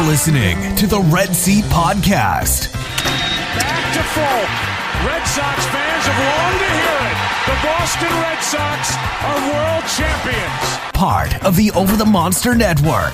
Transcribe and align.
You're 0.00 0.08
listening 0.08 0.56
to 0.76 0.86
the 0.86 0.98
Red 1.12 1.36
Seat 1.36 1.60
Podcast. 1.68 2.72
Back 2.72 3.84
to 3.92 4.00
full. 4.16 4.44
Red 5.04 5.20
Sox 5.28 5.60
fans 5.68 6.04
have 6.08 6.16
longed 6.24 6.56
to 6.56 6.70
hear 6.72 6.96
it. 7.04 7.16
The 7.44 7.56
Boston 7.60 8.08
Red 8.24 8.40
Sox 8.40 8.96
are 8.96 9.40
world 9.52 9.84
champions. 9.92 10.64
Part 10.96 11.36
of 11.44 11.52
the 11.54 11.68
Over 11.76 12.00
the 12.00 12.08
Monster 12.08 12.54
Network. 12.56 13.12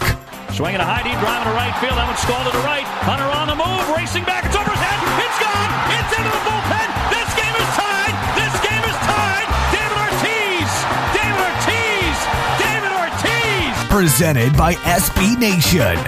Swinging 0.54 0.78
a 0.78 0.86
high 0.86 1.02
deep 1.02 1.18
drive 1.18 1.42
to 1.42 1.52
right 1.58 1.74
field. 1.82 1.98
That 1.98 2.06
one's 2.06 2.22
stalled 2.22 2.46
to 2.46 2.54
the 2.54 2.62
right. 2.62 2.86
Hunter 3.02 3.26
on 3.34 3.50
the 3.50 3.58
move, 3.58 3.82
racing 3.98 4.22
back. 4.22 4.46
It's 4.46 4.54
over 4.54 4.70
his 4.70 4.78
head. 4.78 4.98
It's 5.26 5.38
gone. 5.42 5.70
It's 5.90 6.12
into 6.14 6.30
the 6.30 6.42
bullpen. 6.46 6.86
This 7.10 7.30
game 7.34 7.56
is 7.66 7.70
tied. 7.74 8.14
This 8.38 8.54
game 8.62 8.84
is 8.86 8.98
tied. 9.02 9.48
David 9.74 9.98
Ortiz. 10.06 10.70
David 11.18 11.42
Ortiz. 11.50 12.16
David 12.62 12.92
Ortiz. 12.94 13.74
Presented 13.90 14.54
by 14.54 14.78
SB 14.86 15.34
Nation. 15.34 15.98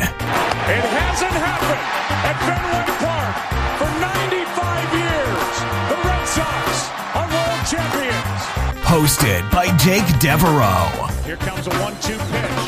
It 2.29 2.37
hasn't 2.37 2.61
happened 2.61 2.85
at 2.85 2.85
Fenway 2.85 2.93
Park 3.01 3.37
for 3.81 3.89
95 4.05 4.93
years. 5.01 5.55
The 5.89 5.97
Red 6.05 6.25
Sox 6.29 6.93
are 7.17 7.25
world 7.25 7.65
champions. 7.65 8.41
Hosted 8.85 9.51
by 9.51 9.75
Jake 9.79 10.05
Devereaux. 10.21 11.09
Here 11.25 11.39
comes 11.39 11.67
a 11.67 11.71
one-two 11.81 12.19
pitch. 12.19 12.61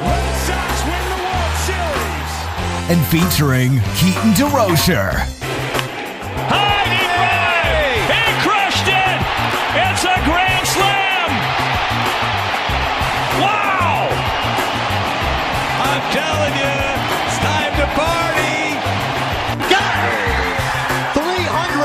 Red 0.00 0.34
Sox 0.48 0.72
win 0.88 1.04
the 1.12 1.20
World 1.20 1.56
Series. 1.68 2.32
And 2.88 3.00
featuring 3.12 3.72
Keaton 4.00 4.32
DeRocher. 4.40 5.41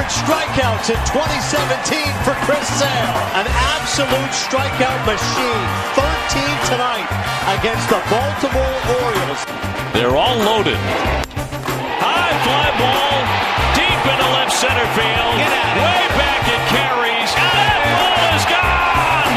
Strikeouts 0.07 0.87
in 0.87 0.99
2017 1.11 1.99
for 2.23 2.31
Chris 2.47 2.63
Sale. 2.79 3.15
An 3.35 3.47
absolute 3.75 4.31
strikeout 4.31 5.01
machine. 5.03 5.67
13 5.99 6.47
tonight 6.71 7.09
against 7.59 7.87
the 7.91 7.99
Baltimore 8.07 8.77
Orioles. 9.03 9.41
They're 9.91 10.15
all 10.15 10.37
loaded. 10.39 10.79
High 11.99 12.35
fly 12.43 12.67
ball 12.79 13.19
deep 13.75 14.01
into 14.07 14.27
left 14.31 14.55
center 14.55 14.87
field. 14.95 15.33
Get 15.43 15.51
out 15.51 15.75
of 15.75 15.83
Way 15.83 16.03
back 16.15 16.43
it 16.55 16.63
carries. 16.71 17.31
That 17.35 17.79
ball 17.91 18.23
is 18.31 18.45
gone. 18.47 19.35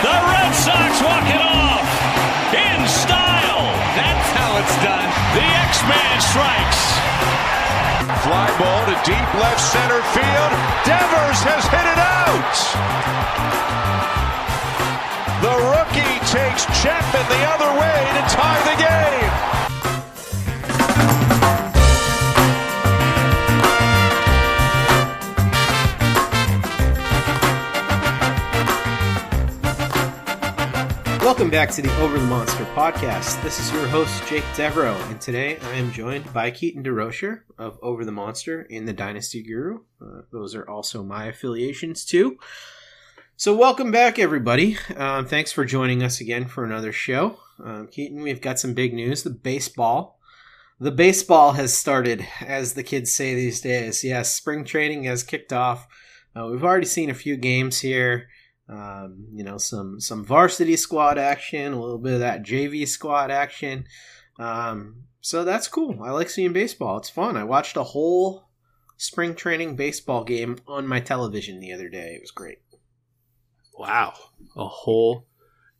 The 0.00 0.16
Red 0.32 0.52
Sox 0.56 0.92
walk 1.04 1.28
it 1.28 1.44
off 1.44 1.88
in 2.56 2.80
style. 2.88 3.68
That's 4.00 4.28
how 4.32 4.50
it's 4.64 4.76
done. 4.80 5.08
The 5.36 5.44
X-Man 5.44 6.16
strikes. 6.24 7.11
Fly 8.22 8.46
ball 8.56 8.86
to 8.86 8.94
deep 9.02 9.34
left 9.34 9.58
center 9.58 10.00
field. 10.14 10.52
Devers 10.86 11.42
has 11.42 11.66
hit 11.74 11.86
it 11.90 11.98
out. 11.98 12.54
The 15.42 15.56
rookie 15.74 16.22
takes 16.30 16.62
Chapman 16.80 17.26
the 17.26 17.42
other 17.50 17.70
way 17.80 17.98
to 18.14 18.22
tie 18.30 18.62
the 18.62 18.76
game. 18.78 19.21
Back 31.52 31.70
to 31.70 31.82
the 31.82 31.94
Over 32.00 32.18
the 32.18 32.24
Monster 32.24 32.64
podcast. 32.74 33.42
This 33.42 33.60
is 33.60 33.70
your 33.74 33.86
host, 33.86 34.26
Jake 34.26 34.42
Devereaux, 34.56 34.96
and 35.10 35.20
today 35.20 35.58
I 35.58 35.74
am 35.74 35.92
joined 35.92 36.32
by 36.32 36.50
Keaton 36.50 36.82
DeRocher 36.82 37.42
of 37.58 37.78
Over 37.82 38.06
the 38.06 38.10
Monster 38.10 38.66
and 38.70 38.88
the 38.88 38.94
Dynasty 38.94 39.42
Guru. 39.42 39.80
Uh, 40.00 40.22
those 40.32 40.54
are 40.54 40.66
also 40.66 41.02
my 41.02 41.26
affiliations, 41.26 42.06
too. 42.06 42.38
So, 43.36 43.54
welcome 43.54 43.90
back, 43.90 44.18
everybody. 44.18 44.78
Um, 44.96 45.26
thanks 45.26 45.52
for 45.52 45.66
joining 45.66 46.02
us 46.02 46.22
again 46.22 46.46
for 46.46 46.64
another 46.64 46.90
show. 46.90 47.36
Um, 47.62 47.86
Keaton, 47.86 48.22
we've 48.22 48.40
got 48.40 48.58
some 48.58 48.72
big 48.72 48.94
news. 48.94 49.22
The 49.22 49.28
baseball. 49.28 50.18
The 50.80 50.90
baseball 50.90 51.52
has 51.52 51.76
started, 51.76 52.26
as 52.40 52.72
the 52.72 52.82
kids 52.82 53.12
say 53.12 53.34
these 53.34 53.60
days. 53.60 54.02
Yes, 54.02 54.32
spring 54.32 54.64
training 54.64 55.04
has 55.04 55.22
kicked 55.22 55.52
off. 55.52 55.86
Uh, 56.34 56.46
we've 56.46 56.64
already 56.64 56.86
seen 56.86 57.10
a 57.10 57.14
few 57.14 57.36
games 57.36 57.80
here. 57.80 58.28
Um, 58.68 59.26
you 59.32 59.44
know, 59.44 59.58
some 59.58 60.00
some 60.00 60.24
varsity 60.24 60.76
squad 60.76 61.18
action, 61.18 61.72
a 61.72 61.80
little 61.80 61.98
bit 61.98 62.14
of 62.14 62.20
that 62.20 62.42
JV 62.42 62.86
squad 62.86 63.30
action. 63.30 63.86
Um, 64.38 65.04
so 65.20 65.44
that's 65.44 65.68
cool. 65.68 66.02
I 66.02 66.10
like 66.10 66.30
seeing 66.30 66.52
baseball. 66.52 66.98
It's 66.98 67.10
fun. 67.10 67.36
I 67.36 67.44
watched 67.44 67.76
a 67.76 67.82
whole 67.82 68.48
spring 68.96 69.34
training 69.34 69.76
baseball 69.76 70.24
game 70.24 70.58
on 70.66 70.86
my 70.86 71.00
television 71.00 71.60
the 71.60 71.72
other 71.72 71.88
day. 71.88 72.14
It 72.14 72.20
was 72.20 72.30
great. 72.30 72.58
Wow, 73.76 74.14
a 74.56 74.66
whole 74.66 75.26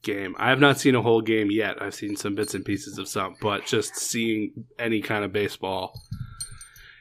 game. 0.02 0.34
I 0.38 0.50
have 0.50 0.60
not 0.60 0.78
seen 0.78 0.94
a 0.94 1.02
whole 1.02 1.22
game 1.22 1.50
yet. 1.50 1.80
I've 1.80 1.94
seen 1.94 2.16
some 2.16 2.34
bits 2.34 2.54
and 2.54 2.64
pieces 2.64 2.98
of 2.98 3.08
some, 3.08 3.36
but 3.40 3.64
just 3.64 3.96
seeing 3.96 4.64
any 4.78 5.00
kind 5.00 5.24
of 5.24 5.32
baseball 5.32 5.92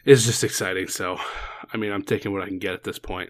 is 0.05 0.25
just 0.25 0.43
exciting. 0.43 0.87
So, 0.87 1.17
I 1.73 1.77
mean, 1.77 1.91
I'm 1.91 2.03
taking 2.03 2.31
what 2.31 2.43
I 2.43 2.47
can 2.47 2.59
get 2.59 2.73
at 2.73 2.83
this 2.83 2.99
point. 2.99 3.29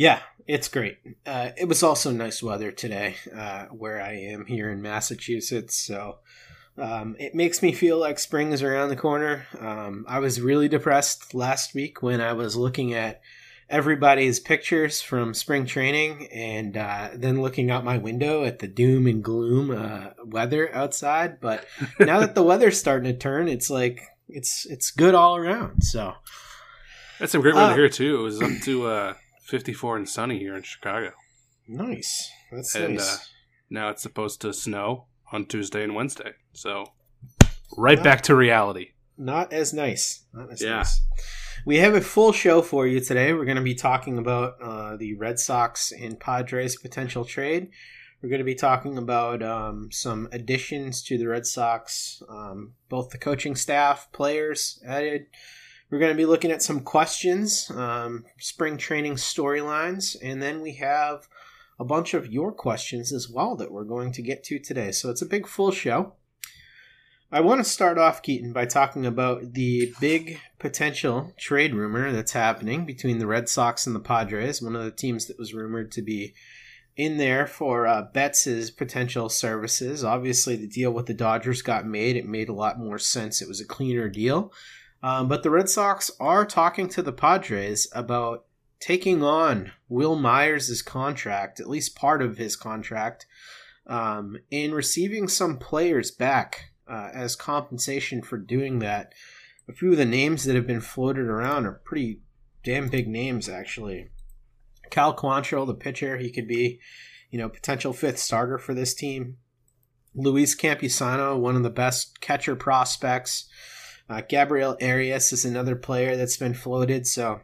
Yeah, 0.00 0.20
it's 0.46 0.68
great. 0.68 0.96
Uh, 1.26 1.50
it 1.58 1.68
was 1.68 1.82
also 1.82 2.10
nice 2.10 2.42
weather 2.42 2.72
today 2.72 3.16
uh, 3.36 3.66
where 3.66 4.00
I 4.00 4.12
am 4.14 4.46
here 4.46 4.70
in 4.70 4.80
Massachusetts. 4.80 5.76
So 5.76 6.20
um, 6.78 7.16
it 7.18 7.34
makes 7.34 7.60
me 7.60 7.72
feel 7.72 7.98
like 7.98 8.18
spring 8.18 8.52
is 8.52 8.62
around 8.62 8.88
the 8.88 8.96
corner. 8.96 9.46
Um, 9.58 10.06
I 10.08 10.20
was 10.20 10.40
really 10.40 10.68
depressed 10.68 11.34
last 11.34 11.74
week 11.74 12.00
when 12.00 12.22
I 12.22 12.32
was 12.32 12.56
looking 12.56 12.94
at 12.94 13.20
everybody's 13.68 14.40
pictures 14.40 15.02
from 15.02 15.34
spring 15.34 15.66
training 15.66 16.28
and 16.32 16.78
uh, 16.78 17.10
then 17.12 17.42
looking 17.42 17.70
out 17.70 17.84
my 17.84 17.98
window 17.98 18.44
at 18.46 18.60
the 18.60 18.68
doom 18.68 19.06
and 19.06 19.22
gloom 19.22 19.70
uh, 19.70 20.12
weather 20.24 20.74
outside. 20.74 21.42
But 21.42 21.66
now 22.00 22.20
that 22.20 22.34
the 22.34 22.42
weather's 22.42 22.80
starting 22.80 23.12
to 23.12 23.18
turn, 23.18 23.48
it's 23.48 23.68
like 23.68 24.00
it's 24.30 24.64
it's 24.64 24.92
good 24.92 25.14
all 25.14 25.36
around. 25.36 25.82
So 25.82 26.14
That's 27.18 27.32
some 27.32 27.42
great 27.42 27.54
weather 27.54 27.72
Uh, 27.72 27.76
here 27.76 27.90
too. 27.90 28.20
It 28.20 28.22
was 28.22 28.40
up 28.40 28.50
to 28.64 28.86
uh, 28.86 29.14
54 29.50 29.96
and 29.96 30.08
sunny 30.08 30.38
here 30.38 30.56
in 30.56 30.62
Chicago, 30.62 31.10
nice. 31.66 32.30
That's 32.52 32.74
and 32.76 32.94
nice. 32.94 33.14
uh, 33.16 33.18
now 33.68 33.88
it's 33.90 34.02
supposed 34.02 34.40
to 34.42 34.52
snow 34.52 35.06
on 35.32 35.46
Tuesday 35.46 35.82
and 35.84 35.94
Wednesday. 35.94 36.32
So, 36.52 36.92
right 37.76 37.98
Wow. 37.98 38.04
back 38.04 38.20
to 38.22 38.34
reality. 38.34 38.90
not 39.18 39.52
as 39.52 39.74
nice. 39.74 40.22
Not 40.32 40.50
as 40.50 40.62
Yeah. 40.62 40.76
nice. 40.76 41.00
We 41.66 41.76
have 41.78 41.94
a 41.94 42.00
full 42.00 42.32
show 42.32 42.62
for 42.62 42.86
you 42.86 43.00
today. 43.00 43.34
We're 43.34 43.44
going 43.44 43.58
to 43.58 43.62
be 43.62 43.74
talking 43.74 44.16
about 44.16 44.54
uh, 44.62 44.96
the 44.96 45.12
Red 45.14 45.38
Sox 45.38 45.92
and 45.92 46.18
Padres 46.18 46.76
potential 46.76 47.26
trade. 47.26 47.68
We're 48.22 48.30
going 48.30 48.38
to 48.38 48.44
be 48.44 48.54
talking 48.54 48.96
about 48.96 49.42
um, 49.42 49.90
some 49.92 50.28
additions 50.32 51.02
to 51.02 51.18
the 51.18 51.26
Red 51.28 51.44
Sox, 51.46 52.22
um, 52.30 52.74
both 52.88 53.10
the 53.10 53.18
coaching 53.18 53.54
staff, 53.56 54.10
players 54.12 54.82
added. 54.86 55.26
We're 55.90 55.98
going 55.98 56.12
to 56.12 56.16
be 56.16 56.26
looking 56.26 56.52
at 56.52 56.62
some 56.62 56.80
questions, 56.80 57.70
um, 57.74 58.24
spring 58.38 58.76
training 58.76 59.14
storylines, 59.14 60.16
and 60.22 60.40
then 60.40 60.60
we 60.60 60.74
have 60.74 61.28
a 61.80 61.84
bunch 61.84 62.14
of 62.14 62.32
your 62.32 62.52
questions 62.52 63.12
as 63.12 63.28
well 63.28 63.56
that 63.56 63.72
we're 63.72 63.84
going 63.84 64.12
to 64.12 64.22
get 64.22 64.44
to 64.44 64.60
today. 64.60 64.92
So 64.92 65.10
it's 65.10 65.22
a 65.22 65.26
big 65.26 65.48
full 65.48 65.72
show. 65.72 66.14
I 67.32 67.40
want 67.40 67.58
to 67.62 67.70
start 67.70 67.98
off, 67.98 68.22
Keaton, 68.22 68.52
by 68.52 68.66
talking 68.66 69.06
about 69.06 69.54
the 69.54 69.92
big 70.00 70.40
potential 70.58 71.32
trade 71.38 71.74
rumor 71.74 72.12
that's 72.12 72.32
happening 72.32 72.84
between 72.84 73.18
the 73.18 73.26
Red 73.26 73.48
Sox 73.48 73.86
and 73.86 73.94
the 73.94 74.00
Padres, 74.00 74.60
one 74.60 74.76
of 74.76 74.84
the 74.84 74.90
teams 74.90 75.26
that 75.26 75.38
was 75.38 75.54
rumored 75.54 75.90
to 75.92 76.02
be 76.02 76.34
in 76.96 77.18
there 77.18 77.46
for 77.46 77.86
uh, 77.86 78.02
Betts' 78.02 78.70
potential 78.70 79.28
services. 79.28 80.04
Obviously, 80.04 80.54
the 80.56 80.66
deal 80.66 80.92
with 80.92 81.06
the 81.06 81.14
Dodgers 81.14 81.62
got 81.62 81.86
made. 81.86 82.16
It 82.16 82.26
made 82.26 82.48
a 82.48 82.54
lot 82.54 82.78
more 82.78 82.98
sense. 82.98 83.40
It 83.40 83.48
was 83.48 83.60
a 83.60 83.66
cleaner 83.66 84.08
deal. 84.08 84.52
Um, 85.02 85.28
but 85.28 85.42
the 85.42 85.50
Red 85.50 85.68
Sox 85.68 86.10
are 86.20 86.44
talking 86.44 86.88
to 86.90 87.02
the 87.02 87.12
Padres 87.12 87.88
about 87.92 88.44
taking 88.80 89.22
on 89.22 89.72
Wil 89.88 90.16
Myers' 90.16 90.82
contract, 90.82 91.60
at 91.60 91.68
least 91.68 91.96
part 91.96 92.22
of 92.22 92.38
his 92.38 92.56
contract, 92.56 93.26
um, 93.86 94.38
and 94.50 94.74
receiving 94.74 95.28
some 95.28 95.58
players 95.58 96.10
back 96.10 96.72
uh, 96.88 97.10
as 97.14 97.36
compensation 97.36 98.22
for 98.22 98.38
doing 98.38 98.78
that. 98.80 99.14
A 99.68 99.72
few 99.72 99.92
of 99.92 99.98
the 99.98 100.04
names 100.04 100.44
that 100.44 100.56
have 100.56 100.66
been 100.66 100.80
floated 100.80 101.26
around 101.26 101.66
are 101.66 101.80
pretty 101.84 102.20
damn 102.64 102.88
big 102.88 103.08
names, 103.08 103.48
actually. 103.48 104.08
Cal 104.90 105.14
Quantrill, 105.16 105.66
the 105.66 105.74
pitcher, 105.74 106.18
he 106.18 106.30
could 106.30 106.48
be, 106.48 106.80
you 107.30 107.38
know, 107.38 107.48
potential 107.48 107.92
fifth 107.92 108.18
starter 108.18 108.58
for 108.58 108.74
this 108.74 108.94
team. 108.94 109.36
Luis 110.14 110.56
Campusano, 110.56 111.38
one 111.38 111.54
of 111.54 111.62
the 111.62 111.70
best 111.70 112.20
catcher 112.20 112.56
prospects. 112.56 113.48
Uh, 114.10 114.22
Gabriel 114.28 114.76
Arias 114.82 115.32
is 115.32 115.44
another 115.44 115.76
player 115.76 116.16
that's 116.16 116.36
been 116.36 116.54
floated. 116.54 117.06
So 117.06 117.42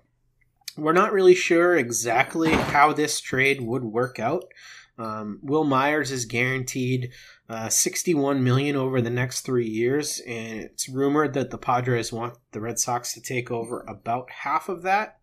we're 0.76 0.92
not 0.92 1.12
really 1.12 1.34
sure 1.34 1.76
exactly 1.76 2.50
how 2.50 2.92
this 2.92 3.20
trade 3.20 3.60
would 3.60 3.84
work 3.84 4.18
out. 4.18 4.44
Um, 4.98 5.38
Wil 5.42 5.64
Myers 5.64 6.10
is 6.10 6.24
guaranteed 6.24 7.12
uh, 7.48 7.68
61 7.68 8.42
million 8.42 8.74
over 8.74 9.00
the 9.00 9.10
next 9.10 9.42
three 9.42 9.68
years, 9.68 10.20
and 10.26 10.58
it's 10.58 10.88
rumored 10.88 11.34
that 11.34 11.50
the 11.50 11.58
Padres 11.58 12.12
want 12.12 12.38
the 12.52 12.60
Red 12.60 12.78
Sox 12.78 13.12
to 13.14 13.20
take 13.20 13.50
over 13.50 13.84
about 13.86 14.30
half 14.30 14.69
of 14.69 14.82
that. 14.82 15.19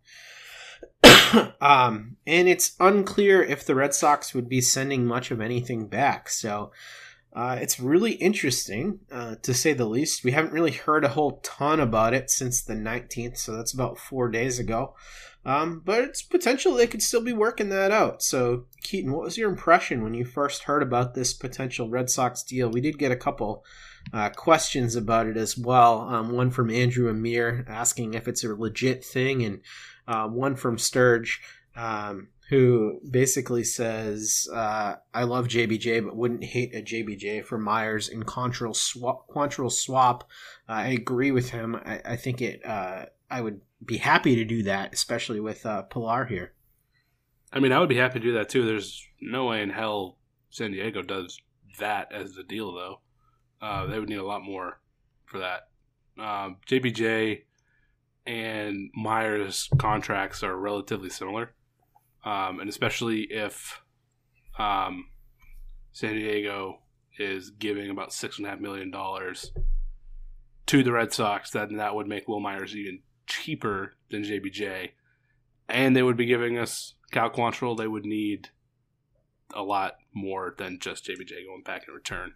um, 1.60 2.16
and 2.26 2.48
it's 2.48 2.76
unclear 2.80 3.42
if 3.42 3.66
the 3.66 3.74
Red 3.74 3.94
Sox 3.94 4.32
would 4.32 4.48
be 4.48 4.60
sending 4.60 5.04
much 5.04 5.30
of 5.30 5.40
anything 5.40 5.88
back. 5.88 6.30
So 6.30 6.70
uh, 7.34 7.58
it's 7.60 7.80
really 7.80 8.12
interesting, 8.12 9.00
uh, 9.10 9.34
to 9.42 9.52
say 9.52 9.72
the 9.72 9.86
least. 9.86 10.24
We 10.24 10.30
haven't 10.30 10.52
really 10.52 10.70
heard 10.70 11.04
a 11.04 11.08
whole 11.08 11.40
ton 11.42 11.80
about 11.80 12.14
it 12.14 12.30
since 12.30 12.62
the 12.62 12.74
19th, 12.74 13.38
so 13.38 13.56
that's 13.56 13.74
about 13.74 13.98
four 13.98 14.28
days 14.28 14.60
ago. 14.60 14.94
Um, 15.44 15.82
but 15.84 16.02
it's 16.02 16.22
potential 16.22 16.72
they 16.72 16.86
could 16.86 17.02
still 17.02 17.20
be 17.20 17.32
working 17.32 17.68
that 17.68 17.90
out. 17.90 18.22
So, 18.22 18.66
Keaton, 18.82 19.12
what 19.12 19.24
was 19.24 19.36
your 19.36 19.50
impression 19.50 20.02
when 20.02 20.14
you 20.14 20.24
first 20.24 20.62
heard 20.62 20.82
about 20.82 21.14
this 21.14 21.34
potential 21.34 21.90
Red 21.90 22.08
Sox 22.08 22.42
deal? 22.42 22.70
We 22.70 22.80
did 22.80 22.98
get 22.98 23.12
a 23.12 23.16
couple 23.16 23.64
uh, 24.12 24.30
questions 24.30 24.94
about 24.96 25.26
it 25.26 25.36
as 25.36 25.58
well. 25.58 26.02
Um, 26.02 26.32
one 26.32 26.50
from 26.50 26.70
Andrew 26.70 27.10
Amir 27.10 27.66
asking 27.68 28.14
if 28.14 28.28
it's 28.28 28.44
a 28.44 28.54
legit 28.54 29.04
thing, 29.04 29.44
and 29.44 29.60
uh, 30.06 30.28
one 30.28 30.54
from 30.56 30.78
Sturge 30.78 31.42
um, 31.76 32.28
who 32.50 33.00
basically 33.10 33.64
says, 33.64 34.48
uh, 34.52 34.96
"I 35.12 35.24
love 35.24 35.48
JBJ, 35.48 36.04
but 36.04 36.16
wouldn't 36.16 36.44
hate 36.44 36.74
a 36.74 36.82
JBJ 36.82 37.44
for 37.44 37.58
Myers 37.58 38.08
in 38.08 38.22
Quantrill 38.24 38.76
swap." 38.76 39.28
Quantrill 39.28 39.72
swap. 39.72 40.24
Uh, 40.68 40.72
I 40.72 40.88
agree 40.88 41.30
with 41.30 41.50
him. 41.50 41.76
I, 41.76 42.00
I 42.04 42.16
think 42.16 42.42
it. 42.42 42.64
Uh, 42.64 43.06
I 43.30 43.40
would 43.40 43.60
be 43.84 43.96
happy 43.96 44.36
to 44.36 44.44
do 44.44 44.62
that, 44.64 44.92
especially 44.94 45.40
with 45.40 45.64
uh, 45.66 45.82
Pilar 45.82 46.26
here. 46.26 46.52
I 47.52 47.60
mean, 47.60 47.72
I 47.72 47.78
would 47.78 47.88
be 47.88 47.96
happy 47.96 48.18
to 48.18 48.26
do 48.26 48.34
that 48.34 48.48
too. 48.48 48.64
There's 48.64 49.06
no 49.20 49.46
way 49.46 49.62
in 49.62 49.70
hell 49.70 50.18
San 50.50 50.72
Diego 50.72 51.02
does 51.02 51.40
that 51.78 52.12
as 52.12 52.34
the 52.34 52.42
deal, 52.42 52.72
though. 52.72 53.00
Uh, 53.60 53.86
they 53.86 53.98
would 53.98 54.08
need 54.08 54.16
a 54.16 54.24
lot 54.24 54.42
more 54.42 54.80
for 55.24 55.38
that. 55.38 55.68
Um, 56.18 56.58
JBJ 56.68 57.42
and 58.26 58.90
Myers' 58.94 59.68
contracts 59.78 60.42
are 60.42 60.56
relatively 60.56 61.10
similar, 61.10 61.54
um, 62.24 62.60
and 62.60 62.68
especially 62.68 63.22
if 63.22 63.80
um, 64.58 65.06
San 65.92 66.14
Diego 66.14 66.78
is 67.18 67.50
giving 67.50 67.90
about 67.90 68.12
six 68.12 68.38
and 68.38 68.46
a 68.46 68.50
half 68.50 68.60
million 68.60 68.90
dollars 68.90 69.52
to 70.66 70.82
the 70.82 70.92
Red 70.92 71.12
Sox, 71.12 71.50
then 71.50 71.76
that 71.76 71.94
would 71.94 72.08
make 72.08 72.26
Wil 72.26 72.40
Myers 72.40 72.74
even 72.74 73.00
cheaper 73.26 73.94
than 74.10 74.22
JBJ, 74.22 74.90
and 75.68 75.94
they 75.94 76.02
would 76.02 76.16
be 76.16 76.26
giving 76.26 76.58
us 76.58 76.94
Cal 77.10 77.30
Quantrill. 77.30 77.76
They 77.76 77.88
would 77.88 78.04
need 78.04 78.48
a 79.54 79.62
lot 79.62 79.96
more 80.14 80.54
than 80.58 80.78
just 80.80 81.06
JBJ 81.06 81.46
going 81.46 81.62
back 81.64 81.84
in 81.86 81.94
return 81.94 82.32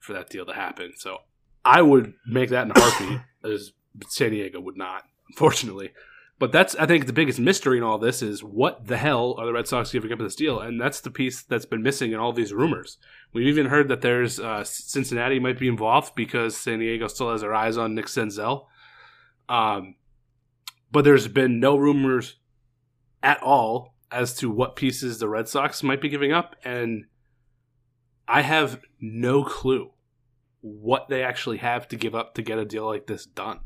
for 0.00 0.12
that 0.12 0.30
deal 0.30 0.46
to 0.46 0.52
happen. 0.52 0.92
So 0.96 1.18
I 1.64 1.82
would 1.82 2.14
make 2.26 2.50
that 2.50 2.64
in 2.64 2.72
a 2.74 2.80
heartbeat, 2.80 3.20
as 3.44 3.72
San 4.08 4.30
Diego 4.30 4.60
would 4.60 4.76
not, 4.76 5.04
unfortunately. 5.28 5.90
But 6.38 6.52
that's 6.52 6.76
I 6.76 6.86
think 6.86 7.06
the 7.06 7.12
biggest 7.12 7.40
mystery 7.40 7.78
in 7.78 7.84
all 7.84 7.98
this 7.98 8.22
is 8.22 8.44
what 8.44 8.86
the 8.86 8.96
hell 8.96 9.34
are 9.38 9.46
the 9.46 9.52
Red 9.52 9.66
Sox 9.66 9.90
giving 9.90 10.12
up 10.12 10.20
in 10.20 10.24
this 10.24 10.36
deal, 10.36 10.60
and 10.60 10.80
that's 10.80 11.00
the 11.00 11.10
piece 11.10 11.42
that's 11.42 11.66
been 11.66 11.82
missing 11.82 12.12
in 12.12 12.20
all 12.20 12.32
these 12.32 12.52
rumors. 12.52 12.98
We've 13.32 13.48
even 13.48 13.66
heard 13.66 13.88
that 13.88 14.02
there's 14.02 14.38
uh, 14.38 14.62
Cincinnati 14.62 15.40
might 15.40 15.58
be 15.58 15.66
involved 15.66 16.14
because 16.14 16.56
San 16.56 16.78
Diego 16.78 17.08
still 17.08 17.32
has 17.32 17.40
their 17.40 17.54
eyes 17.54 17.76
on 17.76 17.94
Nick 17.94 18.06
Senzel. 18.06 18.66
Um, 19.48 19.96
but 20.92 21.04
there's 21.04 21.26
been 21.26 21.58
no 21.58 21.76
rumors 21.76 22.36
at 23.22 23.42
all 23.42 23.94
as 24.12 24.34
to 24.36 24.50
what 24.50 24.76
pieces 24.76 25.18
the 25.18 25.28
Red 25.28 25.48
Sox 25.48 25.82
might 25.82 26.00
be 26.00 26.08
giving 26.08 26.32
up, 26.32 26.54
and 26.64 27.06
I 28.28 28.42
have 28.42 28.80
no 29.00 29.42
clue 29.42 29.90
what 30.60 31.08
they 31.08 31.22
actually 31.24 31.58
have 31.58 31.88
to 31.88 31.96
give 31.96 32.14
up 32.14 32.34
to 32.34 32.42
get 32.42 32.58
a 32.58 32.64
deal 32.64 32.86
like 32.86 33.06
this 33.06 33.26
done. 33.26 33.60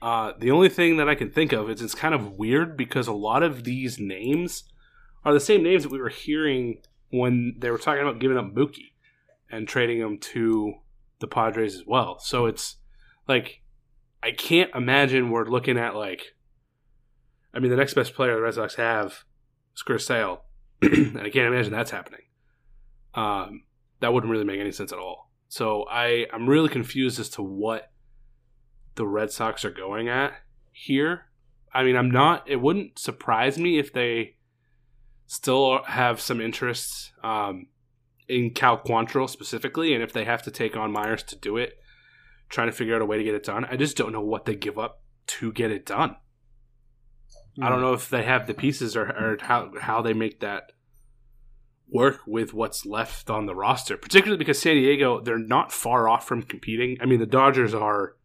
Uh, 0.00 0.32
the 0.38 0.50
only 0.50 0.68
thing 0.68 0.96
that 0.98 1.08
I 1.08 1.14
can 1.14 1.30
think 1.30 1.52
of 1.52 1.68
is 1.70 1.82
it's 1.82 1.94
kind 1.94 2.14
of 2.14 2.38
weird 2.38 2.76
because 2.76 3.08
a 3.08 3.12
lot 3.12 3.42
of 3.42 3.64
these 3.64 3.98
names 3.98 4.64
are 5.24 5.32
the 5.32 5.40
same 5.40 5.62
names 5.62 5.82
that 5.82 5.92
we 5.92 6.00
were 6.00 6.08
hearing 6.08 6.80
when 7.10 7.56
they 7.58 7.70
were 7.70 7.78
talking 7.78 8.02
about 8.02 8.20
giving 8.20 8.38
up 8.38 8.54
Mookie 8.54 8.92
and 9.50 9.66
trading 9.66 9.98
him 9.98 10.18
to 10.18 10.74
the 11.18 11.26
Padres 11.26 11.74
as 11.74 11.84
well. 11.86 12.18
So 12.18 12.46
it's 12.46 12.76
like 13.26 13.62
I 14.22 14.30
can't 14.30 14.70
imagine 14.74 15.30
we're 15.30 15.46
looking 15.46 15.78
at 15.78 15.96
like 15.96 16.34
I 17.52 17.58
mean 17.58 17.70
the 17.70 17.76
next 17.76 17.94
best 17.94 18.14
player 18.14 18.34
the 18.34 18.42
Red 18.42 18.54
Sox 18.54 18.76
have 18.76 19.24
is 19.74 19.82
Chris 19.82 20.06
Sale, 20.06 20.42
and 20.82 21.18
I 21.18 21.30
can't 21.30 21.52
imagine 21.52 21.72
that's 21.72 21.90
happening. 21.90 22.22
Um, 23.14 23.64
that 24.00 24.12
wouldn't 24.12 24.30
really 24.30 24.44
make 24.44 24.60
any 24.60 24.72
sense 24.72 24.92
at 24.92 24.98
all. 24.98 25.30
So 25.48 25.86
I 25.90 26.26
I'm 26.32 26.48
really 26.48 26.68
confused 26.68 27.18
as 27.18 27.30
to 27.30 27.42
what 27.42 27.90
the 28.98 29.06
Red 29.06 29.30
Sox 29.30 29.64
are 29.64 29.70
going 29.70 30.08
at 30.08 30.34
here. 30.72 31.26
I 31.72 31.84
mean, 31.84 31.96
I'm 31.96 32.10
not. 32.10 32.48
It 32.50 32.60
wouldn't 32.60 32.98
surprise 32.98 33.58
me 33.58 33.78
if 33.78 33.92
they 33.92 34.36
still 35.26 35.82
have 35.84 36.20
some 36.20 36.40
interests 36.40 37.12
um, 37.22 37.68
in 38.28 38.50
Cal 38.50 38.76
Quantrill 38.76 39.30
specifically, 39.30 39.94
and 39.94 40.02
if 40.02 40.12
they 40.12 40.24
have 40.24 40.42
to 40.42 40.50
take 40.50 40.76
on 40.76 40.92
Myers 40.92 41.22
to 41.24 41.36
do 41.36 41.56
it, 41.56 41.78
trying 42.48 42.66
to 42.66 42.72
figure 42.72 42.96
out 42.96 43.02
a 43.02 43.06
way 43.06 43.18
to 43.18 43.24
get 43.24 43.34
it 43.34 43.44
done. 43.44 43.64
I 43.64 43.76
just 43.76 43.96
don't 43.96 44.12
know 44.12 44.20
what 44.20 44.44
they 44.44 44.56
give 44.56 44.78
up 44.78 45.02
to 45.28 45.52
get 45.52 45.70
it 45.70 45.86
done. 45.86 46.16
Mm. 47.56 47.64
I 47.64 47.68
don't 47.68 47.80
know 47.80 47.92
if 47.92 48.08
they 48.08 48.24
have 48.24 48.46
the 48.46 48.54
pieces 48.54 48.96
or, 48.96 49.04
or 49.04 49.36
how 49.40 49.70
how 49.80 50.02
they 50.02 50.12
make 50.12 50.40
that 50.40 50.72
work 51.90 52.20
with 52.26 52.52
what's 52.52 52.84
left 52.84 53.30
on 53.30 53.46
the 53.46 53.54
roster, 53.54 53.96
particularly 53.96 54.38
because 54.38 54.58
San 54.58 54.74
Diego 54.74 55.20
they're 55.20 55.38
not 55.38 55.70
far 55.70 56.08
off 56.08 56.26
from 56.26 56.42
competing. 56.42 56.96
I 57.00 57.06
mean, 57.06 57.20
the 57.20 57.26
Dodgers 57.26 57.74
are 57.74 58.16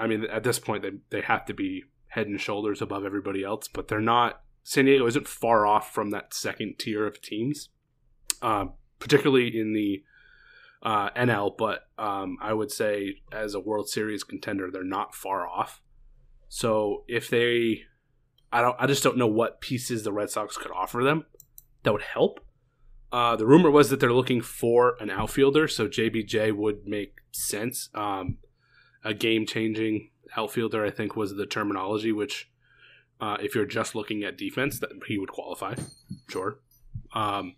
I 0.00 0.06
mean, 0.06 0.24
at 0.24 0.42
this 0.42 0.58
point, 0.58 0.82
they 0.82 0.92
they 1.10 1.20
have 1.20 1.44
to 1.46 1.54
be 1.54 1.84
head 2.08 2.26
and 2.26 2.40
shoulders 2.40 2.82
above 2.82 3.04
everybody 3.04 3.44
else, 3.44 3.68
but 3.68 3.88
they're 3.88 4.00
not. 4.00 4.42
San 4.62 4.86
Diego 4.86 5.06
isn't 5.06 5.28
far 5.28 5.66
off 5.66 5.92
from 5.92 6.10
that 6.10 6.34
second 6.34 6.78
tier 6.78 7.06
of 7.06 7.20
teams, 7.20 7.68
uh, 8.42 8.66
particularly 8.98 9.58
in 9.58 9.72
the 9.72 10.02
uh, 10.82 11.10
NL. 11.10 11.56
But 11.56 11.88
um, 11.98 12.36
I 12.40 12.52
would 12.52 12.70
say, 12.70 13.20
as 13.32 13.54
a 13.54 13.60
World 13.60 13.88
Series 13.88 14.24
contender, 14.24 14.70
they're 14.70 14.84
not 14.84 15.14
far 15.14 15.46
off. 15.46 15.80
So 16.48 17.04
if 17.06 17.30
they, 17.30 17.82
I 18.52 18.60
don't, 18.60 18.76
I 18.78 18.86
just 18.86 19.04
don't 19.04 19.16
know 19.16 19.26
what 19.26 19.60
pieces 19.60 20.02
the 20.02 20.12
Red 20.12 20.30
Sox 20.30 20.56
could 20.56 20.72
offer 20.72 21.04
them 21.04 21.26
that 21.82 21.92
would 21.92 22.02
help. 22.02 22.40
Uh, 23.12 23.36
the 23.36 23.46
rumor 23.46 23.70
was 23.70 23.90
that 23.90 24.00
they're 24.00 24.12
looking 24.12 24.40
for 24.40 24.96
an 25.00 25.10
outfielder, 25.10 25.66
so 25.68 25.88
JBJ 25.88 26.54
would 26.54 26.86
make 26.86 27.14
sense. 27.32 27.88
Um, 27.94 28.38
a 29.04 29.14
game 29.14 29.46
changing 29.46 30.10
outfielder, 30.36 30.84
I 30.84 30.90
think 30.90 31.16
was 31.16 31.34
the 31.34 31.46
terminology, 31.46 32.12
which 32.12 32.50
uh, 33.20 33.36
if 33.40 33.54
you're 33.54 33.66
just 33.66 33.94
looking 33.94 34.22
at 34.24 34.38
defense, 34.38 34.78
that 34.80 34.90
he 35.06 35.18
would 35.18 35.30
qualify, 35.30 35.74
sure. 36.28 36.60
Um, 37.14 37.56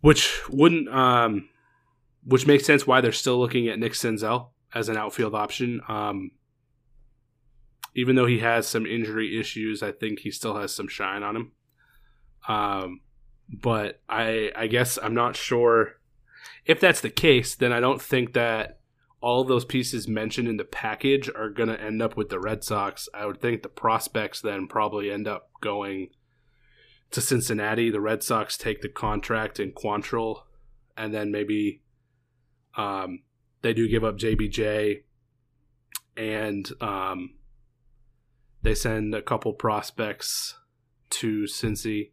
which 0.00 0.48
wouldn't, 0.48 0.88
um, 0.88 1.48
which 2.24 2.46
makes 2.46 2.64
sense 2.64 2.86
why 2.86 3.00
they're 3.00 3.12
still 3.12 3.38
looking 3.38 3.68
at 3.68 3.78
Nick 3.78 3.92
Senzel 3.92 4.48
as 4.74 4.88
an 4.88 4.96
outfield 4.96 5.34
option. 5.34 5.80
Um, 5.88 6.32
even 7.94 8.16
though 8.16 8.26
he 8.26 8.38
has 8.38 8.66
some 8.66 8.86
injury 8.86 9.38
issues, 9.38 9.82
I 9.82 9.92
think 9.92 10.20
he 10.20 10.30
still 10.30 10.56
has 10.56 10.74
some 10.74 10.88
shine 10.88 11.22
on 11.22 11.36
him. 11.36 11.52
Um, 12.48 13.00
but 13.48 14.00
I, 14.08 14.50
I 14.56 14.66
guess 14.66 14.98
I'm 15.00 15.14
not 15.14 15.36
sure 15.36 16.00
if 16.64 16.80
that's 16.80 17.00
the 17.00 17.10
case. 17.10 17.54
Then 17.54 17.72
I 17.72 17.80
don't 17.80 18.00
think 18.00 18.32
that 18.32 18.80
all 19.22 19.44
those 19.44 19.64
pieces 19.64 20.08
mentioned 20.08 20.48
in 20.48 20.56
the 20.56 20.64
package 20.64 21.30
are 21.30 21.48
going 21.48 21.68
to 21.68 21.80
end 21.80 22.02
up 22.02 22.16
with 22.16 22.28
the 22.28 22.40
Red 22.40 22.64
Sox. 22.64 23.08
I 23.14 23.24
would 23.24 23.40
think 23.40 23.62
the 23.62 23.68
prospects 23.68 24.40
then 24.40 24.66
probably 24.66 25.10
end 25.12 25.28
up 25.28 25.48
going 25.60 26.08
to 27.12 27.20
Cincinnati. 27.20 27.88
The 27.88 28.00
Red 28.00 28.24
Sox 28.24 28.58
take 28.58 28.82
the 28.82 28.88
contract 28.88 29.60
in 29.60 29.70
Quantrill, 29.72 30.42
and 30.96 31.14
then 31.14 31.30
maybe 31.30 31.82
um, 32.76 33.22
they 33.62 33.72
do 33.72 33.88
give 33.88 34.02
up 34.02 34.18
JBJ, 34.18 35.04
and 36.16 36.68
um, 36.80 37.34
they 38.62 38.74
send 38.74 39.14
a 39.14 39.22
couple 39.22 39.52
prospects 39.52 40.58
to 41.10 41.44
Cincy, 41.44 42.10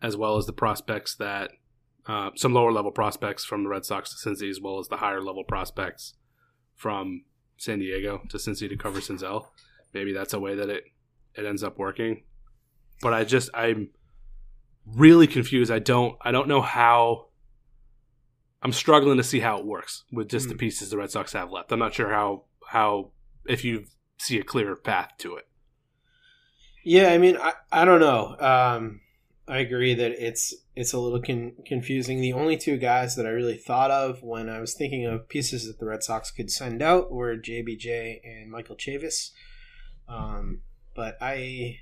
as 0.00 0.16
well 0.16 0.38
as 0.38 0.46
the 0.46 0.54
prospects 0.54 1.14
that 1.16 1.50
uh, 2.06 2.30
some 2.36 2.54
lower 2.54 2.72
level 2.72 2.90
prospects 2.90 3.44
from 3.44 3.64
the 3.64 3.68
Red 3.68 3.84
Sox 3.84 4.14
to 4.14 4.28
Cincy, 4.28 4.50
as 4.50 4.60
well 4.60 4.78
as 4.78 4.88
the 4.88 4.96
higher 4.96 5.22
level 5.22 5.44
prospects 5.44 6.14
from 6.74 7.24
San 7.56 7.78
Diego 7.78 8.22
to 8.30 8.38
Cincy 8.38 8.68
to 8.68 8.76
cover 8.76 9.00
Senzel. 9.00 9.46
Maybe 9.92 10.12
that's 10.12 10.32
a 10.32 10.40
way 10.40 10.54
that 10.54 10.68
it 10.68 10.84
it 11.34 11.44
ends 11.44 11.62
up 11.62 11.78
working. 11.78 12.24
But 13.02 13.14
I 13.14 13.24
just 13.24 13.50
I'm 13.54 13.90
really 14.86 15.26
confused. 15.26 15.70
I 15.70 15.78
don't 15.78 16.16
I 16.22 16.32
don't 16.32 16.48
know 16.48 16.62
how. 16.62 17.26
I'm 18.62 18.72
struggling 18.72 19.16
to 19.16 19.22
see 19.22 19.40
how 19.40 19.58
it 19.58 19.64
works 19.64 20.04
with 20.12 20.28
just 20.28 20.44
mm. 20.44 20.50
the 20.50 20.54
hmm. 20.54 20.58
pieces 20.58 20.90
the 20.90 20.98
Red 20.98 21.10
Sox 21.10 21.32
have 21.32 21.50
left. 21.50 21.72
I'm 21.72 21.78
not 21.78 21.94
sure 21.94 22.10
how 22.10 22.44
how 22.68 23.12
if 23.46 23.64
you 23.64 23.84
see 24.18 24.38
a 24.38 24.44
clear 24.44 24.76
path 24.76 25.12
to 25.18 25.36
it. 25.36 25.46
Yeah, 26.84 27.08
I 27.08 27.18
mean, 27.18 27.36
I, 27.36 27.52
I 27.70 27.84
don't 27.84 28.00
know. 28.00 28.36
Um, 28.38 29.00
I 29.50 29.58
agree 29.58 29.94
that 29.94 30.12
it's 30.12 30.54
it's 30.76 30.92
a 30.92 30.98
little 31.00 31.20
con- 31.20 31.54
confusing. 31.66 32.20
The 32.20 32.34
only 32.34 32.56
two 32.56 32.76
guys 32.76 33.16
that 33.16 33.26
I 33.26 33.30
really 33.30 33.56
thought 33.56 33.90
of 33.90 34.22
when 34.22 34.48
I 34.48 34.60
was 34.60 34.74
thinking 34.74 35.06
of 35.06 35.28
pieces 35.28 35.66
that 35.66 35.80
the 35.80 35.86
Red 35.86 36.04
Sox 36.04 36.30
could 36.30 36.52
send 36.52 36.80
out 36.80 37.10
were 37.10 37.36
JBJ 37.36 38.20
and 38.22 38.48
Michael 38.48 38.76
Chavis. 38.76 39.30
Um, 40.08 40.60
but 40.94 41.18
I 41.20 41.80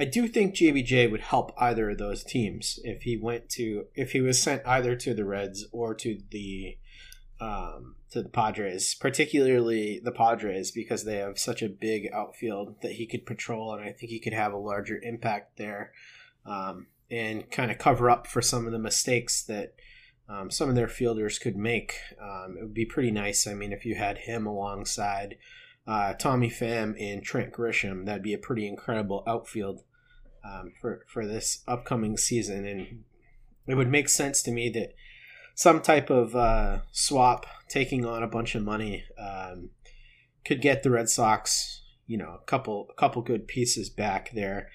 I 0.00 0.06
do 0.06 0.28
think 0.28 0.54
JBJ 0.54 1.10
would 1.10 1.20
help 1.20 1.52
either 1.58 1.90
of 1.90 1.98
those 1.98 2.24
teams 2.24 2.78
if 2.84 3.02
he 3.02 3.18
went 3.18 3.50
to 3.50 3.88
if 3.94 4.12
he 4.12 4.22
was 4.22 4.42
sent 4.42 4.66
either 4.66 4.96
to 4.96 5.12
the 5.12 5.26
Reds 5.26 5.66
or 5.70 5.94
to 5.96 6.18
the 6.30 6.78
um, 7.38 7.96
to 8.12 8.22
the 8.22 8.30
Padres, 8.30 8.94
particularly 8.94 10.00
the 10.02 10.10
Padres, 10.10 10.70
because 10.70 11.04
they 11.04 11.16
have 11.16 11.38
such 11.38 11.60
a 11.60 11.68
big 11.68 12.08
outfield 12.14 12.80
that 12.80 12.92
he 12.92 13.06
could 13.06 13.26
patrol, 13.26 13.74
and 13.74 13.84
I 13.84 13.92
think 13.92 14.10
he 14.10 14.20
could 14.20 14.32
have 14.32 14.54
a 14.54 14.58
larger 14.58 14.98
impact 15.02 15.58
there 15.58 15.92
um, 16.48 16.86
and 17.10 17.50
kind 17.50 17.70
of 17.70 17.78
cover 17.78 18.10
up 18.10 18.26
for 18.26 18.42
some 18.42 18.66
of 18.66 18.72
the 18.72 18.78
mistakes 18.78 19.42
that 19.44 19.74
um, 20.28 20.50
some 20.50 20.68
of 20.68 20.74
their 20.74 20.88
fielders 20.88 21.38
could 21.38 21.56
make. 21.56 21.94
Um, 22.20 22.56
it 22.58 22.62
would 22.62 22.74
be 22.74 22.84
pretty 22.84 23.10
nice. 23.10 23.46
I 23.46 23.54
mean, 23.54 23.72
if 23.72 23.84
you 23.84 23.94
had 23.94 24.18
him 24.18 24.46
alongside 24.46 25.36
uh, 25.86 26.14
Tommy 26.14 26.50
Pham 26.50 26.94
and 27.00 27.22
Trent 27.22 27.52
Grisham, 27.52 28.04
that'd 28.04 28.22
be 28.22 28.34
a 28.34 28.38
pretty 28.38 28.66
incredible 28.66 29.22
outfield 29.26 29.82
um, 30.44 30.72
for 30.80 31.04
for 31.08 31.26
this 31.26 31.62
upcoming 31.66 32.16
season, 32.16 32.66
and 32.66 33.04
it 33.66 33.74
would 33.74 33.88
make 33.88 34.08
sense 34.08 34.42
to 34.42 34.50
me 34.50 34.68
that 34.70 34.94
some 35.54 35.80
type 35.80 36.10
of 36.10 36.36
uh, 36.36 36.80
swap, 36.92 37.46
taking 37.68 38.04
on 38.04 38.22
a 38.22 38.28
bunch 38.28 38.54
of 38.54 38.62
money, 38.62 39.04
um, 39.18 39.70
could 40.44 40.60
get 40.60 40.82
the 40.82 40.90
Red 40.90 41.08
Sox, 41.08 41.82
you 42.06 42.16
know, 42.16 42.38
a 42.40 42.44
couple 42.44 42.86
a 42.90 42.94
couple 42.94 43.22
good 43.22 43.48
pieces 43.48 43.88
back 43.88 44.30
there. 44.34 44.68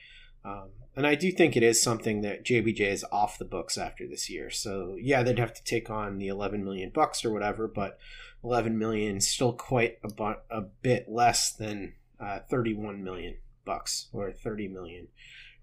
And 0.96 1.08
I 1.08 1.16
do 1.16 1.32
think 1.32 1.56
it 1.58 1.64
is 1.64 1.82
something 1.82 2.22
that 2.22 2.46
JBJ 2.46 2.82
is 2.82 3.06
off 3.12 3.40
the 3.40 3.46
books 3.46 3.78
after 3.78 4.08
this 4.08 4.30
year. 4.30 4.50
So 4.52 4.96
yeah, 5.00 5.24
they'd 5.24 5.40
have 5.40 5.54
to 5.56 5.64
take 5.64 5.90
on 5.90 6.20
the 6.20 6.28
11 6.28 6.64
million 6.64 6.92
bucks 6.94 7.26
or 7.26 7.32
whatever, 7.34 7.68
but 7.68 7.98
11 8.44 8.78
million 8.78 9.18
is 9.18 9.28
still 9.28 9.54
quite 9.54 9.98
a, 10.04 10.08
bu- 10.14 10.42
a 10.52 10.62
bit 10.82 11.08
less 11.10 11.52
than 11.52 11.94
uh, 12.20 12.40
31 12.50 13.04
million 13.04 13.38
bucks 13.66 14.08
or 14.14 14.32
30 14.32 14.68
million 14.68 15.08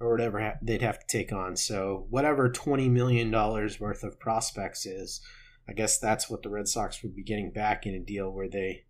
or 0.00 0.10
whatever 0.10 0.40
ha- 0.40 0.58
they'd 0.62 0.82
have 0.82 0.98
to 0.98 1.06
take 1.06 1.32
on. 1.32 1.56
So 1.56 2.06
whatever 2.10 2.48
twenty 2.50 2.88
million 2.88 3.30
dollars 3.30 3.78
worth 3.78 4.02
of 4.02 4.18
prospects 4.18 4.86
is, 4.86 5.20
I 5.68 5.74
guess 5.74 5.98
that's 5.98 6.28
what 6.30 6.42
the 6.42 6.48
Red 6.48 6.66
Sox 6.68 7.02
would 7.02 7.14
be 7.14 7.22
getting 7.22 7.50
back 7.52 7.84
in 7.86 7.94
a 7.94 7.98
deal 8.00 8.30
where 8.30 8.48
they 8.48 8.84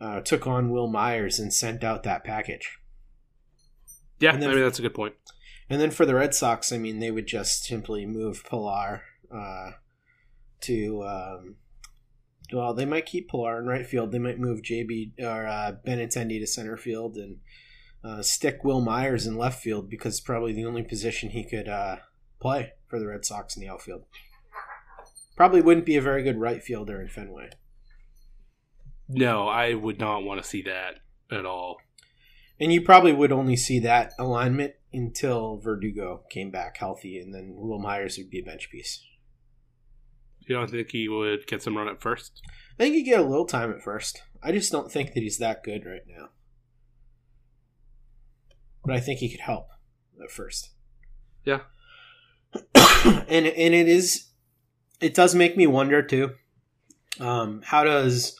uh, 0.00 0.20
took 0.20 0.46
on 0.46 0.70
Wil 0.70 0.86
Myers 0.86 1.40
and 1.40 1.52
sent 1.52 1.82
out 1.82 2.04
that 2.04 2.22
package. 2.24 2.78
Yeah, 4.20 4.36
then- 4.36 4.48
I 4.50 4.54
mean 4.54 4.62
that's 4.62 4.78
a 4.78 4.82
good 4.82 4.94
point. 4.94 5.14
And 5.72 5.80
then 5.80 5.90
for 5.90 6.04
the 6.04 6.14
Red 6.14 6.34
Sox, 6.34 6.70
I 6.70 6.76
mean, 6.76 6.98
they 6.98 7.10
would 7.10 7.26
just 7.26 7.64
simply 7.64 8.04
move 8.04 8.44
Pilar 8.44 9.04
uh, 9.34 9.70
to. 10.60 11.02
Um, 11.02 11.56
well, 12.52 12.74
they 12.74 12.84
might 12.84 13.06
keep 13.06 13.30
Pilar 13.30 13.58
in 13.58 13.64
right 13.64 13.86
field. 13.86 14.12
They 14.12 14.18
might 14.18 14.38
move 14.38 14.60
JB 14.60 15.18
or 15.20 15.46
uh, 15.46 15.72
Benintendi 15.86 16.38
to 16.38 16.46
center 16.46 16.76
field 16.76 17.16
and 17.16 17.38
uh, 18.04 18.20
stick 18.20 18.62
Wil 18.62 18.82
Myers 18.82 19.26
in 19.26 19.38
left 19.38 19.62
field 19.62 19.88
because 19.88 20.18
it's 20.18 20.20
probably 20.20 20.52
the 20.52 20.66
only 20.66 20.82
position 20.82 21.30
he 21.30 21.42
could 21.42 21.68
uh, 21.68 21.96
play 22.38 22.74
for 22.86 22.98
the 22.98 23.06
Red 23.06 23.24
Sox 23.24 23.56
in 23.56 23.62
the 23.62 23.68
outfield. 23.70 24.04
Probably 25.38 25.62
wouldn't 25.62 25.86
be 25.86 25.96
a 25.96 26.02
very 26.02 26.22
good 26.22 26.38
right 26.38 26.62
fielder 26.62 27.00
in 27.00 27.08
Fenway. 27.08 27.48
No, 29.08 29.48
I 29.48 29.72
would 29.72 29.98
not 29.98 30.22
want 30.22 30.42
to 30.42 30.46
see 30.46 30.60
that 30.64 30.96
at 31.30 31.46
all. 31.46 31.78
And 32.60 32.70
you 32.70 32.82
probably 32.82 33.14
would 33.14 33.32
only 33.32 33.56
see 33.56 33.78
that 33.78 34.12
alignment 34.18 34.74
until 34.92 35.58
Verdugo 35.58 36.22
came 36.30 36.50
back 36.50 36.76
healthy, 36.76 37.18
and 37.18 37.34
then 37.34 37.54
Wil 37.56 37.78
Myers 37.78 38.18
would 38.18 38.30
be 38.30 38.40
a 38.40 38.44
bench 38.44 38.70
piece. 38.70 39.02
You 40.46 40.56
don't 40.56 40.70
think 40.70 40.90
he 40.90 41.08
would 41.08 41.46
get 41.46 41.62
some 41.62 41.76
run 41.76 41.88
at 41.88 42.00
first? 42.00 42.42
I 42.78 42.82
think 42.82 42.94
he'd 42.94 43.04
get 43.04 43.20
a 43.20 43.24
little 43.24 43.46
time 43.46 43.70
at 43.70 43.82
first. 43.82 44.22
I 44.42 44.52
just 44.52 44.72
don't 44.72 44.90
think 44.90 45.14
that 45.14 45.22
he's 45.22 45.38
that 45.38 45.62
good 45.62 45.84
right 45.86 46.02
now. 46.06 46.30
But 48.84 48.96
I 48.96 49.00
think 49.00 49.20
he 49.20 49.30
could 49.30 49.40
help 49.40 49.68
at 50.22 50.30
first. 50.30 50.70
Yeah. 51.44 51.60
and 52.74 53.46
and 53.46 53.74
it 53.74 53.88
is 53.88 54.32
it 55.00 55.14
does 55.14 55.34
make 55.34 55.56
me 55.56 55.66
wonder 55.66 56.02
too. 56.02 56.32
Um, 57.20 57.62
how 57.64 57.84
does 57.84 58.38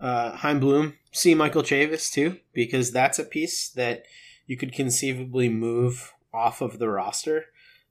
uh, 0.00 0.32
Chaim 0.32 0.60
Bloom 0.60 0.94
see 1.12 1.34
Michael 1.34 1.62
Chavis 1.62 2.10
too? 2.10 2.38
Because 2.52 2.90
that's 2.90 3.18
a 3.18 3.24
piece 3.24 3.70
that 3.70 4.02
you 4.48 4.56
could 4.56 4.72
conceivably 4.72 5.48
move 5.48 6.14
off 6.34 6.60
of 6.60 6.80
the 6.80 6.88
roster. 6.88 7.44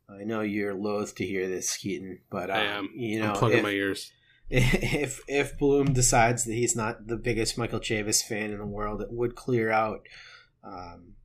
I 0.09 0.23
know 0.23 0.41
you're 0.41 0.73
loath 0.73 1.15
to 1.15 1.25
hear 1.25 1.47
this, 1.47 1.77
Keaton, 1.77 2.19
but 2.29 2.49
uh, 2.49 2.53
I 2.53 2.63
am. 2.63 2.89
You 2.93 3.21
know, 3.21 3.29
I'm 3.29 3.35
plugging 3.35 3.59
if- 3.59 3.63
my 3.63 3.69
ears. 3.69 4.11
if 4.49 5.19
if 5.27 5.57
Bloom 5.57 5.91
decides 5.91 6.45
that 6.45 6.53
he's 6.53 6.73
not 6.73 7.07
the 7.07 7.17
biggest 7.17 7.57
Michael 7.57 7.81
Chavis 7.81 8.23
fan 8.23 8.51
in 8.51 8.59
the 8.59 8.65
world, 8.65 9.01
it 9.01 9.11
would 9.11 9.35
clear 9.35 9.69
out, 9.69 10.07
um, 10.63 11.15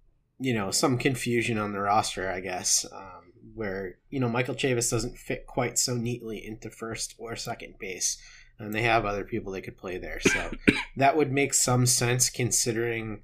you 0.41 0.53
know, 0.53 0.73
some 0.73 0.99
confusion 0.99 1.57
on 1.57 1.73
the 1.73 1.79
roster, 1.79 2.29
I 2.29 2.41
guess, 2.41 2.85
um, 2.93 3.33
where 3.55 3.99
you 4.11 4.19
know 4.19 4.29
Michael 4.29 4.57
Chavis 4.57 4.91
doesn't 4.91 5.19
fit 5.19 5.47
quite 5.47 5.79
so 5.79 5.95
neatly 5.95 6.45
into 6.45 6.69
first 6.69 7.15
or 7.17 7.37
second 7.37 7.79
base, 7.79 8.21
and 8.59 8.75
they 8.75 8.83
have 8.83 9.05
other 9.05 9.25
people 9.25 9.53
they 9.53 9.61
could 9.61 9.79
play 9.79 9.99
there. 9.99 10.19
So 10.19 10.51
that 10.97 11.17
would 11.17 11.31
make 11.31 11.55
some 11.55 11.87
sense 11.87 12.29
considering 12.29 13.23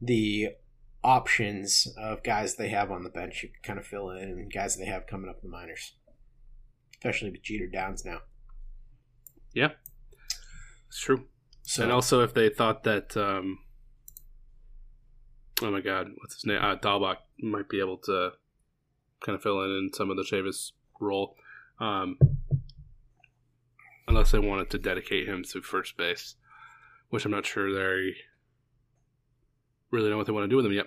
the 0.00 0.52
options 1.04 1.86
of 1.98 2.22
guys 2.22 2.56
they 2.56 2.70
have 2.70 2.90
on 2.90 3.04
the 3.04 3.10
bench 3.10 3.42
you 3.42 3.50
could 3.50 3.62
kind 3.62 3.78
of 3.78 3.86
fill 3.86 4.10
in, 4.10 4.22
and 4.22 4.52
guys 4.52 4.76
they 4.76 4.86
have 4.86 5.06
coming 5.06 5.28
up 5.28 5.36
in 5.42 5.50
the 5.50 5.56
minors, 5.56 5.92
especially 6.94 7.30
with 7.30 7.42
Jeter 7.42 7.66
Downs 7.66 8.04
now. 8.04 8.20
Yeah, 9.52 9.72
it's 10.88 10.98
true. 10.98 11.26
So 11.62 11.82
and 11.82 11.92
also, 11.92 12.22
if 12.22 12.34
they 12.34 12.48
thought 12.48 12.84
that, 12.84 13.16
um, 13.16 13.58
oh 15.62 15.70
my 15.70 15.80
God, 15.80 16.08
what's 16.16 16.34
his 16.34 16.46
name? 16.46 16.58
Uh, 16.60 16.76
Dalbec 16.76 17.16
might 17.40 17.68
be 17.68 17.80
able 17.80 17.98
to 17.98 18.30
kind 19.24 19.36
of 19.36 19.42
fill 19.42 19.62
in 19.62 19.70
in 19.70 19.90
some 19.94 20.10
of 20.10 20.16
the 20.16 20.22
Chavis 20.22 20.72
role, 21.00 21.36
um, 21.80 22.18
unless 24.08 24.32
they 24.32 24.38
wanted 24.38 24.70
to 24.70 24.78
dedicate 24.78 25.28
him 25.28 25.44
to 25.52 25.62
first 25.62 25.96
base, 25.96 26.34
which 27.10 27.24
I'm 27.24 27.30
not 27.30 27.46
sure 27.46 27.72
they 27.72 28.14
really 29.90 30.04
don't 30.04 30.12
know 30.12 30.16
what 30.18 30.26
they 30.26 30.32
want 30.32 30.44
to 30.44 30.48
do 30.48 30.56
with 30.56 30.64
them 30.64 30.72
yet. 30.72 30.86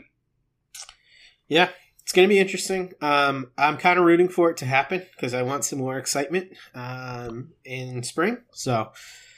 Yeah, 1.48 1.70
it's 2.01 2.13
going 2.13 2.27
to 2.27 2.34
be 2.34 2.39
interesting. 2.39 2.94
Um, 3.01 3.51
I'm 3.58 3.77
kind 3.77 4.00
of 4.00 4.06
rooting 4.06 4.30
for 4.30 4.50
it 4.50 4.58
to 4.58 4.66
happen 4.66 5.06
because 5.16 5.34
I 5.34 5.44
want 5.44 5.66
some 5.66 5.80
more 5.80 5.98
excitement 5.98 6.51
um, 6.74 7.51
in 7.66 8.04
spring. 8.04 8.38
So 8.51 8.92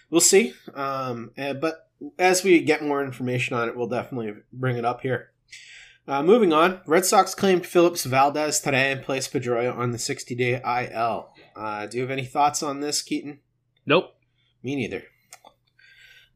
we'll 0.09 0.21
see. 0.21 0.53
Um, 0.73 1.31
eh, 1.37 1.53
but 1.53 1.89
as 2.17 2.43
we 2.43 2.59
get 2.61 2.83
more 2.83 3.03
information 3.03 3.55
on 3.55 3.69
it, 3.69 3.75
we'll 3.75 3.87
definitely 3.87 4.33
bring 4.53 4.77
it 4.77 4.85
up 4.85 5.01
here. 5.01 5.31
Uh, 6.07 6.23
moving 6.23 6.53
on, 6.53 6.81
Red 6.87 7.05
Sox 7.05 7.35
claimed 7.35 7.67
Phillips 7.67 8.05
Valdez 8.05 8.59
today 8.59 8.91
and 8.91 9.03
placed 9.03 9.31
Pedroia 9.31 9.75
on 9.75 9.91
the 9.91 9.99
60 9.99 10.33
day 10.33 10.53
IL. 10.55 11.33
Uh, 11.55 11.85
do 11.85 11.97
you 11.97 12.01
have 12.01 12.11
any 12.11 12.25
thoughts 12.25 12.63
on 12.63 12.79
this, 12.79 13.01
Keaton? 13.01 13.39
Nope. 13.85 14.15
Me 14.63 14.75
neither. 14.75 15.03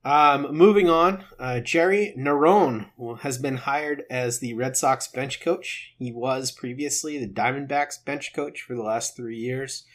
Um, 0.05 0.53
moving 0.53 0.89
on, 0.89 1.24
uh, 1.39 1.62
Jerry 1.62 2.13
Narron 2.17 2.89
has 3.19 3.38
been 3.38 3.57
hired 3.57 4.03
as 4.10 4.39
the 4.39 4.53
Red 4.53 4.75
Sox 4.75 5.07
bench 5.07 5.39
coach. 5.39 5.93
He 5.98 6.12
was 6.12 6.51
previously 6.51 7.17
the 7.17 7.27
Diamondbacks 7.27 8.03
bench 8.03 8.33
coach 8.33 8.62
for 8.62 8.75
the 8.75 8.83
last 8.83 9.15
three 9.15 9.38
years. 9.38 9.86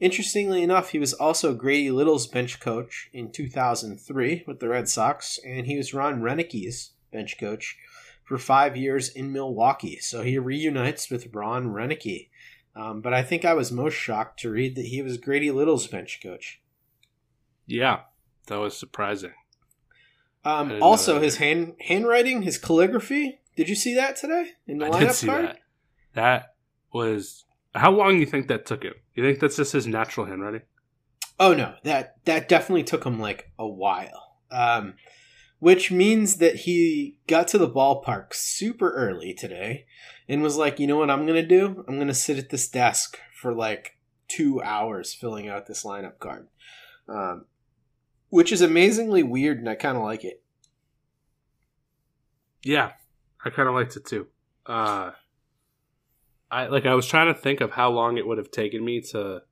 Interestingly 0.00 0.62
enough, 0.62 0.90
he 0.90 0.98
was 0.98 1.14
also 1.14 1.54
Grady 1.54 1.90
Little's 1.90 2.26
bench 2.26 2.58
coach 2.58 3.08
in 3.12 3.30
2003 3.30 4.44
with 4.46 4.58
the 4.58 4.68
Red 4.68 4.88
Sox, 4.88 5.38
and 5.46 5.66
he 5.66 5.76
was 5.76 5.94
Ron 5.94 6.20
Roenicke's 6.20 6.90
bench 7.12 7.38
coach 7.38 7.78
for 8.24 8.38
five 8.38 8.76
years 8.76 9.08
in 9.08 9.32
Milwaukee. 9.32 9.98
So 10.00 10.22
he 10.22 10.38
reunites 10.38 11.08
with 11.08 11.32
Ron 11.32 11.68
Roenicke. 11.68 12.28
Um, 12.74 13.00
but 13.00 13.14
I 13.14 13.22
think 13.22 13.44
I 13.44 13.54
was 13.54 13.72
most 13.72 13.94
shocked 13.94 14.40
to 14.40 14.50
read 14.50 14.74
that 14.74 14.86
he 14.86 15.00
was 15.00 15.16
Grady 15.16 15.50
Little's 15.50 15.86
bench 15.86 16.20
coach. 16.22 16.60
Yeah, 17.64 18.00
that 18.46 18.56
was 18.56 18.76
surprising. 18.76 19.32
Um, 20.44 20.80
also, 20.80 21.20
his 21.20 21.36
hand 21.38 21.74
handwriting, 21.80 22.42
his 22.42 22.58
calligraphy. 22.58 23.40
Did 23.56 23.68
you 23.68 23.74
see 23.74 23.94
that 23.94 24.16
today 24.16 24.50
in 24.66 24.78
the 24.78 24.86
I 24.86 24.90
lineup 24.90 25.00
did 25.00 25.12
see 25.12 25.26
card? 25.26 25.44
that. 25.46 25.58
That 26.14 26.54
was 26.92 27.44
how 27.74 27.90
long 27.90 28.14
do 28.14 28.20
you 28.20 28.26
think 28.26 28.48
that 28.48 28.66
took 28.66 28.84
him? 28.84 28.94
You 29.14 29.24
think 29.24 29.40
that's 29.40 29.56
just 29.56 29.72
his 29.72 29.86
natural 29.86 30.26
handwriting? 30.26 30.62
Oh 31.38 31.52
no, 31.52 31.74
that 31.82 32.16
that 32.24 32.48
definitely 32.48 32.84
took 32.84 33.04
him 33.04 33.18
like 33.20 33.50
a 33.58 33.66
while. 33.66 34.38
Um, 34.50 34.94
which 35.58 35.90
means 35.90 36.36
that 36.36 36.56
he 36.56 37.18
got 37.26 37.48
to 37.48 37.58
the 37.58 37.68
ballpark 37.68 38.32
super 38.34 38.92
early 38.92 39.34
today 39.34 39.86
and 40.28 40.42
was 40.42 40.56
like, 40.56 40.78
you 40.78 40.86
know 40.86 40.96
what 40.96 41.10
I'm 41.10 41.26
gonna 41.26 41.46
do? 41.46 41.84
I'm 41.88 41.98
gonna 41.98 42.14
sit 42.14 42.38
at 42.38 42.50
this 42.50 42.68
desk 42.68 43.18
for 43.40 43.52
like 43.52 43.98
two 44.28 44.62
hours 44.62 45.12
filling 45.14 45.48
out 45.48 45.66
this 45.66 45.84
lineup 45.84 46.18
card. 46.18 46.48
Um, 47.08 47.46
which 48.30 48.52
is 48.52 48.60
amazingly 48.60 49.22
weird, 49.22 49.58
and 49.58 49.68
I 49.68 49.74
kind 49.74 49.96
of 49.96 50.02
like 50.02 50.24
it. 50.24 50.42
Yeah, 52.62 52.92
I 53.44 53.50
kind 53.50 53.68
of 53.68 53.74
liked 53.74 53.96
it 53.96 54.04
too. 54.04 54.26
Uh, 54.64 55.12
I 56.50 56.66
like 56.66 56.86
I 56.86 56.94
was 56.94 57.06
trying 57.06 57.32
to 57.32 57.40
think 57.40 57.60
of 57.60 57.72
how 57.72 57.90
long 57.90 58.18
it 58.18 58.26
would 58.26 58.38
have 58.38 58.50
taken 58.50 58.84
me 58.84 59.00
to. 59.12 59.42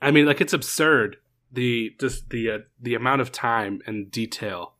I 0.00 0.10
mean, 0.10 0.26
like 0.26 0.40
it's 0.40 0.52
absurd 0.52 1.16
the 1.50 1.94
just 1.98 2.30
the 2.30 2.50
uh, 2.50 2.58
the 2.80 2.94
amount 2.94 3.20
of 3.20 3.32
time 3.32 3.80
and 3.86 4.10
detail 4.10 4.74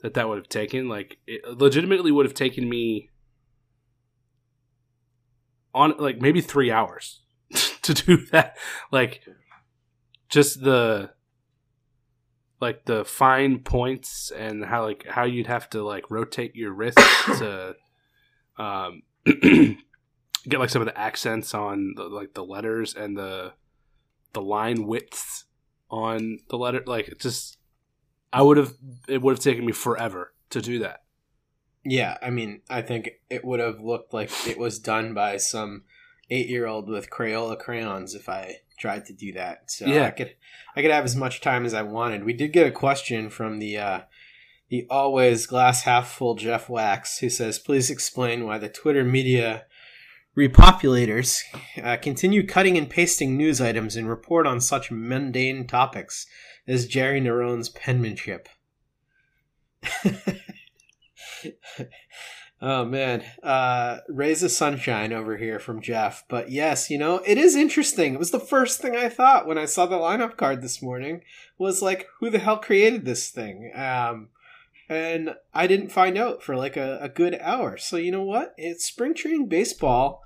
that 0.00 0.14
that 0.14 0.28
would 0.28 0.38
have 0.38 0.48
taken. 0.48 0.88
Like 0.88 1.18
it 1.26 1.44
legitimately 1.46 2.10
would 2.10 2.26
have 2.26 2.34
taken 2.34 2.68
me 2.68 3.10
on 5.74 5.94
like 5.98 6.20
maybe 6.20 6.40
three 6.40 6.70
hours 6.70 7.20
to 7.82 7.94
do 7.94 8.26
that. 8.26 8.56
Like 8.90 9.22
just 10.28 10.62
the 10.62 11.10
like 12.60 12.84
the 12.84 13.04
fine 13.04 13.58
points 13.58 14.30
and 14.30 14.64
how 14.64 14.84
like 14.84 15.06
how 15.06 15.24
you'd 15.24 15.46
have 15.46 15.68
to 15.70 15.82
like 15.82 16.10
rotate 16.10 16.54
your 16.54 16.72
wrist 16.72 16.98
to 17.38 17.74
um 18.58 19.02
get 19.24 20.58
like 20.58 20.70
some 20.70 20.82
of 20.82 20.86
the 20.86 20.98
accents 20.98 21.54
on 21.54 21.94
the, 21.96 22.04
like 22.04 22.34
the 22.34 22.44
letters 22.44 22.94
and 22.94 23.16
the 23.16 23.52
the 24.32 24.42
line 24.42 24.86
widths 24.86 25.44
on 25.90 26.38
the 26.48 26.56
letter 26.56 26.82
like 26.86 27.08
it 27.08 27.20
just 27.20 27.58
I 28.32 28.42
would 28.42 28.56
have 28.56 28.74
it 29.08 29.22
would 29.22 29.32
have 29.32 29.42
taken 29.42 29.64
me 29.66 29.72
forever 29.72 30.32
to 30.50 30.60
do 30.60 30.78
that. 30.80 31.02
Yeah, 31.84 32.18
I 32.22 32.30
mean, 32.30 32.60
I 32.68 32.82
think 32.82 33.10
it 33.30 33.44
would 33.44 33.60
have 33.60 33.80
looked 33.80 34.12
like 34.12 34.30
it 34.46 34.58
was 34.58 34.78
done 34.78 35.14
by 35.14 35.38
some 35.38 35.84
eight-year-old 36.28 36.88
with 36.88 37.10
Crayola 37.10 37.58
crayons 37.58 38.14
if 38.14 38.28
I 38.28 38.56
tried 38.80 39.04
to 39.06 39.12
do 39.12 39.32
that. 39.34 39.70
So 39.70 39.86
Yeah. 39.86 40.06
I 40.06 40.10
could, 40.10 40.34
I 40.74 40.82
could 40.82 40.90
have 40.90 41.04
as 41.04 41.14
much 41.14 41.40
time 41.40 41.64
as 41.64 41.74
I 41.74 41.82
wanted. 41.82 42.24
We 42.24 42.32
did 42.32 42.52
get 42.52 42.66
a 42.66 42.72
question 42.72 43.30
from 43.30 43.58
the, 43.60 43.78
uh, 43.78 44.00
the 44.70 44.86
always 44.88 45.46
glass 45.46 45.82
half 45.82 46.10
full 46.10 46.34
Jeff 46.36 46.68
Wax, 46.68 47.18
who 47.18 47.28
says, 47.28 47.58
"Please 47.58 47.90
explain 47.90 48.46
why 48.46 48.56
the 48.56 48.68
Twitter 48.68 49.04
media 49.04 49.66
repopulators 50.36 51.42
uh, 51.82 51.96
continue 51.96 52.46
cutting 52.46 52.78
and 52.78 52.88
pasting 52.88 53.36
news 53.36 53.60
items 53.60 53.96
and 53.96 54.08
report 54.08 54.46
on 54.46 54.60
such 54.60 54.90
mundane 54.90 55.66
topics 55.66 56.26
as 56.68 56.86
Jerry 56.86 57.20
Narron's 57.20 57.68
penmanship." 57.68 58.48
oh 62.62 62.84
man, 62.84 63.22
uh, 63.42 63.98
rays 64.08 64.42
of 64.42 64.50
sunshine 64.50 65.12
over 65.12 65.36
here 65.36 65.58
from 65.58 65.80
Jeff. 65.80 66.24
But 66.28 66.50
yes, 66.50 66.90
you 66.90 66.98
know 66.98 67.22
it 67.26 67.38
is 67.38 67.56
interesting. 67.56 68.14
It 68.14 68.18
was 68.18 68.30
the 68.30 68.40
first 68.40 68.80
thing 68.80 68.96
I 68.96 69.08
thought 69.08 69.46
when 69.46 69.58
I 69.58 69.64
saw 69.64 69.86
the 69.86 69.96
lineup 69.96 70.36
card 70.36 70.62
this 70.62 70.82
morning. 70.82 71.22
Was 71.58 71.82
like, 71.82 72.06
who 72.18 72.30
the 72.30 72.38
hell 72.38 72.58
created 72.58 73.04
this 73.04 73.30
thing? 73.30 73.72
Um, 73.74 74.28
and 74.88 75.36
I 75.54 75.66
didn't 75.66 75.92
find 75.92 76.18
out 76.18 76.42
for 76.42 76.56
like 76.56 76.76
a, 76.76 76.98
a 77.00 77.08
good 77.08 77.38
hour. 77.40 77.76
So 77.76 77.96
you 77.96 78.10
know 78.10 78.24
what? 78.24 78.54
It's 78.56 78.84
spring 78.84 79.14
training 79.14 79.48
baseball. 79.48 80.22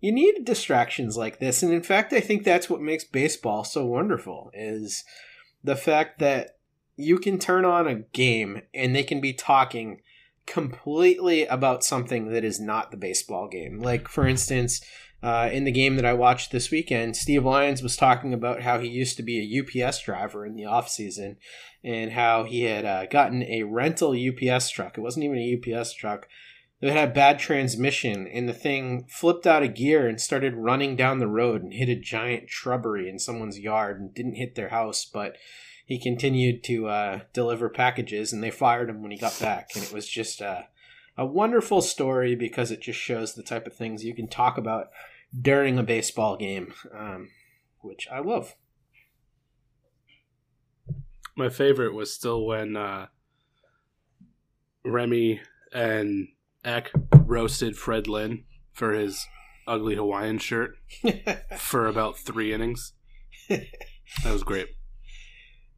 You 0.00 0.12
need 0.12 0.44
distractions 0.44 1.16
like 1.16 1.38
this, 1.38 1.62
and 1.62 1.72
in 1.72 1.82
fact, 1.82 2.12
I 2.12 2.20
think 2.20 2.44
that's 2.44 2.68
what 2.68 2.82
makes 2.82 3.04
baseball 3.04 3.64
so 3.64 3.86
wonderful. 3.86 4.50
Is 4.52 5.04
the 5.62 5.76
fact 5.76 6.18
that 6.18 6.58
you 6.96 7.18
can 7.18 7.38
turn 7.38 7.64
on 7.64 7.88
a 7.88 7.94
game 7.94 8.62
and 8.72 8.94
they 8.94 9.02
can 9.02 9.20
be 9.20 9.32
talking 9.32 10.00
completely 10.46 11.46
about 11.46 11.84
something 11.84 12.30
that 12.30 12.44
is 12.44 12.60
not 12.60 12.90
the 12.90 12.96
baseball 12.96 13.48
game. 13.48 13.80
Like, 13.80 14.08
for 14.08 14.26
instance, 14.26 14.80
uh, 15.22 15.48
in 15.50 15.64
the 15.64 15.72
game 15.72 15.96
that 15.96 16.04
I 16.04 16.12
watched 16.12 16.52
this 16.52 16.70
weekend, 16.70 17.16
Steve 17.16 17.44
Lyons 17.44 17.82
was 17.82 17.96
talking 17.96 18.34
about 18.34 18.60
how 18.60 18.78
he 18.78 18.88
used 18.88 19.16
to 19.16 19.22
be 19.22 19.40
a 19.40 19.86
UPS 19.86 20.02
driver 20.02 20.44
in 20.44 20.54
the 20.54 20.66
off 20.66 20.88
season 20.88 21.38
and 21.82 22.12
how 22.12 22.44
he 22.44 22.62
had 22.62 22.84
uh, 22.84 23.06
gotten 23.06 23.42
a 23.44 23.62
rental 23.62 24.12
UPS 24.12 24.68
truck. 24.68 24.98
It 24.98 25.00
wasn't 25.00 25.24
even 25.24 25.38
a 25.38 25.78
UPS 25.78 25.94
truck. 25.94 26.28
It 26.82 26.92
had 26.92 27.08
a 27.08 27.14
bad 27.14 27.38
transmission, 27.38 28.26
and 28.26 28.46
the 28.46 28.52
thing 28.52 29.06
flipped 29.08 29.46
out 29.46 29.62
of 29.62 29.74
gear 29.74 30.06
and 30.06 30.20
started 30.20 30.54
running 30.54 30.96
down 30.96 31.18
the 31.18 31.26
road 31.26 31.62
and 31.62 31.72
hit 31.72 31.88
a 31.88 31.96
giant 31.96 32.50
shrubbery 32.50 33.08
in 33.08 33.18
someone's 33.18 33.58
yard 33.58 33.98
and 33.98 34.12
didn't 34.12 34.34
hit 34.34 34.54
their 34.54 34.68
house, 34.68 35.06
but 35.06 35.36
he 35.84 35.98
continued 35.98 36.64
to 36.64 36.88
uh, 36.88 37.20
deliver 37.32 37.68
packages, 37.68 38.32
and 38.32 38.42
they 38.42 38.50
fired 38.50 38.88
him 38.88 39.02
when 39.02 39.10
he 39.10 39.18
got 39.18 39.38
back. 39.38 39.70
And 39.74 39.84
it 39.84 39.92
was 39.92 40.08
just 40.08 40.40
uh, 40.40 40.62
a 41.16 41.26
wonderful 41.26 41.82
story 41.82 42.34
because 42.34 42.70
it 42.70 42.80
just 42.80 42.98
shows 42.98 43.34
the 43.34 43.42
type 43.42 43.66
of 43.66 43.74
things 43.74 44.04
you 44.04 44.14
can 44.14 44.28
talk 44.28 44.56
about 44.56 44.88
during 45.38 45.78
a 45.78 45.82
baseball 45.82 46.36
game, 46.36 46.72
um, 46.96 47.28
which 47.80 48.08
I 48.10 48.20
love. 48.20 48.54
My 51.36 51.48
favorite 51.48 51.94
was 51.94 52.12
still 52.12 52.46
when 52.46 52.76
uh, 52.76 53.08
Remy 54.84 55.40
and 55.72 56.28
Eck 56.64 56.92
roasted 57.12 57.76
Fred 57.76 58.06
Lynn 58.06 58.44
for 58.72 58.92
his 58.92 59.26
ugly 59.66 59.96
Hawaiian 59.96 60.38
shirt 60.38 60.76
for 61.58 61.86
about 61.86 62.16
three 62.16 62.52
innings. 62.54 62.92
That 63.48 64.32
was 64.32 64.44
great. 64.44 64.68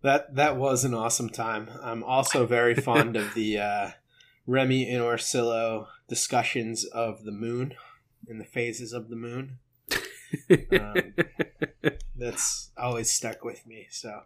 That 0.03 0.35
that 0.37 0.57
was 0.57 0.85
an 0.85 0.95
awesome 0.95 1.31
time. 1.31 1.69
I'm 1.83 2.05
also 2.05 2.47
very 2.47 2.75
fond 2.89 3.17
of 3.17 3.35
the 3.35 3.59
uh, 3.59 3.91
Remy 4.47 4.91
and 4.91 5.03
Orsillo 5.03 5.89
discussions 6.09 6.85
of 6.85 7.25
the 7.25 7.33
moon 7.33 7.75
and 8.29 8.41
the 8.41 8.45
phases 8.45 8.93
of 8.93 9.09
the 9.09 9.17
moon. 9.17 9.59
Um, 10.51 11.15
that's 12.17 12.71
always 12.77 13.13
stuck 13.13 13.45
with 13.45 13.67
me. 13.67 13.87
So 13.91 14.23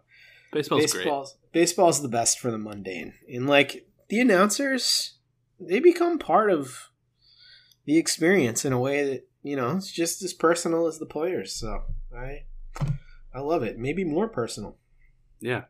Baseball's 0.51 0.91
great. 0.91 1.03
baseball's 1.03 1.37
baseball's 1.51 2.01
the 2.01 2.09
best 2.09 2.39
for 2.39 2.51
the 2.51 2.57
mundane, 2.57 3.13
and 3.31 3.47
like 3.47 3.87
the 4.09 4.19
announcers, 4.19 5.13
they 5.59 5.79
become 5.79 6.19
part 6.19 6.51
of 6.51 6.89
the 7.85 7.97
experience 7.97 8.65
in 8.65 8.73
a 8.73 8.79
way 8.79 9.03
that 9.03 9.27
you 9.43 9.55
know 9.55 9.77
it's 9.77 9.91
just 9.91 10.21
as 10.21 10.33
personal 10.33 10.87
as 10.87 10.99
the 10.99 11.05
players. 11.05 11.53
So 11.53 11.83
I 12.15 12.43
I 13.33 13.39
love 13.39 13.63
it. 13.63 13.79
Maybe 13.79 14.03
more 14.03 14.27
personal. 14.27 14.77
Yeah. 15.41 15.63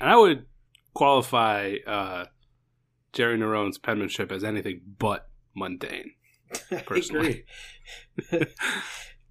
And 0.00 0.10
I 0.10 0.16
would 0.16 0.46
qualify 0.94 1.76
uh, 1.86 2.26
Jerry 3.12 3.38
Narron's 3.38 3.78
penmanship 3.78 4.30
as 4.30 4.44
anything 4.44 4.82
but 4.98 5.28
mundane. 5.54 6.12
Personally. 6.86 7.44
I 8.32 8.36
agree. 8.36 8.46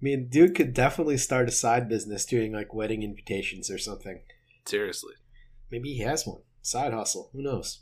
mean, 0.00 0.28
dude 0.28 0.54
could 0.54 0.74
definitely 0.74 1.16
start 1.16 1.48
a 1.48 1.52
side 1.52 1.88
business 1.88 2.24
doing 2.24 2.52
like 2.52 2.72
wedding 2.72 3.02
invitations 3.02 3.70
or 3.70 3.78
something. 3.78 4.20
Seriously. 4.64 5.14
Maybe 5.70 5.94
he 5.94 6.02
has 6.02 6.26
one. 6.26 6.42
Side 6.62 6.92
hustle. 6.92 7.30
Who 7.32 7.42
knows? 7.42 7.80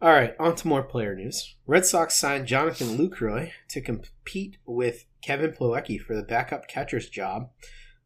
All 0.00 0.10
right, 0.10 0.34
on 0.38 0.54
to 0.56 0.68
more 0.68 0.82
player 0.82 1.14
news. 1.14 1.56
Red 1.66 1.86
Sox 1.86 2.14
signed 2.14 2.46
Jonathan 2.46 2.98
Lucroy 2.98 3.52
to 3.70 3.80
compete 3.80 4.58
with 4.66 5.06
Kevin 5.22 5.52
Plawecki 5.52 5.98
for 5.98 6.14
the 6.14 6.22
backup 6.22 6.68
catcher's 6.68 7.08
job. 7.08 7.48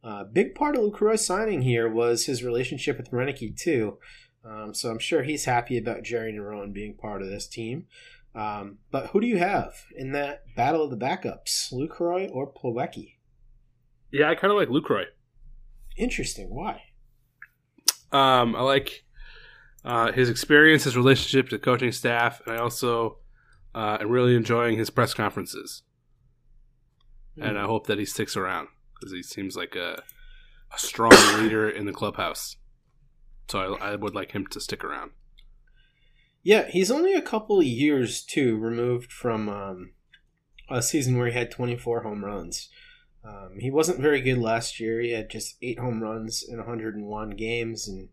A 0.03 0.09
uh, 0.09 0.25
big 0.25 0.55
part 0.55 0.77
of 0.77 0.83
Lucroy's 0.83 1.27
signing 1.27 1.63
here 1.63 1.89
was 1.89 2.25
his 2.25 2.43
relationship 2.43 2.97
with 2.97 3.11
Roenicke, 3.11 3.57
too. 3.59 3.99
Um, 4.45 4.73
so 4.73 4.91
I'm 4.91 4.99
sure 4.99 5.23
he's 5.23 5.45
happy 5.45 5.77
about 5.77 6.03
Jerry 6.03 6.33
Narron 6.33 6.73
being 6.73 6.95
part 6.95 7.21
of 7.21 7.29
this 7.29 7.47
team. 7.47 7.87
Um, 8.35 8.79
but 8.91 9.09
who 9.09 9.21
do 9.21 9.27
you 9.27 9.39
have 9.39 9.75
in 9.95 10.13
that 10.13 10.45
battle 10.57 10.85
of 10.85 10.91
the 10.91 10.97
backups, 10.97 11.73
Lucroy 11.73 12.31
or 12.33 12.51
Plawecki? 12.51 13.17
Yeah, 14.11 14.31
I 14.31 14.35
kind 14.37 14.51
of 14.51 14.57
like 14.59 14.69
Lucroy. 14.69 15.05
Interesting. 15.97 16.49
Why? 16.49 16.83
Um, 18.13 18.57
I 18.57 18.63
like 18.63 19.05
uh, 19.85 20.13
his 20.13 20.31
experience, 20.31 20.85
his 20.85 20.97
relationship 20.97 21.51
to 21.51 21.57
the 21.57 21.63
coaching 21.63 21.93
staff, 21.93 22.41
and 22.47 22.57
I 22.57 22.59
also 22.61 23.19
uh, 23.75 23.99
am 24.01 24.09
really 24.09 24.35
enjoying 24.35 24.79
his 24.79 24.89
press 24.89 25.13
conferences. 25.13 25.83
And 27.41 27.59
I 27.59 27.65
hope 27.65 27.87
that 27.87 27.99
he 27.99 28.05
sticks 28.05 28.37
around 28.37 28.69
because 29.01 29.13
he 29.13 29.23
seems 29.23 29.57
like 29.57 29.75
a, 29.75 30.03
a 30.73 30.79
strong 30.79 31.13
leader 31.43 31.69
in 31.69 31.87
the 31.87 31.93
clubhouse. 31.93 32.57
So 33.49 33.77
I, 33.77 33.93
I 33.93 33.97
would 33.97 34.15
like 34.15 34.33
him 34.33 34.47
to 34.49 34.61
stick 34.61 34.85
around. 34.85 35.13
Yeah, 36.43 36.69
he's 36.69 36.91
only 36.91 37.15
a 37.15 37.23
couple 37.23 37.63
years 37.63 38.23
too 38.23 38.57
removed 38.57 39.13
from 39.13 39.49
um, 39.49 39.93
a 40.71 40.83
season 40.83 41.19
where 41.19 41.27
he 41.27 41.35
had 41.35 41.51
24 41.51 42.03
home 42.03 42.25
runs. 42.25 42.71
Um, 43.23 43.57
he 43.59 43.71
wasn't 43.71 44.01
very 44.01 44.21
good 44.23 44.39
last 44.39 44.81
year. 44.81 45.01
He 45.01 45.11
had 45.11 45.29
just 45.29 45.57
eight 45.61 45.79
home 45.79 46.03
runs 46.03 46.43
in 46.49 46.57
101 46.57 47.31
games 47.31 47.87
and 47.87 48.09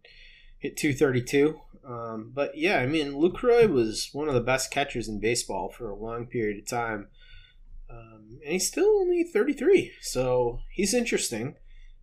hit 0.60 0.76
232. 0.76 1.60
Um, 1.88 2.32
but 2.36 2.58
yeah, 2.58 2.80
I 2.80 2.86
mean, 2.86 3.14
Lucroy 3.14 3.70
was 3.70 4.10
one 4.12 4.28
of 4.28 4.34
the 4.34 4.42
best 4.42 4.72
catchers 4.72 5.08
in 5.08 5.22
baseball 5.22 5.70
for 5.70 5.90
a 5.90 5.96
long 5.96 6.26
period 6.26 6.60
of 6.60 6.68
time. 6.68 7.08
Um, 7.90 8.40
and 8.44 8.54
he's 8.54 8.68
still 8.68 8.88
only 9.00 9.24
33, 9.24 9.94
so 10.02 10.60
he's 10.72 10.94
interesting. 10.94 11.56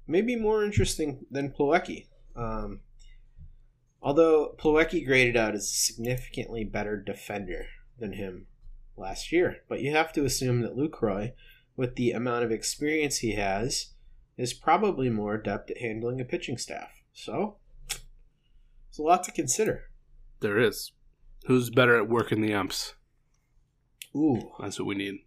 Maybe 0.06 0.36
more 0.36 0.64
interesting 0.64 1.26
than 1.30 1.50
Plawecki. 1.50 2.06
Um, 2.36 2.80
although 4.02 4.54
Plawecki 4.58 5.04
graded 5.04 5.36
out 5.36 5.54
as 5.54 5.64
a 5.64 5.66
significantly 5.66 6.64
better 6.64 6.96
defender 6.96 7.66
than 7.98 8.14
him 8.14 8.46
last 8.96 9.32
year. 9.32 9.58
But 9.68 9.80
you 9.80 9.92
have 9.92 10.12
to 10.14 10.24
assume 10.24 10.60
that 10.62 10.76
Lucroy, 10.76 11.32
with 11.76 11.96
the 11.96 12.12
amount 12.12 12.44
of 12.44 12.50
experience 12.50 13.18
he 13.18 13.32
has, 13.32 13.94
is 14.36 14.52
probably 14.52 15.10
more 15.10 15.34
adept 15.34 15.70
at 15.70 15.78
handling 15.78 16.20
a 16.20 16.24
pitching 16.24 16.58
staff. 16.58 17.02
So, 17.12 17.56
it's 18.88 18.98
a 18.98 19.02
lot 19.02 19.24
to 19.24 19.32
consider. 19.32 19.84
There 20.40 20.58
is. 20.58 20.92
Who's 21.46 21.70
better 21.70 21.96
at 21.96 22.08
working 22.08 22.40
the 22.40 22.54
umps? 22.54 22.94
Ooh, 24.16 24.52
That's 24.60 24.78
what 24.78 24.86
we 24.86 24.94
need. 24.94 25.23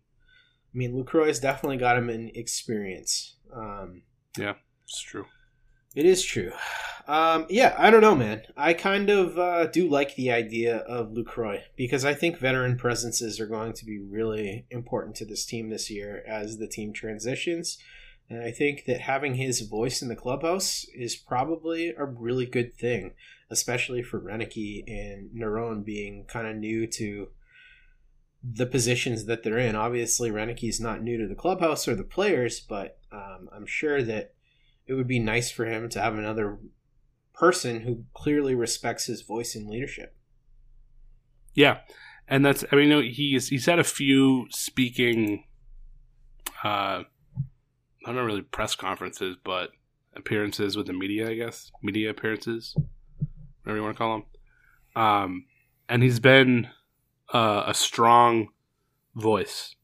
I 0.73 0.77
mean, 0.77 0.93
Lucroy's 0.93 1.39
definitely 1.39 1.77
got 1.77 1.97
him 1.97 2.09
in 2.09 2.31
experience. 2.35 3.37
Um, 3.53 4.03
Yeah, 4.37 4.53
it's 4.83 5.01
true. 5.01 5.25
It 5.95 6.05
is 6.05 6.23
true. 6.23 6.51
Um, 7.07 7.47
yeah, 7.49 7.73
I 7.77 7.89
don't 7.89 8.01
know, 8.01 8.13
man. 8.13 8.43
I 8.55 8.73
kind 8.73 9.09
of 9.09 9.37
uh, 9.39 9.67
do 9.67 9.89
like 9.89 10.15
the 10.15 10.29
idea 10.31 10.77
of 10.77 11.11
Lucroy 11.11 11.61
because 11.75 12.05
I 12.05 12.13
think 12.13 12.37
veteran 12.37 12.77
presences 12.77 13.39
are 13.39 13.47
going 13.47 13.73
to 13.73 13.85
be 13.85 13.97
really 13.97 14.67
important 14.69 15.15
to 15.15 15.25
this 15.25 15.45
team 15.45 15.69
this 15.69 15.89
year 15.89 16.23
as 16.27 16.57
the 16.57 16.67
team 16.67 16.93
transitions. 16.93 17.77
And 18.29 18.43
I 18.43 18.51
think 18.51 18.83
that 18.85 19.01
having 19.01 19.35
his 19.35 19.61
voice 19.61 20.01
in 20.01 20.09
the 20.09 20.15
clubhouse 20.15 20.85
is 20.93 21.15
probably 21.15 21.95
a 21.97 22.03
really 22.03 22.45
good 22.45 22.73
thing, 22.73 23.13
especially 23.49 24.03
for 24.03 24.19
Roenicke 24.19 24.83
and 24.87 25.29
Narron 25.31 25.85
being 25.85 26.25
kind 26.25 26.45
of 26.45 26.57
new 26.57 26.87
to 26.87 27.29
the 28.53 28.65
positions 28.65 29.25
that 29.25 29.43
they're 29.43 29.57
in. 29.57 29.75
Obviously, 29.75 30.31
Roenicke's 30.31 30.79
not 30.79 31.01
new 31.01 31.17
to 31.17 31.27
the 31.27 31.35
clubhouse 31.35 31.87
or 31.87 31.95
the 31.95 32.03
players, 32.03 32.59
but 32.59 32.99
um, 33.11 33.49
I'm 33.53 33.65
sure 33.65 34.01
that 34.03 34.33
it 34.85 34.93
would 34.93 35.07
be 35.07 35.19
nice 35.19 35.51
for 35.51 35.65
him 35.65 35.89
to 35.89 36.01
have 36.01 36.17
another 36.17 36.59
person 37.33 37.81
who 37.81 38.05
clearly 38.13 38.55
respects 38.55 39.05
his 39.05 39.21
voice 39.21 39.55
and 39.55 39.67
leadership. 39.67 40.15
Yeah, 41.53 41.79
and 42.27 42.45
that's 42.45 42.63
I 42.71 42.75
mean, 42.75 43.11
he's 43.11 43.49
he's 43.49 43.65
had 43.65 43.79
a 43.79 43.83
few 43.83 44.47
speaking, 44.49 45.43
uh, 46.63 47.03
I'm 48.05 48.15
not 48.15 48.21
really 48.21 48.41
press 48.41 48.75
conferences, 48.75 49.35
but 49.43 49.71
appearances 50.15 50.77
with 50.77 50.87
the 50.87 50.93
media, 50.93 51.29
I 51.29 51.35
guess, 51.35 51.71
media 51.81 52.11
appearances, 52.11 52.75
whatever 53.63 53.77
you 53.77 53.83
want 53.83 53.95
to 53.95 53.97
call 53.97 54.13
them. 54.95 55.03
Um, 55.03 55.45
and 55.89 56.01
he's 56.01 56.19
been 56.19 56.69
uh, 57.33 57.63
a 57.67 57.73
strong 57.73 58.49
voice 59.15 59.75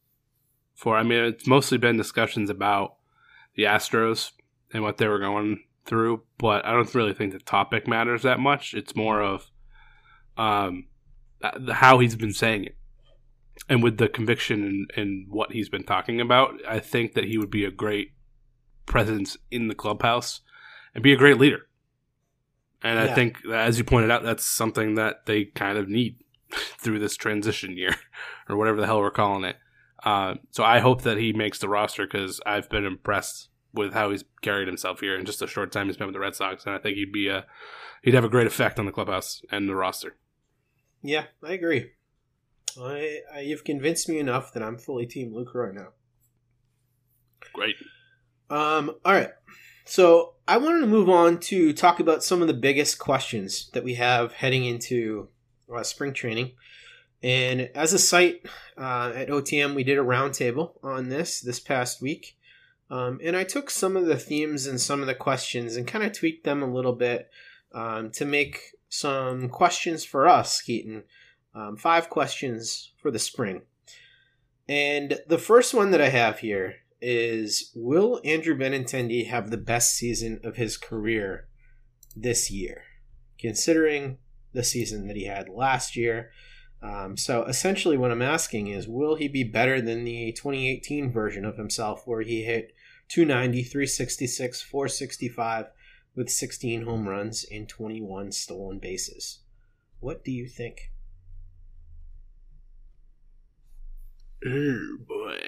for. 0.76 0.98
I 0.98 1.04
mean, 1.04 1.24
it's 1.24 1.48
mostly 1.48 1.78
been 1.78 1.98
discussions 1.98 2.50
about 2.50 2.96
the 3.56 3.64
Astros 3.64 4.32
and 4.74 4.84
what 4.84 4.98
they 4.98 5.08
were 5.08 5.20
going 5.20 5.64
through, 5.86 6.24
but 6.38 6.66
I 6.66 6.72
don't 6.72 6.94
really 6.96 7.14
think 7.14 7.34
the 7.34 7.40
topic 7.40 7.88
matters 7.88 8.24
that 8.24 8.40
much. 8.40 8.74
It's 8.74 8.96
more 8.96 9.22
of 9.22 9.50
um, 10.38 10.86
uh, 11.42 11.74
how 11.74 12.00
he's 12.00 12.16
been 12.16 12.34
saying 12.34 12.66
it. 12.66 12.78
And 13.70 13.84
with 13.84 13.98
the 13.98 14.10
conviction 14.10 14.64
and 14.64 14.92
in 14.98 15.28
what 15.30 15.52
he's 15.52 15.70
been 15.70 15.84
talking 15.84 16.20
about, 16.20 16.56
I 16.68 16.80
think 16.80 17.14
that 17.14 17.26
he 17.26 17.38
would 17.38 17.52
be 17.52 17.66
a 17.66 17.72
great 17.72 18.14
presence 18.86 19.38
in 19.52 19.68
the 19.68 19.76
clubhouse 19.76 20.42
and 20.96 21.04
be 21.04 21.14
a 21.14 21.18
great 21.18 21.38
leader. 21.38 21.68
And 22.82 23.00
I 23.00 23.14
think, 23.14 23.38
as 23.46 23.78
you 23.78 23.86
pointed 23.86 24.12
out, 24.12 24.24
that's 24.24 24.44
something 24.44 24.96
that 24.96 25.26
they 25.26 25.46
kind 25.46 25.78
of 25.78 25.88
need 25.88 26.18
through 26.78 27.00
this 27.00 27.16
transition 27.16 27.78
year 27.78 27.96
or 28.50 28.58
whatever 28.58 28.80
the 28.80 28.86
hell 28.86 29.00
we're 29.00 29.12
calling 29.12 29.44
it. 29.44 29.58
Uh, 30.04 30.36
so 30.52 30.64
I 30.64 30.80
hope 30.80 31.04
that 31.04 31.18
he 31.18 31.32
makes 31.34 31.60
the 31.60 31.70
roster 31.70 32.06
because 32.06 32.42
I've 32.46 32.70
been 32.70 32.86
impressed 32.86 33.50
with 33.74 33.94
how 33.94 34.12
he's 34.12 34.24
carried 34.42 34.68
himself 34.68 35.00
here 35.00 35.18
in 35.18 35.26
just 35.26 35.42
a 35.42 35.48
short 35.48 35.72
time 35.72 35.88
he's 35.88 35.98
been 35.98 36.08
with 36.08 36.14
the 36.14 36.20
Red 36.20 36.36
Sox, 36.36 36.66
and 36.66 36.76
I 36.76 36.78
think 36.78 36.96
he'd 36.96 37.12
be 37.12 37.28
a 37.28 37.46
he'd 38.04 38.14
have 38.14 38.26
a 38.26 38.30
great 38.30 38.48
effect 38.48 38.80
on 38.80 38.86
the 38.86 38.92
clubhouse 38.92 39.42
and 39.52 39.68
the 39.68 39.76
roster. 39.76 40.18
Yeah, 41.02 41.26
I 41.44 41.54
agree. 41.54 41.92
I, 42.80 43.20
I 43.34 43.40
you've 43.42 43.64
convinced 43.64 44.10
me 44.10 44.20
enough 44.20 44.54
that 44.54 44.64
I'm 44.64 44.78
fully 44.78 45.06
Team 45.06 45.34
Luke 45.34 45.54
right 45.54 45.74
now. 45.74 45.90
Great. 47.54 47.76
Um, 48.50 48.92
all 49.04 49.14
right. 49.14 49.32
So 49.86 50.36
I 50.48 50.58
wanted 50.58 50.82
to 50.82 50.88
move 50.88 51.10
on 51.10 51.40
to 51.42 51.74
talk 51.74 52.00
about 52.00 52.24
some 52.24 52.42
of 52.42 52.48
the 52.48 52.54
biggest 52.54 53.00
questions 53.00 53.70
that 53.74 53.84
we 53.84 53.96
have 53.96 54.34
heading 54.34 54.66
into 54.66 55.30
uh, 55.76 55.84
spring 55.84 56.14
training. 56.14 56.52
And 57.22 57.70
as 57.74 57.94
a 57.94 58.00
site 58.00 58.46
uh, 58.78 59.14
at 59.16 59.30
OTM, 59.30 59.76
we 59.76 59.84
did 59.84 59.98
a 59.98 60.04
roundtable 60.04 60.74
on 60.84 61.10
this 61.10 61.40
this 61.40 61.60
past 61.60 62.02
week. 62.02 62.38
Um, 62.90 63.20
and 63.24 63.36
I 63.36 63.44
took 63.44 63.70
some 63.70 63.96
of 63.96 64.06
the 64.06 64.18
themes 64.18 64.68
and 64.68 64.80
some 64.80 65.02
of 65.02 65.08
the 65.08 65.16
questions 65.16 65.76
and 65.76 65.88
kind 65.88 66.04
of 66.04 66.12
tweaked 66.12 66.44
them 66.44 66.62
a 66.62 66.72
little 66.72 66.94
bit 66.94 67.30
um, 67.74 68.12
to 68.12 68.26
make 68.26 68.60
some 68.90 69.50
questions 69.50 70.06
for 70.06 70.28
us, 70.28 70.62
Keaton. 70.62 71.04
Um, 71.56 71.78
five 71.78 72.10
questions 72.10 72.92
for 73.02 73.10
the 73.10 73.20
spring. 73.20 73.62
And 74.68 75.20
the 75.28 75.38
first 75.38 75.74
one 75.74 75.92
that 75.92 76.02
I 76.02 76.10
have 76.10 76.40
here 76.40 76.76
is 77.02 77.72
Will 77.76 78.22
Andrew 78.24 78.58
Benintendi 78.58 79.28
have 79.28 79.50
the 79.50 79.58
best 79.58 79.96
season 79.96 80.40
of 80.44 80.56
his 80.56 80.78
career 80.78 81.48
this 82.16 82.50
year, 82.50 82.84
considering 83.38 84.18
the 84.54 84.64
season 84.64 85.08
that 85.08 85.16
he 85.16 85.26
had 85.26 85.50
last 85.50 85.96
year? 85.96 86.32
Um, 86.82 87.16
so 87.16 87.44
essentially, 87.46 87.98
what 87.98 88.12
I'm 88.12 88.22
asking 88.22 88.68
is 88.68 88.88
Will 88.88 89.16
he 89.16 89.28
be 89.28 89.44
better 89.44 89.82
than 89.82 90.04
the 90.04 90.34
2018 90.34 91.12
version 91.12 91.46
of 91.46 91.58
himself 91.58 92.04
where 92.06 92.22
he 92.22 92.44
hit 92.44 92.74
290, 93.08 93.64
366, 93.64 94.62
465 94.62 95.68
with 96.16 96.30
16 96.30 96.84
home 96.84 97.08
runs 97.08 97.46
and 97.52 97.70
21 97.70 98.32
stolen 98.32 98.80
bases? 98.80 99.40
What 100.00 100.26
do 100.26 100.32
you 100.32 100.48
think? 100.48 100.92
Oh 104.46 104.98
boy. 105.08 105.40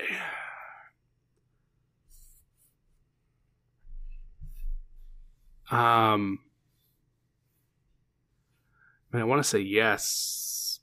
Um, 5.70 6.40
I 9.16 9.20
mean, 9.20 9.22
I 9.22 9.28
want 9.28 9.42
to 9.42 9.48
say 9.48 9.60
yes. 9.60 10.82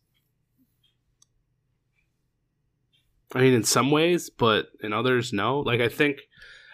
I 3.34 3.40
mean, 3.42 3.52
in 3.52 3.62
some 3.62 3.90
ways, 3.90 4.30
but 4.30 4.68
in 4.82 4.94
others, 4.94 5.34
no. 5.34 5.60
Like, 5.60 5.82
I 5.82 5.90
think, 5.90 6.20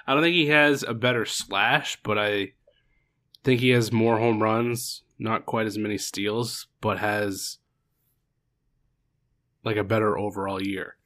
I 0.07 0.15
don't 0.15 0.23
think 0.23 0.37
he 0.37 0.47
has 0.49 0.85
a 0.85 0.95
better 0.95 1.25
slash, 1.25 1.99
but 2.05 2.17
I 2.17 2.53
think 3.43 3.61
he 3.61 3.71
has 3.71 3.91
more 3.91 4.19
home 4.19 4.41
runs, 4.41 5.03
not 5.19 5.47
quite 5.47 5.67
as 5.67 5.77
many 5.77 5.99
steals, 5.99 6.69
but 6.81 6.99
has 6.99 7.59
like 9.65 9.77
a 9.77 9.83
better 9.83 10.17
overall 10.17 10.63
year, 10.63 10.97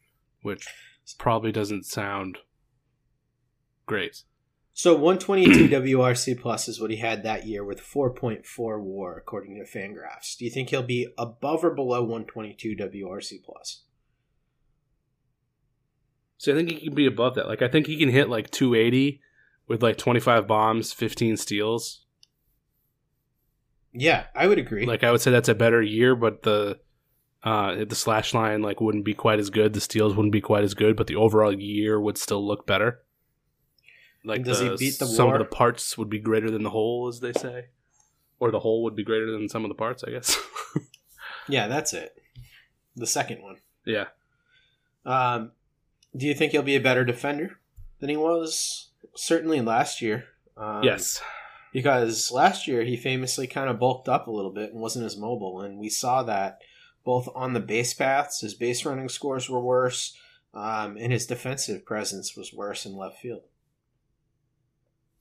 which 0.43 0.67
probably 1.17 1.51
doesn't 1.51 1.87
sound 1.87 2.37
great. 3.87 4.25
So 4.75 4.95
122 4.95 5.69
WRC 5.97 6.41
plus 6.41 6.69
is 6.69 6.81
what 6.81 6.91
he 6.91 6.97
had 6.97 7.23
that 7.23 7.47
year 7.47 7.65
with 7.65 7.81
4.4 7.81 8.81
WAR 8.81 9.19
according 9.19 9.57
to 9.57 9.65
Fangraphs. 9.65 10.37
Do 10.39 10.45
you 10.45 10.51
think 10.51 10.71
he'll 10.71 10.83
be 10.83 11.09
above 11.19 11.65
or 11.65 11.75
below 11.75 12.03
122 12.03 12.77
WRC 12.77 13.45
plus? 13.45 13.83
So 16.39 16.53
I 16.53 16.57
think 16.57 16.71
he 16.71 16.87
can 16.87 16.95
be 16.95 17.07
above 17.07 17.35
that. 17.37 17.47
Like 17.47 17.63
I 17.63 17.69
think 17.69 17.87
he 17.87 17.99
can 17.99 18.09
hit 18.09 18.29
like 18.29 18.51
280 18.51 19.21
with 19.69 19.83
like 19.83 19.97
25 19.97 20.47
bombs, 20.47 20.93
15 20.93 21.37
steals. 21.37 22.05
Yeah, 23.93 24.25
I 24.35 24.47
would 24.47 24.59
agree. 24.59 24.87
Like 24.87 25.05
I 25.05 25.13
would 25.13 25.21
say 25.21 25.31
that's 25.31 25.49
a 25.51 25.55
better 25.55 25.83
year, 25.83 26.17
but 26.17 26.43
the 26.43 26.81
uh 27.45 27.85
the 27.85 27.95
slash 27.95 28.33
line 28.33 28.63
like 28.63 28.81
wouldn't 28.81 29.05
be 29.05 29.15
quite 29.15 29.39
as 29.39 29.51
good. 29.51 29.75
The 29.75 29.81
steals 29.81 30.17
wouldn't 30.17 30.33
be 30.33 30.41
quite 30.41 30.65
as 30.65 30.75
good, 30.75 30.97
but 30.97 31.07
the 31.07 31.17
overall 31.17 31.53
year 31.53 32.01
would 32.01 32.17
still 32.17 32.45
look 32.45 32.67
better. 32.67 33.03
Like 34.25 34.45
Does 34.45 34.61
he 34.61 34.69
beat 34.77 34.99
the 34.99 35.07
some 35.07 35.27
WAR? 35.27 35.35
of 35.37 35.39
the 35.41 35.45
parts 35.57 35.99
would 35.99 36.09
be 36.11 36.19
greater 36.21 36.51
than 36.51 36.63
the 36.63 36.71
whole, 36.71 37.09
as 37.09 37.21
they 37.21 37.33
say, 37.33 37.67
or 38.39 38.51
the 38.51 38.61
whole 38.61 38.83
would 38.85 38.95
be 38.95 39.05
greater 39.05 39.31
than 39.31 39.49
some 39.49 39.65
of 39.65 39.69
the 39.69 39.75
parts. 39.75 40.05
I 40.05 40.11
guess. 40.11 40.39
yeah, 41.49 41.67
that's 41.67 41.93
it. 41.93 42.15
The 42.97 43.07
second 43.07 43.43
one. 43.43 43.57
yeah. 43.85 44.07
Um, 45.05 45.53
do 46.17 46.27
you 46.27 46.35
think 46.35 46.53
he'll 46.53 46.63
be 46.63 46.77
a 46.77 46.81
better 46.81 47.05
defender 47.05 47.59
than 47.99 48.09
he 48.11 48.17
was 48.17 48.91
certainly 49.17 49.61
last 49.61 50.01
year? 50.01 50.27
Um, 50.57 50.85
yes. 50.85 51.21
because 51.73 52.31
last 52.31 52.69
year 52.69 52.85
he 52.85 52.97
famously 52.97 53.47
kind 53.47 53.69
of 53.71 53.81
bulked 53.81 54.09
up 54.09 54.27
a 54.27 54.31
little 54.31 54.53
bit 54.53 54.71
and 54.73 54.81
wasn't 54.81 55.07
as 55.07 55.17
mobile, 55.17 55.61
and 55.63 55.79
we 55.79 55.89
saw 55.89 56.23
that 56.23 56.59
both 57.05 57.29
on 57.35 57.55
the 57.55 57.61
base 57.61 57.95
paths, 57.95 58.43
his 58.43 58.55
base 58.55 58.85
running 58.85 59.09
scores 59.09 59.49
were 59.51 59.61
worse, 59.61 60.17
um, 60.55 60.97
and 60.97 61.13
his 61.13 61.27
defensive 61.27 61.85
presence 61.85 62.37
was 62.37 62.53
worse 62.53 62.85
in 62.87 62.95
left 62.97 63.19
field. 63.19 63.43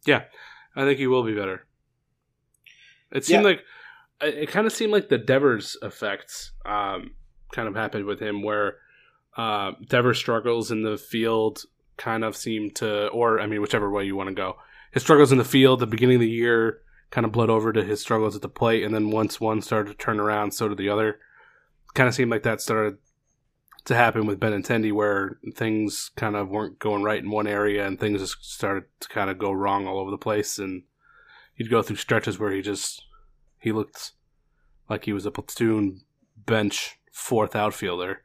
I 0.08 0.84
think 0.86 1.00
he 1.00 1.08
will 1.08 1.24
be 1.24 1.36
better. 1.36 1.66
It 3.12 3.26
seemed 3.26 3.44
Yeah. 3.44 3.50
like 3.50 3.64
it, 4.22 4.36
it 4.44 4.50
kind 4.50 4.66
of 4.68 4.74
seemed 4.74 4.92
like 4.94 5.10
the 5.10 5.18
Devers 5.18 5.78
effects 5.82 6.52
um, 6.66 7.12
kind 7.52 7.68
of 7.68 7.76
happened 7.76 8.06
with 8.06 8.20
him, 8.22 8.42
where 8.44 8.78
uh, 9.38 9.72
Devers 9.88 10.18
struggles 10.18 10.72
in 10.72 10.84
the 10.84 10.98
field 10.98 11.64
kind 11.98 12.24
of 12.24 12.36
seemed 12.36 12.76
to, 12.78 13.08
or 13.10 13.40
I 13.40 13.48
mean, 13.48 13.62
whichever 13.62 13.90
way 13.90 14.06
you 14.06 14.16
want 14.16 14.30
to 14.30 14.36
go, 14.36 14.56
his 14.92 15.04
struggles 15.04 15.32
in 15.32 15.38
the 15.38 15.44
field, 15.44 15.80
the 15.80 15.88
beginning 15.88 16.16
of 16.16 16.22
the 16.22 16.30
year, 16.30 16.80
kind 17.12 17.26
of 17.26 17.32
bled 17.32 17.50
over 17.50 17.72
to 17.74 17.84
his 17.84 18.00
struggles 18.02 18.36
at 18.36 18.42
the 18.42 18.50
plate, 18.50 18.84
and 18.84 18.94
then 18.94 19.10
once 19.12 19.40
one 19.42 19.62
started 19.62 19.90
to 19.92 19.98
turn 19.98 20.20
around, 20.20 20.52
so 20.52 20.68
did 20.70 20.78
the 20.78 20.90
other. 20.90 21.20
Kind 21.94 22.08
of 22.08 22.16
seemed 22.16 22.32
like 22.32 22.44
that 22.44 22.62
started 22.62 22.98
to 23.86 23.96
happen 23.96 24.26
with 24.26 24.40
Benintendi, 24.40 24.92
where 24.92 25.40
things 25.56 26.12
kind 26.16 26.36
of 26.36 26.50
weren't 26.50 26.80
going 26.80 27.04
right 27.04 27.22
in 27.22 27.32
one 27.32 27.48
area, 27.48 27.86
and 27.86 28.00
things 28.00 28.22
just 28.22 28.44
started 28.44 28.84
to 29.00 29.10
kind 29.10 29.30
of 29.30 29.38
go 29.38 29.52
wrong 29.52 29.88
all 29.88 30.00
over 30.00 30.12
the 30.12 30.18
place, 30.18 30.60
and 30.60 30.84
he'd 31.56 31.70
go 31.70 31.82
through 31.82 31.96
stretches 31.96 32.40
where 32.40 32.52
he 32.52 32.62
just 32.62 33.04
he 33.60 33.72
looked 33.72 34.12
like 34.90 35.06
he 35.06 35.14
was 35.14 35.26
a 35.26 35.32
platoon 35.32 36.02
bench 36.36 37.00
fourth 37.12 37.56
outfielder, 37.56 38.24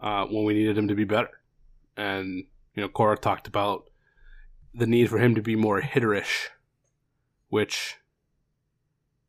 uh, 0.00 0.26
when 0.26 0.44
we 0.44 0.54
needed 0.54 0.76
him 0.76 0.88
to 0.88 0.94
be 0.94 1.04
better. 1.04 1.30
And 1.96 2.44
you 2.74 2.82
know, 2.82 2.88
Cora 2.88 3.16
talked 3.16 3.46
about 3.46 3.84
the 4.74 4.86
need 4.86 5.10
for 5.10 5.18
him 5.18 5.34
to 5.34 5.42
be 5.42 5.56
more 5.56 5.80
hitterish, 5.80 6.48
which 7.48 7.96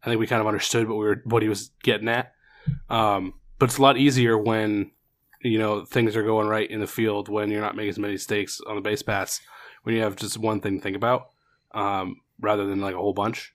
I 0.01 0.07
think 0.07 0.19
we 0.19 0.27
kind 0.27 0.41
of 0.41 0.47
understood 0.47 0.87
what 0.87 0.97
we 0.97 1.05
were 1.05 1.21
what 1.25 1.43
he 1.43 1.49
was 1.49 1.71
getting 1.83 2.09
at. 2.09 2.33
Um, 2.89 3.33
but 3.59 3.69
it's 3.69 3.77
a 3.77 3.81
lot 3.81 3.97
easier 3.97 4.37
when 4.37 4.91
you 5.43 5.59
know 5.59 5.85
things 5.85 6.15
are 6.15 6.23
going 6.23 6.47
right 6.47 6.69
in 6.69 6.79
the 6.79 6.87
field 6.87 7.29
when 7.29 7.51
you're 7.51 7.61
not 7.61 7.75
making 7.75 7.89
as 7.89 7.99
many 7.99 8.13
mistakes 8.13 8.61
on 8.67 8.75
the 8.75 8.81
base 8.81 9.01
pass 9.01 9.41
when 9.83 9.95
you 9.95 10.01
have 10.01 10.15
just 10.15 10.37
one 10.37 10.61
thing 10.61 10.77
to 10.77 10.83
think 10.83 10.95
about 10.95 11.29
um, 11.73 12.21
rather 12.39 12.65
than 12.65 12.81
like 12.81 12.95
a 12.95 12.99
whole 12.99 13.13
bunch. 13.13 13.53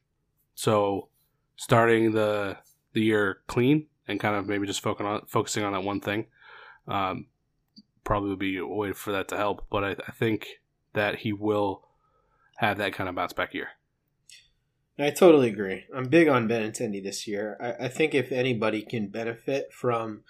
So 0.55 1.09
starting 1.57 2.13
the 2.13 2.59
the 2.93 3.03
year 3.03 3.41
clean 3.47 3.87
and 4.07 4.21
kind 4.21 4.37
of 4.37 4.47
maybe 4.47 4.67
just 4.67 4.83
focusing 4.83 5.07
on 5.07 5.23
focusing 5.27 5.65
on 5.65 5.73
that 5.73 5.83
one 5.83 6.01
thing 6.01 6.27
um, 6.87 7.27
probably 8.05 8.31
would 8.31 8.39
be 8.39 8.59
a 8.59 8.67
way 8.67 8.93
for 8.93 9.13
that 9.13 9.29
to 9.29 9.37
help. 9.37 9.67
But 9.71 9.85
I, 9.85 9.91
I 10.07 10.13
think 10.13 10.47
that 10.95 11.17
he 11.17 11.33
will 11.33 11.87
have 12.59 12.79
that 12.79 12.93
kind 12.93 13.09
of 13.09 13.15
bounce 13.15 13.33
back 13.33 13.55
year. 13.55 13.69
I 14.99 15.11
totally 15.11 15.49
agree. 15.49 15.85
I'm 15.95 16.09
big 16.09 16.27
on 16.27 16.49
Benintendi 16.49 17.03
this 17.03 17.29
year. 17.29 17.57
I, 17.61 17.85
I 17.85 17.89
think 17.89 18.15
if 18.15 18.33
anybody 18.33 18.83
can 18.83 19.09
benefit 19.09 19.73
from 19.73 20.25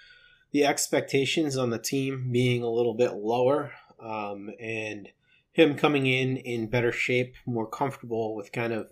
the 0.52 0.64
expectations 0.64 1.56
on 1.56 1.70
the 1.70 1.78
team 1.78 2.30
being 2.32 2.62
a 2.62 2.70
little 2.70 2.94
bit 2.94 3.14
lower 3.14 3.72
um, 4.00 4.50
and 4.60 5.08
him 5.52 5.74
coming 5.74 6.06
in 6.06 6.36
in 6.36 6.68
better 6.68 6.92
shape, 6.92 7.34
more 7.44 7.66
comfortable 7.66 8.34
with 8.34 8.52
kind 8.52 8.72
of 8.72 8.90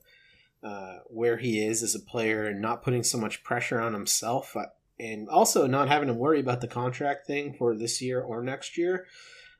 uh, 0.62 0.98
where 1.06 1.36
he 1.36 1.64
is 1.64 1.82
as 1.82 1.94
a 1.94 2.00
player 2.00 2.44
and 2.46 2.60
not 2.60 2.82
putting 2.82 3.02
so 3.02 3.16
much 3.16 3.44
pressure 3.44 3.80
on 3.80 3.92
himself 3.92 4.56
uh, 4.56 4.64
and 4.98 5.28
also 5.28 5.66
not 5.66 5.88
having 5.88 6.08
to 6.08 6.14
worry 6.14 6.40
about 6.40 6.60
the 6.60 6.66
contract 6.66 7.26
thing 7.26 7.54
for 7.54 7.76
this 7.76 8.02
year 8.02 8.20
or 8.20 8.42
next 8.42 8.76
year. 8.76 9.06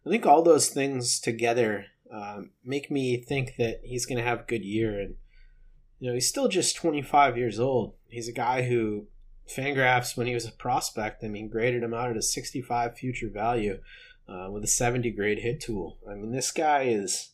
I 0.04 0.10
think 0.10 0.26
all 0.26 0.42
those 0.42 0.68
things 0.68 1.20
together 1.20 1.86
um, 2.12 2.50
make 2.64 2.90
me 2.90 3.18
think 3.18 3.54
that 3.58 3.80
he's 3.84 4.06
going 4.06 4.18
to 4.18 4.24
have 4.24 4.40
a 4.40 4.44
good 4.44 4.64
year. 4.64 4.98
And, 4.98 5.14
you 5.98 6.08
know, 6.08 6.14
he's 6.14 6.28
still 6.28 6.48
just 6.48 6.76
25 6.76 7.36
years 7.36 7.60
old. 7.60 7.94
He's 8.08 8.28
a 8.28 8.32
guy 8.32 8.62
who 8.62 9.06
Fangraphs, 9.48 10.16
when 10.16 10.26
he 10.26 10.34
was 10.34 10.46
a 10.46 10.52
prospect, 10.52 11.22
I 11.22 11.28
mean, 11.28 11.48
graded 11.48 11.82
him 11.82 11.94
out 11.94 12.10
at 12.10 12.16
a 12.16 12.22
65 12.22 12.96
future 12.96 13.28
value 13.28 13.80
uh, 14.28 14.48
with 14.50 14.64
a 14.64 14.68
70 14.68 15.10
grade 15.12 15.38
hit 15.40 15.60
tool. 15.60 15.98
I 16.08 16.14
mean, 16.14 16.32
this 16.32 16.50
guy 16.50 16.82
is 16.82 17.30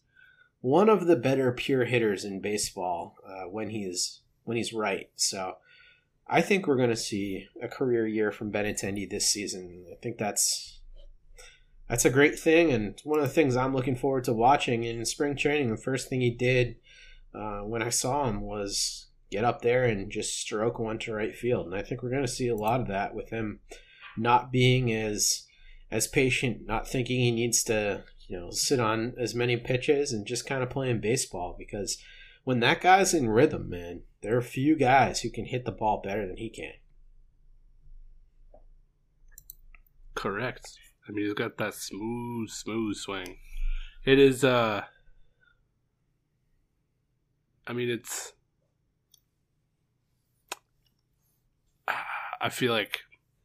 one 0.60 0.88
of 0.88 1.06
the 1.06 1.16
better 1.16 1.52
pure 1.52 1.84
hitters 1.84 2.24
in 2.24 2.40
baseball 2.40 3.16
uh, 3.26 3.48
when 3.48 3.70
he's 3.70 4.20
when 4.44 4.56
he's 4.56 4.72
right. 4.72 5.10
So 5.16 5.56
I 6.26 6.40
think 6.40 6.66
we're 6.66 6.76
going 6.76 6.90
to 6.90 6.96
see 6.96 7.48
a 7.62 7.68
career 7.68 8.06
year 8.06 8.30
from 8.32 8.52
Benintendi 8.52 9.08
this 9.08 9.28
season. 9.28 9.84
I 9.90 9.96
think 9.96 10.18
that's 10.18 10.80
that's 11.88 12.04
a 12.04 12.10
great 12.10 12.38
thing, 12.38 12.70
and 12.70 12.98
one 13.04 13.18
of 13.18 13.26
the 13.26 13.32
things 13.32 13.56
I'm 13.56 13.74
looking 13.74 13.96
forward 13.96 14.24
to 14.24 14.32
watching 14.32 14.84
in 14.84 15.04
spring 15.04 15.36
training. 15.36 15.70
The 15.70 15.76
first 15.76 16.08
thing 16.08 16.20
he 16.20 16.30
did 16.30 16.76
uh, 17.34 17.60
when 17.60 17.82
I 17.82 17.90
saw 17.90 18.28
him 18.28 18.40
was 18.40 19.08
get 19.32 19.44
up 19.44 19.62
there 19.62 19.84
and 19.84 20.12
just 20.12 20.38
stroke 20.38 20.78
one 20.78 20.98
to 21.00 21.14
right 21.14 21.34
field, 21.34 21.66
and 21.66 21.74
I 21.74 21.82
think 21.82 22.02
we're 22.02 22.10
going 22.10 22.22
to 22.22 22.28
see 22.28 22.48
a 22.48 22.54
lot 22.54 22.80
of 22.80 22.88
that 22.88 23.14
with 23.14 23.30
him 23.30 23.60
not 24.16 24.52
being 24.52 24.92
as 24.92 25.44
as 25.90 26.06
patient, 26.06 26.66
not 26.66 26.88
thinking 26.88 27.18
he 27.18 27.30
needs 27.30 27.64
to 27.64 28.04
you 28.28 28.38
know 28.38 28.50
sit 28.50 28.78
on 28.78 29.14
as 29.18 29.34
many 29.34 29.56
pitches 29.56 30.12
and 30.12 30.26
just 30.26 30.46
kind 30.46 30.62
of 30.62 30.70
playing 30.70 31.00
baseball 31.00 31.56
because 31.58 31.98
when 32.44 32.60
that 32.60 32.80
guy's 32.80 33.14
in 33.14 33.28
rhythm, 33.28 33.68
man, 33.68 34.02
there 34.20 34.36
are 34.36 34.42
few 34.42 34.76
guys 34.76 35.20
who 35.20 35.30
can 35.30 35.46
hit 35.46 35.64
the 35.64 35.72
ball 35.72 36.00
better 36.02 36.26
than 36.26 36.36
he 36.36 36.50
can. 36.50 36.72
Correct. 40.14 40.78
I 41.08 41.12
mean, 41.12 41.24
he's 41.24 41.34
got 41.34 41.58
that 41.58 41.74
smooth, 41.74 42.48
smooth 42.50 42.96
swing. 42.96 43.38
It 44.04 44.18
is, 44.18 44.44
uh, 44.44 44.82
I 47.66 47.72
mean, 47.72 47.88
it's, 47.88 48.32
I 52.42 52.48
feel 52.50 52.72
like 52.72 53.00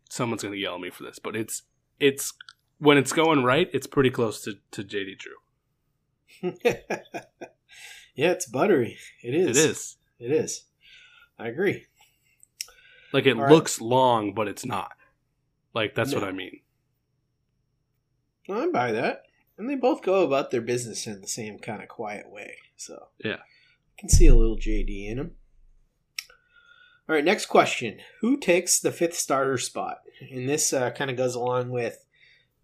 someone's 0.10 0.42
going 0.44 0.54
to 0.54 0.60
yell 0.60 0.76
at 0.76 0.82
me 0.82 0.90
for 0.90 1.04
this, 1.04 1.20
but 1.20 1.36
it's, 1.36 1.62
it's, 2.00 2.34
when 2.80 2.98
it's 2.98 3.14
going 3.14 3.44
right, 3.44 3.70
it's 3.74 3.88
pretty 3.88 4.10
close 4.10 4.44
to, 4.44 4.56
to 4.72 4.84
JD 4.84 5.18
Drew. 5.20 6.54
yeah, 8.16 8.32
it's 8.32 8.46
buttery. 8.48 8.98
It 9.24 9.34
is. 9.36 9.58
It 9.58 9.70
is. 9.70 9.98
It 10.20 10.32
is. 10.32 10.64
I 11.40 11.48
agree. 11.48 11.86
Like 13.14 13.26
it 13.26 13.38
All 13.40 13.48
looks 13.50 13.80
long, 13.80 14.34
but 14.34 14.48
it's 14.48 14.66
not. 14.66 14.92
Like 15.74 15.96
that's 15.96 16.12
No. 16.12 16.20
what 16.20 16.28
I 16.28 16.32
mean. 16.32 16.60
Well, 18.48 18.64
I 18.64 18.68
buy 18.72 18.92
that. 18.92 19.24
And 19.58 19.70
they 19.70 19.76
both 19.76 20.04
go 20.04 20.24
about 20.24 20.52
their 20.52 20.62
business 20.62 21.08
in 21.08 21.22
the 21.22 21.28
same 21.28 21.58
kind 21.60 21.82
of 21.82 21.88
quiet 21.90 22.30
way. 22.30 22.58
So 22.76 23.08
Yeah. 23.24 23.38
I 23.38 24.00
can 24.00 24.10
see 24.10 24.28
a 24.28 24.36
little 24.36 24.58
JD 24.58 25.10
in 25.10 25.18
them. 25.18 25.32
All 27.10 27.16
right, 27.16 27.24
next 27.24 27.46
question. 27.46 28.00
Who 28.22 28.38
takes 28.38 28.80
the 28.80 28.92
fifth 28.92 29.16
starter 29.16 29.58
spot? 29.58 30.00
And 30.30 30.48
this 30.48 30.74
uh, 30.74 30.92
kind 30.92 31.10
of 31.10 31.16
goes 31.16 31.36
along 31.36 31.70
with 31.70 32.06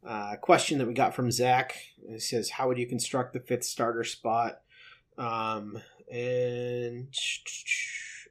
uh, 0.06 0.32
a 0.34 0.38
question 0.38 0.79
that 0.79 0.88
we 0.88 0.93
got 0.93 1.15
from 1.15 1.32
Zach. 1.32 1.75
It 2.10 2.21
says, 2.21 2.49
How 2.49 2.67
would 2.67 2.77
you 2.77 2.88
construct 2.88 3.34
the 3.34 3.39
fifth 3.39 3.63
starter 3.63 4.03
spot? 4.03 4.62
Um, 5.17 5.79
and 6.12 7.08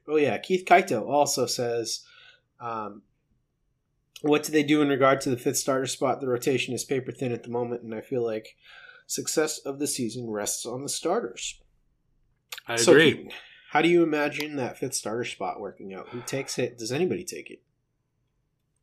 oh, 0.07 0.17
yeah, 0.17 0.37
Keith 0.37 0.65
Kaito 0.65 1.07
also 1.07 1.45
says, 1.45 2.05
um, 2.59 3.01
what 4.21 4.43
do 4.43 4.51
they 4.51 4.63
do 4.63 4.81
in 4.81 4.89
regard 4.89 5.19
to 5.21 5.29
the 5.29 5.37
fifth 5.37 5.57
starter 5.57 5.87
spot? 5.87 6.21
The 6.21 6.27
rotation 6.27 6.73
is 6.73 6.85
paper 6.85 7.11
thin 7.11 7.31
at 7.31 7.43
the 7.43 7.49
moment, 7.49 7.83
and 7.83 7.93
I 7.93 8.01
feel 8.01 8.23
like 8.23 8.55
success 9.05 9.57
of 9.59 9.79
the 9.79 9.87
season 9.87 10.29
rests 10.29 10.65
on 10.65 10.83
the 10.83 10.89
starters. 10.89 11.59
I 12.67 12.77
So, 12.77 12.93
agree. 12.93 13.11
Keaton, 13.11 13.31
how 13.73 13.81
do 13.81 13.89
you 13.89 14.03
imagine 14.03 14.55
that 14.57 14.77
fifth 14.77 14.93
starter 14.93 15.23
spot 15.23 15.59
working 15.59 15.95
out? 15.95 16.09
Who 16.09 16.21
takes 16.21 16.59
it? 16.59 16.77
Does 16.77 16.91
anybody 16.91 17.23
take 17.23 17.49
it? 17.49 17.63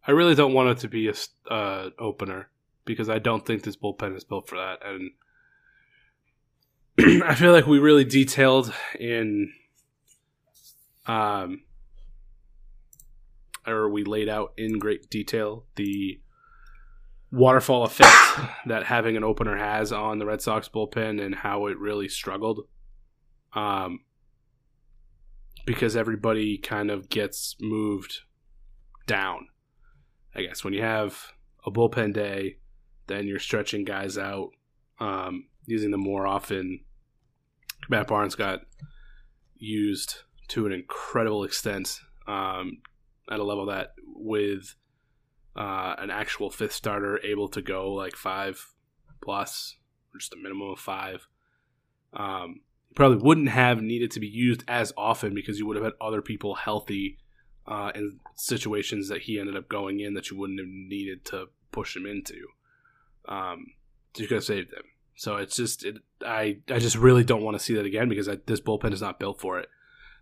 I 0.05 0.11
really 0.11 0.35
don't 0.35 0.53
want 0.53 0.71
it 0.71 0.79
to 0.79 0.89
be 0.89 1.09
a 1.09 1.15
uh, 1.49 1.91
opener 1.97 2.49
because 2.85 3.09
I 3.09 3.21
don't 3.21 3.47
think 3.47 3.63
this 3.63 3.77
bullpen 3.77 4.17
is 4.17 4.25
built 4.25 4.49
for 4.49 4.57
that, 4.59 4.81
and 4.85 5.13
I 7.23 7.37
feel 7.37 7.53
like 7.53 7.69
we 7.69 7.79
really 7.79 8.05
detailed 8.05 8.75
in, 8.99 9.53
um, 11.07 11.63
or 13.69 13.89
we 13.89 14.03
laid 14.03 14.29
out 14.29 14.55
in 14.57 14.81
great 14.81 15.09
detail 15.09 15.67
the 15.77 16.19
waterfall 17.31 17.85
effect 17.85 18.11
that 18.67 18.87
having 18.87 19.17
an 19.17 19.23
opener 19.23 19.57
has 19.57 19.93
on 19.93 20.19
the 20.19 20.27
Red 20.27 20.43
Sox 20.43 20.69
bullpen 20.69 21.25
and 21.25 21.33
how 21.33 21.69
it 21.69 21.79
really 21.79 22.09
struggled. 22.09 22.67
Um, 23.53 24.01
because 25.65 25.97
everybody 25.97 26.59
kind 26.59 26.91
of 26.91 27.09
gets 27.09 27.57
moved 27.61 28.21
down. 29.07 29.49
I 30.35 30.43
guess 30.43 30.65
when 30.65 30.73
you 30.73 30.83
have 30.83 31.33
a 31.67 31.71
bullpen 31.71 32.15
day, 32.15 32.57
then 33.07 33.27
you're 33.27 33.39
stretching 33.39 33.85
guys 33.85 34.17
out, 34.17 34.51
um, 35.01 35.47
using 35.67 35.91
them 35.91 36.03
more 36.03 36.27
often. 36.27 36.81
Matt 37.89 38.07
Barnes 38.07 38.35
got 38.35 38.61
used 39.57 40.23
to 40.49 40.67
an 40.67 40.73
incredible 40.73 41.45
extent 41.45 42.01
um, 42.27 42.79
at 43.31 43.41
a 43.41 43.45
level 43.45 43.67
that 43.67 43.95
with 44.15 44.75
uh, 45.57 45.97
an 45.99 46.11
actual 46.11 46.51
fifth 46.51 46.73
starter 46.73 47.21
able 47.25 47.49
to 47.49 47.63
go 47.63 47.93
like 47.93 48.17
five 48.17 48.65
plus, 49.23 49.77
just 50.19 50.33
a 50.33 50.37
minimum 50.37 50.71
of 50.71 50.79
five. 50.79 51.27
Um, 52.13 52.61
probably 52.95 53.19
wouldn't 53.19 53.49
have 53.49 53.81
needed 53.83 54.11
to 54.13 54.21
be 54.21 54.27
used 54.27 54.65
as 54.69 54.93
often 54.97 55.35
because 55.35 55.59
you 55.59 55.67
would 55.67 55.77
have 55.77 55.85
had 55.85 55.95
other 56.01 56.23
people 56.23 56.55
healthy 56.55 57.19
uh, 57.67 57.93
in 57.95 58.19
situations 58.35 59.09
that 59.09 59.23
he 59.23 59.39
ended 59.39 59.57
up 59.57 59.69
going 59.69 60.01
in 60.01 60.15
that 60.15 60.31
you 60.31 60.39
wouldn't 60.39 60.59
have 60.59 60.69
needed 60.69 61.25
to 61.25 61.47
push 61.71 61.97
him 61.97 62.07
into. 62.07 62.47
Um, 63.29 63.67
so 64.15 64.23
you 64.23 64.29
could 64.29 64.37
have 64.37 64.45
saved 64.45 64.73
him. 64.73 64.83
So 65.15 65.37
it's 65.37 65.55
just 65.55 65.85
it, 65.85 65.97
I 66.27 66.59
I 66.69 66.79
just 66.79 66.97
really 66.97 67.25
don't 67.25 67.43
want 67.43 67.57
to 67.59 67.63
see 67.63 67.75
that 67.75 67.87
again 67.87 68.09
because 68.09 68.29
I, 68.29 68.39
this 68.47 68.61
bullpen 68.61 68.93
is 68.93 69.03
not 69.03 69.21
built 69.21 69.41
for 69.41 69.59
it. 69.59 69.69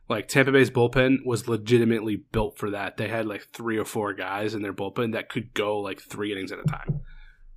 Like 0.09 0.29
Tampa 0.29 0.53
Bay's 0.53 0.71
bullpen 0.71 1.25
was 1.25 1.49
legitimately 1.49 2.17
built 2.33 2.59
for 2.59 2.71
that. 2.71 2.97
They 2.97 3.09
had 3.09 3.27
like 3.27 3.49
three 3.53 3.79
or 3.79 3.85
four 3.85 4.15
guys 4.15 4.55
in 4.55 4.63
their 4.63 4.73
bullpen 4.73 5.13
that 5.13 5.29
could 5.29 5.55
go 5.55 5.79
like 5.79 6.01
three 6.01 6.33
innings 6.33 6.51
at 6.51 6.59
a 6.59 6.65
time. 6.65 7.01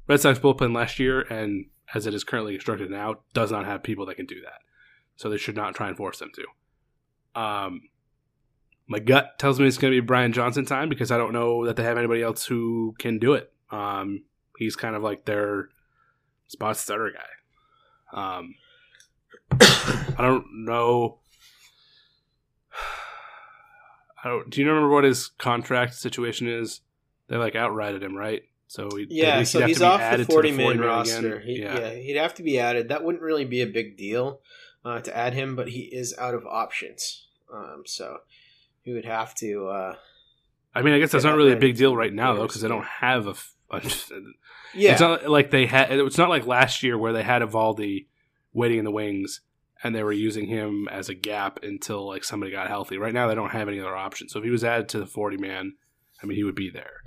Red 0.08 0.20
Sox 0.20 0.38
bullpen 0.38 0.76
last 0.76 1.00
year 1.00 1.22
and 1.22 1.66
as 1.94 2.06
it 2.06 2.14
is 2.14 2.24
currently 2.24 2.54
constructed 2.54 2.90
now 2.92 3.16
does 3.34 3.52
not 3.52 3.66
have 3.66 3.84
people 3.84 4.06
that 4.06 4.16
can 4.16 4.26
do 4.26 4.42
that. 4.42 4.60
So 5.22 5.30
they 5.30 5.38
should 5.38 5.56
not 5.56 5.76
try 5.76 5.88
and 5.88 5.96
force 5.96 6.18
them 6.18 6.32
to. 6.34 7.40
Um, 7.40 7.82
my 8.88 8.98
gut 8.98 9.38
tells 9.38 9.60
me 9.60 9.68
it's 9.68 9.78
going 9.78 9.94
to 9.94 10.02
be 10.02 10.04
Brian 10.04 10.34
Johnson 10.34 10.66
time 10.66 10.90
because 10.90 11.12
I 11.12 11.18
don't 11.20 11.32
know 11.32 11.68
that 11.68 11.76
they 11.76 11.84
have 11.84 12.00
anybody 12.00 12.24
else 12.24 12.44
who 12.44 12.96
can 12.98 13.20
do 13.20 13.34
it. 13.34 13.54
Um, 13.70 14.24
he's 14.58 14.76
kind 14.76 14.96
of 14.96 15.04
like 15.04 15.26
their 15.26 15.70
spot 16.48 16.76
starter 16.76 17.14
guy. 17.14 18.40
Um, 18.40 18.56
I 19.62 20.16
don't 20.18 20.66
know. 20.66 21.20
I 24.24 24.28
don't. 24.28 24.50
Do 24.50 24.60
you 24.60 24.68
remember 24.68 24.90
what 24.90 25.04
his 25.04 25.28
contract 25.28 25.94
situation 25.94 26.48
is? 26.48 26.82
They 27.28 27.38
like 27.38 27.54
outrighted 27.54 28.02
him, 28.02 28.18
right? 28.18 28.42
So 28.66 28.90
he, 28.98 29.06
Yeah, 29.08 29.44
so 29.44 29.68
he's 29.68 29.84
off 29.84 30.00
the 30.00 30.04
added 30.04 30.26
to 30.26 30.34
40 30.34 30.52
man 30.54 30.66
40 30.66 30.80
roster. 30.80 31.40
He, 31.42 31.62
yeah. 31.62 31.78
yeah. 31.78 31.94
he'd 31.94 32.18
have 32.18 32.34
to 32.36 32.44
be 32.44 32.58
added. 32.58 32.90
That 32.90 33.04
wouldn't 33.04 33.22
really 33.22 33.46
be 33.46 33.62
a 33.62 33.68
big 33.68 33.98
deal 33.98 34.42
uh, 34.86 35.00
to 35.02 35.16
add 35.16 35.34
him, 35.34 35.56
but 35.56 35.70
he 35.70 35.82
is 35.82 36.16
out 36.18 36.34
of 36.34 36.46
options. 36.46 37.28
Um, 37.54 37.84
so 37.86 38.18
he 38.84 38.94
would 38.94 39.06
have 39.06 39.36
to. 39.36 39.68
Uh, 39.68 39.96
I 40.74 40.82
mean, 40.82 40.94
I 40.94 41.00
guess 41.00 41.12
that's 41.12 41.24
not 41.26 41.36
really 41.36 41.52
a 41.52 41.58
big 41.58 41.76
deal 41.76 41.96
right 41.96 42.14
now 42.14 42.34
though, 42.34 42.48
because 42.48 42.62
they 42.62 42.68
don't 42.68 42.86
have 42.86 43.28
a. 43.28 43.36
yeah, 44.74 44.92
It's 44.94 45.02
not 45.02 45.30
like 45.30 45.52
they 45.52 45.66
had. 45.66 45.92
It's 45.92 46.18
not 46.18 46.30
like 46.30 46.46
last 46.46 46.84
year 46.84 46.98
where 46.98 47.14
they 47.14 47.24
had 47.24 47.42
Eovaldi 47.42 48.08
waiting 48.54 48.80
in 48.80 48.86
the 48.86 48.92
wings 48.92 49.42
and 49.84 49.96
they 49.96 50.04
were 50.04 50.12
using 50.12 50.46
him 50.48 50.88
as 50.92 51.10
a 51.10 51.14
gap 51.14 51.60
until 51.64 52.06
like 52.08 52.24
somebody 52.24 52.52
got 52.52 52.68
healthy. 52.68 52.98
Right 52.98 53.14
now, 53.14 53.28
they 53.28 53.36
don't 53.36 53.52
have 53.52 53.68
any 53.68 53.80
other 53.80 53.96
options. 53.96 54.32
So 54.34 54.40
if 54.40 54.46
he 54.46 54.52
was 54.52 54.64
added 54.64 54.90
to 54.90 55.00
the 55.00 55.06
forty 55.06 55.38
man, 55.38 55.74
I 56.22 56.26
mean, 56.26 56.38
he 56.38 56.44
would 56.44 56.56
be 56.56 56.70
there. 56.70 57.02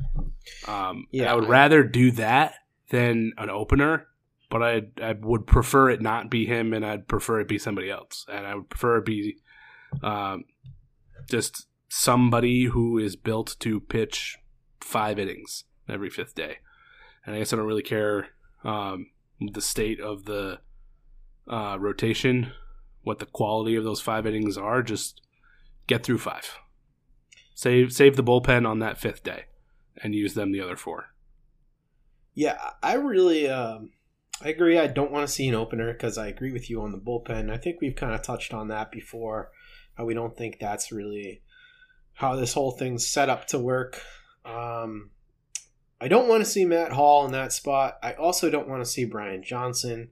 Um, 0.67 1.07
Yeah, 1.11 1.33
I 1.33 1.35
would 1.35 1.49
rather 1.49 1.83
do 1.85 2.11
that 2.13 2.55
than 2.91 3.33
an 3.39 3.51
opener, 3.51 4.09
but 4.51 4.63
I 4.63 4.83
I 5.03 5.13
would 5.13 5.47
prefer 5.47 5.91
it 5.91 6.01
not 6.01 6.31
be 6.31 6.47
him, 6.47 6.73
and 6.73 6.85
I'd 6.85 7.09
prefer 7.09 7.41
it 7.41 7.49
be 7.49 7.59
somebody 7.59 7.91
else, 7.91 8.27
and 8.33 8.47
I 8.47 8.55
would 8.55 8.69
prefer 8.69 8.99
it 8.99 9.05
be 9.05 9.37
um, 10.03 10.45
just 11.31 11.67
somebody 11.89 12.65
who 12.65 12.99
is 12.99 13.17
built 13.17 13.57
to 13.61 13.81
pitch 13.81 14.37
five 14.81 15.19
innings 15.19 15.65
every 15.89 16.11
fifth 16.11 16.35
day. 16.35 16.59
And 17.25 17.35
I 17.35 17.39
guess 17.39 17.53
I 17.53 17.57
don't 17.57 17.67
really 17.67 17.83
care 17.83 18.29
um, 18.65 19.07
the 19.41 19.63
state 19.63 20.01
of 20.01 20.25
the 20.25 20.61
uh, 21.49 21.77
rotation, 21.79 22.53
what 23.03 23.19
the 23.19 23.27
quality 23.27 23.77
of 23.77 23.85
those 23.85 24.01
five 24.01 24.27
innings 24.27 24.59
are. 24.59 24.83
Just 24.83 25.21
get 25.87 26.03
through 26.03 26.19
five. 26.19 26.59
Save 27.55 27.93
save 27.93 28.17
the 28.17 28.25
bullpen 28.25 28.69
on 28.69 28.81
that 28.81 28.99
fifth 28.99 29.23
day, 29.23 29.45
and 30.03 30.15
use 30.15 30.35
them 30.35 30.53
the 30.53 30.61
other 30.61 30.77
four. 30.77 31.15
yeah. 32.35 32.73
I 32.83 32.95
really, 32.95 33.49
um, 33.49 33.91
I 34.43 34.49
agree. 34.49 34.79
I 34.79 34.89
don't 34.89 35.13
want 35.13 35.27
to 35.27 35.33
see 35.33 35.49
an 35.49 35.55
opener 35.55 35.93
because 35.93 36.19
I 36.19 36.27
agree 36.27 36.53
with 36.53 36.69
you 36.69 36.83
on 36.83 36.93
the 36.93 36.99
bullpen. 36.99 37.51
I 37.51 37.57
think 37.57 37.81
we've 37.81 37.97
kind 37.97 38.15
of 38.15 38.23
touched 38.23 38.53
on 38.53 38.69
that 38.69 38.91
before. 38.91 39.51
How 39.95 40.05
we 40.05 40.15
don't 40.15 40.37
think 40.37 40.59
that's 40.59 40.91
really 40.91 41.43
how 42.15 42.37
this 42.37 42.55
whole 42.55 42.73
thing's 42.73 43.07
set 43.07 43.29
up 43.29 43.47
to 43.49 43.59
work. 43.59 44.01
Um, 44.45 45.11
I 46.01 46.09
don't 46.09 46.29
want 46.29 46.45
to 46.45 46.51
see 46.51 46.65
Matt 46.65 46.93
Hall 46.93 47.25
in 47.25 47.33
that 47.33 47.53
spot. 47.53 47.99
I 48.03 48.13
also 48.13 48.51
don't 48.51 48.69
want 48.69 48.85
to 48.85 48.91
see 48.91 49.05
Brian 49.05 49.43
Johnson. 49.43 50.11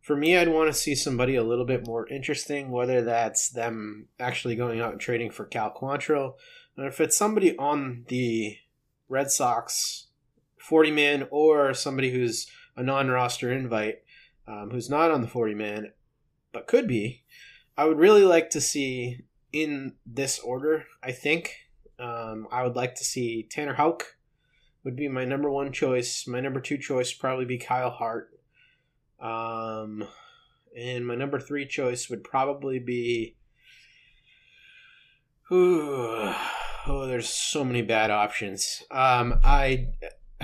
For 0.00 0.14
me, 0.14 0.36
I'd 0.36 0.48
want 0.48 0.68
to 0.68 0.78
see 0.78 0.94
somebody 0.94 1.34
a 1.34 1.42
little 1.42 1.64
bit 1.64 1.86
more 1.86 2.06
interesting, 2.08 2.70
whether 2.70 3.02
that's 3.02 3.48
them 3.48 4.08
actually 4.20 4.54
going 4.54 4.80
out 4.80 4.92
and 4.92 5.00
trading 5.00 5.30
for 5.30 5.46
Cal 5.46 5.72
Quantrill, 5.72 6.34
and 6.76 6.86
if 6.86 7.00
it's 7.00 7.16
somebody 7.16 7.56
on 7.56 8.04
the 8.08 8.58
Red 9.08 9.30
Sox 9.30 10.08
40 10.60 10.90
man 10.90 11.26
or 11.30 11.72
somebody 11.74 12.10
who's 12.10 12.46
a 12.76 12.82
non 12.82 13.08
roster 13.08 13.52
invite, 13.52 14.02
um, 14.46 14.70
who's 14.70 14.90
not 14.90 15.10
on 15.10 15.20
the 15.20 15.28
40 15.28 15.54
man, 15.54 15.92
but 16.52 16.66
could 16.66 16.86
be, 16.86 17.24
I 17.76 17.84
would 17.86 17.98
really 17.98 18.24
like 18.24 18.50
to 18.50 18.60
see 18.60 19.20
in 19.52 19.94
this 20.06 20.38
order, 20.38 20.84
I 21.02 21.12
think. 21.12 21.54
Um, 21.98 22.48
I 22.50 22.64
would 22.64 22.76
like 22.76 22.96
to 22.96 23.04
see 23.04 23.46
Tanner 23.48 23.74
Houck 23.74 24.16
would 24.84 24.96
be 24.96 25.08
my 25.08 25.24
number 25.24 25.50
one 25.50 25.72
choice. 25.72 26.26
My 26.26 26.40
number 26.40 26.60
two 26.60 26.76
choice 26.76 27.12
probably 27.12 27.46
be 27.46 27.58
Kyle 27.58 27.90
Hart. 27.90 28.30
Um, 29.20 30.06
and 30.76 31.06
my 31.06 31.14
number 31.14 31.40
three 31.40 31.66
choice 31.66 32.10
would 32.10 32.22
probably 32.22 32.78
be. 32.78 33.36
Ooh, 35.52 36.32
oh, 36.86 37.06
there's 37.06 37.28
so 37.28 37.64
many 37.64 37.82
bad 37.82 38.10
options. 38.10 38.82
Um, 38.90 39.40
I. 39.42 39.88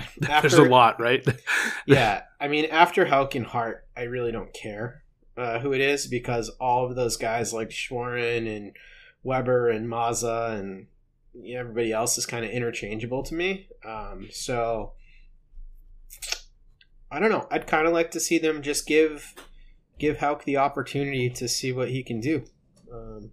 There's 0.17 0.53
a 0.53 0.63
lot, 0.63 0.99
right? 0.99 1.25
yeah, 1.85 2.23
I 2.39 2.47
mean, 2.47 2.65
after 2.65 3.05
Houck 3.05 3.35
and 3.35 3.45
Hart, 3.45 3.85
I 3.95 4.03
really 4.03 4.31
don't 4.31 4.53
care 4.53 5.03
uh, 5.37 5.59
who 5.59 5.73
it 5.73 5.81
is 5.81 6.07
because 6.07 6.49
all 6.59 6.85
of 6.85 6.95
those 6.95 7.17
guys 7.17 7.53
like 7.53 7.69
Shawaryn 7.69 8.53
and 8.55 8.75
Weber 9.23 9.69
and 9.69 9.87
Mazza 9.87 10.57
and 10.59 10.87
you 11.33 11.53
know, 11.53 11.61
everybody 11.61 11.91
else 11.91 12.17
is 12.17 12.25
kind 12.25 12.43
of 12.43 12.51
interchangeable 12.51 13.23
to 13.23 13.33
me. 13.33 13.67
Um, 13.85 14.27
so 14.31 14.93
I 17.11 17.19
don't 17.19 17.29
know. 17.29 17.47
I'd 17.51 17.67
kind 17.67 17.87
of 17.87 17.93
like 17.93 18.11
to 18.11 18.19
see 18.19 18.37
them 18.37 18.61
just 18.61 18.85
give 18.87 19.33
give 19.99 20.17
Houck 20.17 20.43
the 20.43 20.57
opportunity 20.57 21.29
to 21.29 21.47
see 21.47 21.71
what 21.71 21.89
he 21.89 22.03
can 22.03 22.19
do. 22.19 22.43
Um, 22.91 23.31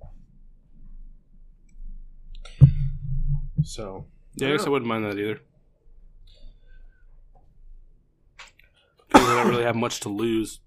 so 3.63 4.07
yeah, 4.37 4.49
I 4.49 4.51
I 4.51 4.53
guess 4.53 4.61
don't 4.61 4.69
I 4.69 4.71
wouldn't 4.71 4.89
mind 4.89 5.05
that 5.05 5.19
either. 5.19 5.41
They 9.29 9.35
don't 9.35 9.49
really 9.49 9.65
have 9.65 9.77
much 9.77 10.01
to 10.01 10.09
lose. 10.09 10.61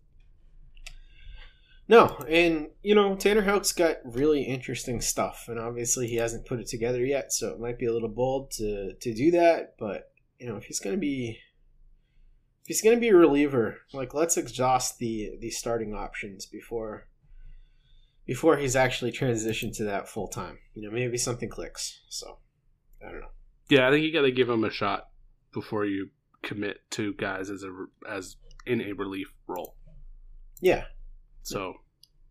No, 1.88 2.18
and 2.30 2.70
you 2.84 2.96
know 2.96 3.16
Tanner 3.16 3.42
Houck's 3.42 3.74
got 3.74 3.98
really 4.06 4.44
interesting 4.44 5.02
stuff, 5.02 5.46
and 5.48 5.60
obviously 5.60 6.08
he 6.08 6.16
hasn't 6.16 6.46
put 6.46 6.60
it 6.60 6.68
together 6.68 7.04
yet, 7.06 7.34
so 7.34 7.50
it 7.50 7.60
might 7.60 7.78
be 7.78 7.86
a 7.86 7.94
little 7.94 8.10
bold 8.10 8.52
to 8.52 8.94
to 8.94 9.14
do 9.14 9.32
that. 9.32 9.76
But 9.78 10.12
you 10.40 10.48
know, 10.48 10.56
if 10.56 10.64
he's 10.64 10.80
gonna 10.80 10.98
be 10.98 11.40
if 12.62 12.68
he's 12.68 12.82
gonna 12.82 12.98
be 12.98 13.10
a 13.10 13.16
reliever, 13.16 13.80
like 13.94 14.14
let's 14.14 14.38
exhaust 14.38 15.00
the 15.00 15.32
the 15.42 15.50
starting 15.50 15.94
options 15.94 16.46
before 16.46 17.08
before 18.26 18.56
he's 18.56 18.78
actually 18.78 19.12
transitioned 19.12 19.76
to 19.76 19.84
that 19.84 20.08
full 20.08 20.30
time. 20.30 20.60
You 20.74 20.84
know, 20.84 20.92
maybe 20.92 21.18
something 21.18 21.50
clicks. 21.50 22.00
So 22.08 22.38
I 23.06 23.12
don't 23.12 23.20
know. 23.20 23.32
Yeah, 23.70 23.88
I 23.88 23.92
think 23.92 24.06
you 24.06 24.14
got 24.14 24.22
to 24.22 24.32
give 24.32 24.50
him 24.50 24.64
a 24.64 24.72
shot 24.72 25.08
before 25.54 25.86
you 25.86 26.10
commit 26.42 26.78
to 26.92 27.14
guys 27.16 27.50
as 27.50 27.64
a 27.64 27.86
as 28.10 28.38
in 28.66 28.82
a 28.82 28.94
relief 28.94 29.34
role. 29.48 29.76
Yeah, 30.62 30.86
So 31.44 31.76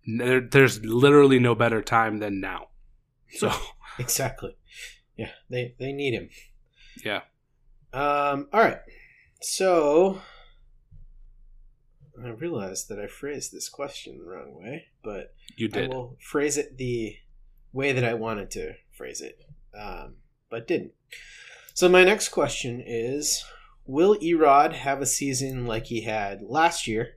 there, 0.06 0.40
there's 0.40 0.84
literally 0.84 1.38
no 1.38 1.54
better 1.54 1.82
time 1.82 2.18
than 2.18 2.40
now. 2.40 2.68
So 3.30 3.52
exactly. 3.98 4.56
Yeah, 5.16 5.30
they 5.48 5.74
they 5.78 5.92
need 5.92 6.14
him. 6.14 6.30
yeah, 7.04 7.20
Um, 7.92 8.48
all 8.52 8.60
right. 8.60 8.78
So 9.42 10.20
I 12.22 12.28
realized 12.28 12.88
that 12.88 12.98
I 12.98 13.06
phrased 13.06 13.52
this 13.52 13.68
question 13.68 14.18
the 14.18 14.24
wrong 14.30 14.54
way, 14.54 14.86
but 15.02 15.34
you 15.56 15.68
did. 15.68 15.90
I 15.90 15.94
will 15.94 16.16
phrase 16.20 16.56
it 16.56 16.76
the 16.76 17.16
way 17.72 17.92
that 17.92 18.04
I 18.04 18.14
wanted 18.14 18.50
to 18.52 18.74
phrase 18.96 19.20
it, 19.20 19.40
um, 19.78 20.16
but 20.50 20.66
didn't. 20.66 20.92
So 21.74 21.88
my 21.88 22.04
next 22.04 22.28
question 22.30 22.82
is: 22.84 23.44
Will 23.90 24.14
Erod 24.18 24.72
have 24.72 25.02
a 25.02 25.06
season 25.06 25.66
like 25.66 25.86
he 25.86 26.02
had 26.02 26.42
last 26.42 26.86
year, 26.86 27.16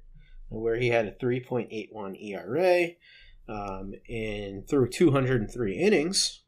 where 0.50 0.78
he 0.78 0.90
had 0.90 1.06
a 1.06 1.12
3.81 1.12 2.20
ERA 2.20 2.88
um, 3.48 3.94
and 4.10 4.68
threw 4.68 4.90
203 4.90 5.78
innings, 5.78 6.42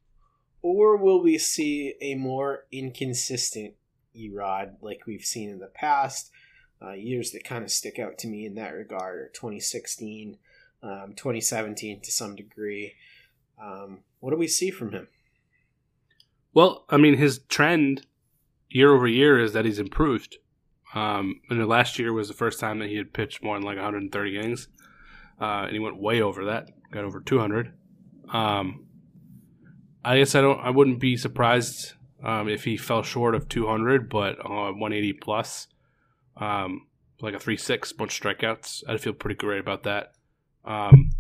or 0.63 0.97
will 0.97 1.21
we 1.21 1.37
see 1.37 1.93
a 2.01 2.15
more 2.15 2.65
inconsistent 2.71 3.75
Erod 4.17 4.77
like 4.81 5.05
we've 5.05 5.23
seen 5.23 5.51
in 5.51 5.59
the 5.59 5.67
past? 5.67 6.31
Uh, 6.81 6.93
years 6.93 7.29
that 7.29 7.43
kind 7.43 7.63
of 7.63 7.69
stick 7.69 7.99
out 7.99 8.17
to 8.17 8.27
me 8.27 8.47
in 8.47 8.55
that 8.55 8.73
regard 8.73 9.19
are 9.19 9.31
2016, 9.35 10.39
um, 10.81 11.13
2017 11.15 12.01
to 12.01 12.11
some 12.11 12.35
degree. 12.35 12.95
Um, 13.63 13.99
what 14.21 14.31
do 14.31 14.37
we 14.37 14.47
see 14.47 14.71
from 14.71 14.91
him? 14.91 15.07
Well, 16.51 16.83
I 16.89 16.97
mean, 16.97 17.15
his 17.15 17.41
trend 17.47 18.07
year 18.75 18.93
over 18.93 19.07
year 19.07 19.39
is 19.39 19.53
that 19.53 19.63
he's 19.63 19.79
improved. 19.79 20.37
Um, 20.93 21.39
and 21.49 21.61
the 21.61 21.65
last 21.65 21.97
year 21.97 22.11
was 22.11 22.27
the 22.27 22.33
first 22.33 22.59
time 22.59 22.79
that 22.79 22.89
he 22.89 22.97
had 22.97 23.13
pitched 23.13 23.41
more 23.41 23.55
than 23.55 23.65
like 23.65 23.77
130 23.77 24.37
innings, 24.37 24.67
uh, 25.39 25.63
and 25.63 25.71
he 25.71 25.79
went 25.79 25.97
way 25.97 26.21
over 26.21 26.43
that, 26.45 26.71
got 26.91 27.05
over 27.05 27.21
200. 27.21 27.73
Um, 28.33 28.85
I 30.03 30.17
guess 30.17 30.35
I 30.35 30.41
don't, 30.41 30.59
I 30.59 30.71
wouldn't 30.71 30.99
be 30.99 31.15
surprised 31.15 31.93
um, 32.21 32.49
if 32.49 32.65
he 32.65 32.75
fell 32.75 33.01
short 33.01 33.33
of 33.33 33.47
200, 33.47 34.09
but 34.09 34.39
uh, 34.45 34.73
180 34.73 35.13
plus, 35.13 35.67
um, 36.35 36.87
like 37.21 37.33
a 37.33 37.39
three 37.39 37.57
six, 37.57 37.93
bunch 37.93 38.19
of 38.19 38.37
strikeouts. 38.37 38.83
I'd 38.89 38.99
feel 38.99 39.13
pretty 39.13 39.37
great 39.37 39.61
about 39.61 39.83
that. 39.83 40.11
Um, 40.65 41.11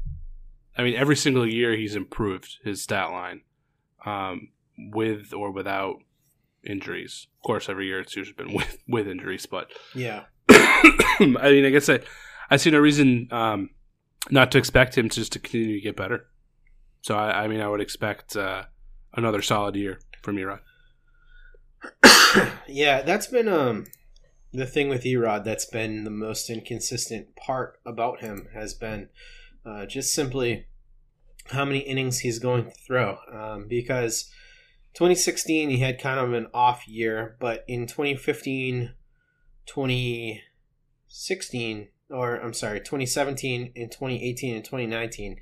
I 0.77 0.83
mean, 0.83 0.95
every 0.95 1.15
single 1.15 1.47
year 1.47 1.73
he's 1.77 1.95
improved 1.95 2.57
his 2.65 2.81
stat 2.81 3.11
line. 3.11 3.41
Um, 4.05 4.49
with 4.77 5.33
or 5.33 5.51
without 5.51 5.95
injuries. 6.65 7.27
Of 7.37 7.43
course, 7.43 7.69
every 7.69 7.87
year 7.87 7.99
it's 7.99 8.15
usually 8.15 8.35
been 8.35 8.53
with 8.55 8.77
with 8.87 9.07
injuries, 9.07 9.45
but 9.45 9.71
Yeah, 9.93 10.23
I 10.49 11.17
mean, 11.19 11.65
I 11.65 11.69
guess 11.69 11.89
I 11.89 11.99
I 12.49 12.57
see 12.57 12.71
no 12.71 12.79
reason 12.79 13.27
um, 13.31 13.69
not 14.29 14.51
to 14.51 14.57
expect 14.57 14.97
him 14.97 15.09
just 15.09 15.33
to 15.33 15.39
continue 15.39 15.75
to 15.75 15.81
get 15.81 15.95
better. 15.95 16.27
So 17.01 17.15
I, 17.15 17.43
I 17.43 17.47
mean, 17.47 17.61
I 17.61 17.67
would 17.67 17.81
expect 17.81 18.35
uh, 18.35 18.63
another 19.13 19.41
solid 19.41 19.75
year 19.75 19.99
from 20.21 20.37
Erod. 20.37 20.59
yeah, 22.67 23.01
that's 23.01 23.27
been 23.27 23.47
um 23.47 23.85
the 24.51 24.65
thing 24.65 24.89
with 24.89 25.03
Erod 25.03 25.43
that's 25.43 25.65
been 25.65 26.03
the 26.03 26.09
most 26.09 26.49
inconsistent 26.49 27.35
part 27.35 27.79
about 27.85 28.21
him 28.21 28.47
has 28.53 28.73
been 28.73 29.09
uh, 29.65 29.85
just 29.85 30.13
simply 30.13 30.65
how 31.47 31.65
many 31.65 31.79
innings 31.79 32.19
he's 32.19 32.39
going 32.39 32.65
to 32.65 32.71
throw. 32.71 33.17
Um, 33.31 33.67
because 33.67 34.31
2016 34.95 35.69
he 35.69 35.77
had 35.77 35.99
kind 35.99 36.19
of 36.19 36.33
an 36.33 36.47
off 36.53 36.87
year, 36.87 37.35
but 37.39 37.63
in 37.67 37.85
2015 37.85 38.93
2016 39.65 41.87
or 42.09 42.37
I'm 42.37 42.53
sorry, 42.53 42.79
2017 42.79 43.73
and 43.75 43.91
2018 43.91 44.55
and 44.55 44.63
2019, 44.63 45.37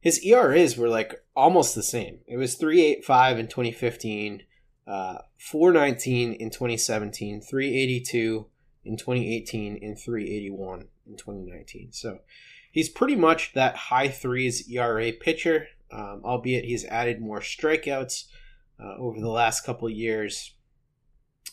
his 0.00 0.22
ERAs 0.24 0.76
were 0.76 0.88
like 0.88 1.22
almost 1.36 1.74
the 1.74 1.82
same. 1.82 2.20
It 2.26 2.36
was 2.36 2.56
385 2.56 3.38
in 3.38 3.46
2015, 3.46 4.42
uh, 4.86 5.18
419 5.38 6.32
in 6.32 6.50
2017, 6.50 7.40
382 7.40 8.46
in 8.84 8.96
2018, 8.96 9.78
and 9.80 9.98
381 9.98 10.88
in 11.06 11.16
2019. 11.16 11.92
So 11.92 12.18
he's 12.72 12.88
pretty 12.88 13.16
much 13.16 13.52
that 13.54 13.76
high 13.76 14.08
threes 14.08 14.68
ERA 14.68 15.12
pitcher, 15.12 15.68
um, 15.92 16.22
albeit 16.24 16.64
he's 16.64 16.84
added 16.86 17.20
more 17.20 17.40
strikeouts 17.40 18.24
uh, 18.80 18.94
over 18.98 19.20
the 19.20 19.28
last 19.30 19.64
couple 19.64 19.88
of 19.88 19.94
years. 19.94 20.54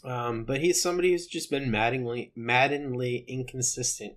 Um, 0.03 0.45
but 0.45 0.61
he's 0.61 0.81
somebody 0.81 1.11
who's 1.11 1.27
just 1.27 1.49
been 1.49 1.69
maddeningly, 1.69 2.31
maddeningly 2.35 3.25
inconsistent 3.27 4.13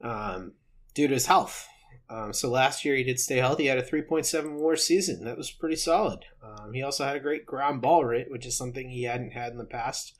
um, 0.00 0.52
due 0.94 1.08
to 1.08 1.14
his 1.14 1.26
health. 1.26 1.68
Um, 2.08 2.32
so 2.32 2.50
last 2.50 2.84
year 2.84 2.96
he 2.96 3.04
did 3.04 3.20
stay 3.20 3.36
healthy. 3.36 3.64
He 3.64 3.68
had 3.68 3.78
a 3.78 3.82
3.7 3.82 4.54
WAR 4.54 4.74
season. 4.74 5.24
That 5.24 5.36
was 5.36 5.50
pretty 5.50 5.76
solid. 5.76 6.24
Um, 6.42 6.72
he 6.72 6.82
also 6.82 7.04
had 7.04 7.14
a 7.14 7.20
great 7.20 7.46
ground 7.46 7.80
ball 7.80 8.04
rate, 8.04 8.30
which 8.30 8.46
is 8.46 8.56
something 8.56 8.90
he 8.90 9.04
hadn't 9.04 9.30
had 9.30 9.52
in 9.52 9.58
the 9.58 9.64
past. 9.64 10.18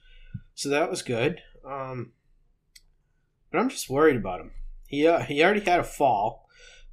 So 0.54 0.68
that 0.68 0.88
was 0.88 1.02
good. 1.02 1.40
Um, 1.64 2.12
but 3.50 3.58
I'm 3.58 3.68
just 3.68 3.90
worried 3.90 4.16
about 4.16 4.40
him. 4.40 4.52
He 4.86 5.06
uh, 5.06 5.20
he 5.20 5.42
already 5.42 5.60
had 5.60 5.80
a 5.80 5.84
fall 5.84 6.46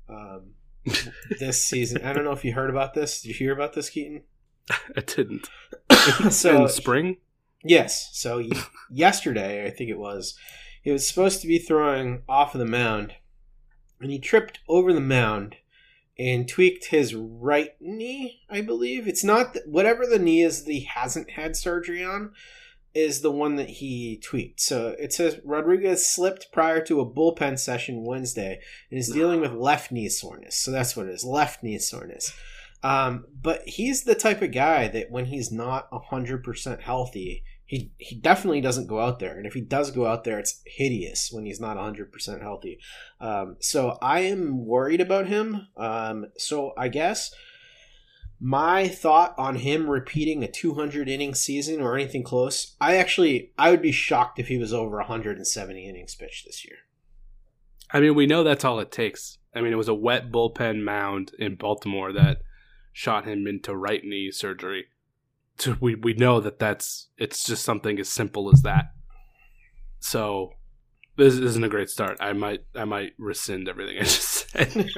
um, 0.10 0.54
this 1.40 1.64
season. 1.64 2.04
I 2.04 2.14
don't 2.14 2.24
know 2.24 2.32
if 2.32 2.44
you 2.44 2.54
heard 2.54 2.70
about 2.70 2.94
this. 2.94 3.22
Did 3.22 3.30
you 3.30 3.36
hear 3.36 3.54
about 3.54 3.74
this, 3.74 3.90
Keaton? 3.90 4.24
I 4.96 5.02
didn't. 5.02 5.50
so 6.30 6.64
in 6.64 6.70
spring? 6.70 7.18
Yes. 7.64 8.10
So 8.14 8.44
yesterday, 8.90 9.66
I 9.66 9.70
think 9.70 9.90
it 9.90 9.98
was, 9.98 10.38
he 10.82 10.92
was 10.92 11.08
supposed 11.08 11.42
to 11.42 11.48
be 11.48 11.60
throwing 11.60 12.24
off 12.28 12.56
of 12.56 12.60
the 12.60 12.66
mound, 12.66 13.14
and 14.00 14.12
he 14.12 14.20
tripped 14.20 14.60
over 14.68 14.94
the 14.94 15.02
mound 15.02 15.58
and 16.20 16.48
tweaked 16.48 16.86
his 16.86 17.14
right 17.14 17.76
knee. 17.80 18.42
I 18.50 18.62
believe 18.62 19.08
it's 19.08 19.24
not 19.24 19.54
th- 19.54 19.66
whatever 19.68 20.06
the 20.06 20.20
knee 20.20 20.42
is 20.42 20.64
that 20.64 20.72
he 20.72 20.82
hasn't 20.82 21.32
had 21.32 21.56
surgery 21.56 22.04
on 22.04 22.32
is 22.94 23.22
the 23.22 23.32
one 23.32 23.58
that 23.58 23.70
he 23.70 24.18
tweaked. 24.18 24.60
So 24.60 24.96
it 25.00 25.14
says 25.14 25.40
Rodriguez 25.44 26.10
slipped 26.10 26.52
prior 26.52 26.84
to 26.86 27.00
a 27.00 27.06
bullpen 27.06 27.60
session 27.60 28.04
Wednesday 28.04 28.60
and 28.90 29.00
is 29.00 29.10
dealing 29.10 29.40
with 29.40 29.52
left 29.52 29.92
knee 29.92 30.10
soreness. 30.10 30.56
So 30.56 30.72
that's 30.72 30.96
what 30.96 31.06
it 31.06 31.14
is, 31.14 31.24
left 31.24 31.62
knee 31.62 31.78
soreness. 31.78 32.34
Um, 32.84 33.26
but 33.42 33.64
he's 33.68 34.04
the 34.04 34.16
type 34.16 34.42
of 34.42 34.52
guy 34.52 34.88
that 34.88 35.10
when 35.10 35.26
he's 35.26 35.52
not 35.52 35.90
100% 35.92 36.82
healthy, 36.82 37.44
he, 37.66 37.92
he 37.98 38.16
definitely 38.16 38.62
doesn't 38.62 38.88
go 38.88 39.02
out 39.02 39.20
there. 39.20 39.36
And 39.38 39.46
if 39.46 39.54
he 39.54 39.62
does 39.62 39.92
go 39.92 40.06
out 40.06 40.24
there, 40.24 40.40
it's 40.40 40.62
hideous 40.66 41.32
when 41.32 41.46
he's 41.46 41.60
not 41.60 41.78
100% 41.78 42.42
healthy. 42.42 42.80
Um, 43.20 43.58
so 43.60 43.98
I 44.02 44.22
am 44.22 44.66
worried 44.66 45.02
about 45.02 45.28
him. 45.28 45.68
Um, 45.76 46.28
so 46.38 46.74
I 46.78 46.88
guess 46.88 47.34
my 48.40 48.88
thought 48.88 49.34
on 49.38 49.56
him 49.56 49.90
repeating 49.90 50.44
a 50.44 50.52
200 50.52 51.10
inning 51.10 51.34
season 51.34 51.82
or 51.82 51.96
anything 51.96 52.24
close, 52.24 52.76
I 52.80 52.98
actually 52.98 53.52
I 53.58 53.72
would 53.72 53.82
be 53.82 53.92
shocked 53.92 54.40
if 54.40 54.48
he 54.48 54.58
was 54.58 54.74
over 54.74 54.98
170 54.98 55.90
innings 55.90 56.16
pitched 56.16 56.46
this 56.46 56.64
year. 56.64 56.78
I 57.92 58.00
mean, 58.00 58.16
we 58.16 58.28
know 58.28 58.44
that's 58.44 58.66
all 58.66 58.80
it 58.80 58.92
takes. 58.92 59.40
I 59.56 59.62
mean, 59.62 59.74
it 59.74 59.78
was 59.78 59.88
a 59.88 59.94
wet 59.94 60.32
bullpen 60.32 60.84
mound 60.84 61.32
in 61.40 61.56
Baltimore 61.56 62.14
that 62.14 62.42
shot 62.98 63.28
him 63.28 63.46
into 63.46 63.76
right 63.76 64.04
knee 64.04 64.32
surgery. 64.32 64.86
So 65.60 65.78
we 65.80 65.94
we 65.94 66.14
know 66.14 66.42
that 66.42 66.58
that's 66.58 67.10
it's 67.16 67.44
just 67.44 67.64
something 67.64 68.00
as 68.00 68.10
simple 68.10 68.52
as 68.52 68.64
that. 68.64 68.86
So 70.00 70.54
this 71.16 71.36
isn't 71.36 71.64
a 71.64 71.70
great 71.70 71.92
start. 71.92 72.18
I 72.20 72.34
might 72.34 72.62
I 72.76 72.86
might 72.86 73.14
rescind 73.20 73.70
everything 73.70 73.98
I 74.00 74.00
just 74.04 74.50
said. 74.50 74.76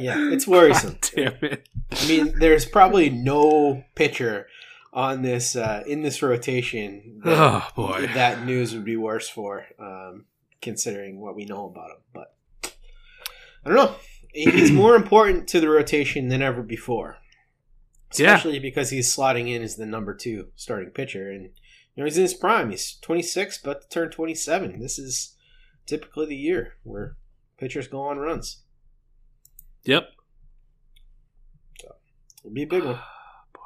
yeah, 0.00 0.32
it's 0.32 0.48
worrisome. 0.48 0.98
God 1.00 1.10
damn 1.14 1.34
it! 1.42 1.68
I 1.92 2.08
mean, 2.08 2.36
there's 2.40 2.64
probably 2.64 3.08
no 3.08 3.84
pitcher 3.94 4.48
on 4.92 5.22
this 5.22 5.54
uh, 5.54 5.84
in 5.86 6.02
this 6.02 6.22
rotation. 6.22 7.20
That, 7.24 7.38
oh 7.38 7.68
boy, 7.76 8.08
that 8.14 8.44
news 8.44 8.74
would 8.74 8.84
be 8.84 8.96
worse 8.96 9.28
for, 9.28 9.64
um, 9.78 10.24
considering 10.60 11.20
what 11.20 11.36
we 11.36 11.44
know 11.44 11.66
about 11.66 11.90
him. 11.90 12.02
But 12.12 12.34
I 13.64 13.68
don't 13.68 13.76
know. 13.76 13.94
He's 14.32 14.72
more 14.72 14.96
important 14.96 15.46
to 15.48 15.60
the 15.60 15.68
rotation 15.68 16.28
than 16.28 16.40
ever 16.40 16.62
before, 16.62 17.18
especially 18.10 18.54
yeah. 18.54 18.60
because 18.60 18.90
he's 18.90 19.14
slotting 19.14 19.50
in 19.50 19.62
as 19.62 19.76
the 19.76 19.84
number 19.84 20.14
two 20.14 20.48
starting 20.56 20.90
pitcher, 20.90 21.30
and 21.30 21.42
you 21.42 21.50
know 21.98 22.04
he's 22.04 22.16
in 22.16 22.22
his 22.22 22.34
prime. 22.34 22.70
He's 22.70 22.96
26, 23.02 23.58
but 23.58 23.82
to 23.82 23.88
turn 23.88 24.10
27. 24.10 24.80
This 24.80 24.98
is 24.98 25.36
typically 25.84 26.26
the 26.26 26.36
year 26.36 26.74
where 26.82 27.16
pitchers 27.58 27.88
go 27.88 28.00
on 28.02 28.18
runs. 28.18 28.62
Yep. 29.84 30.08
So 31.80 31.94
it'll 32.38 32.54
be 32.54 32.62
a 32.62 32.66
big 32.66 32.84
one. 32.84 32.94
Boy. 33.52 33.60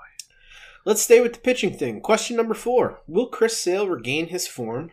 Let's 0.84 1.02
stay 1.02 1.20
with 1.20 1.34
the 1.34 1.40
pitching 1.40 1.78
thing. 1.78 2.00
Question 2.00 2.36
number 2.36 2.54
four: 2.54 3.02
Will 3.06 3.28
Chris 3.28 3.56
Sale 3.56 3.88
regain 3.88 4.28
his 4.28 4.48
form, 4.48 4.90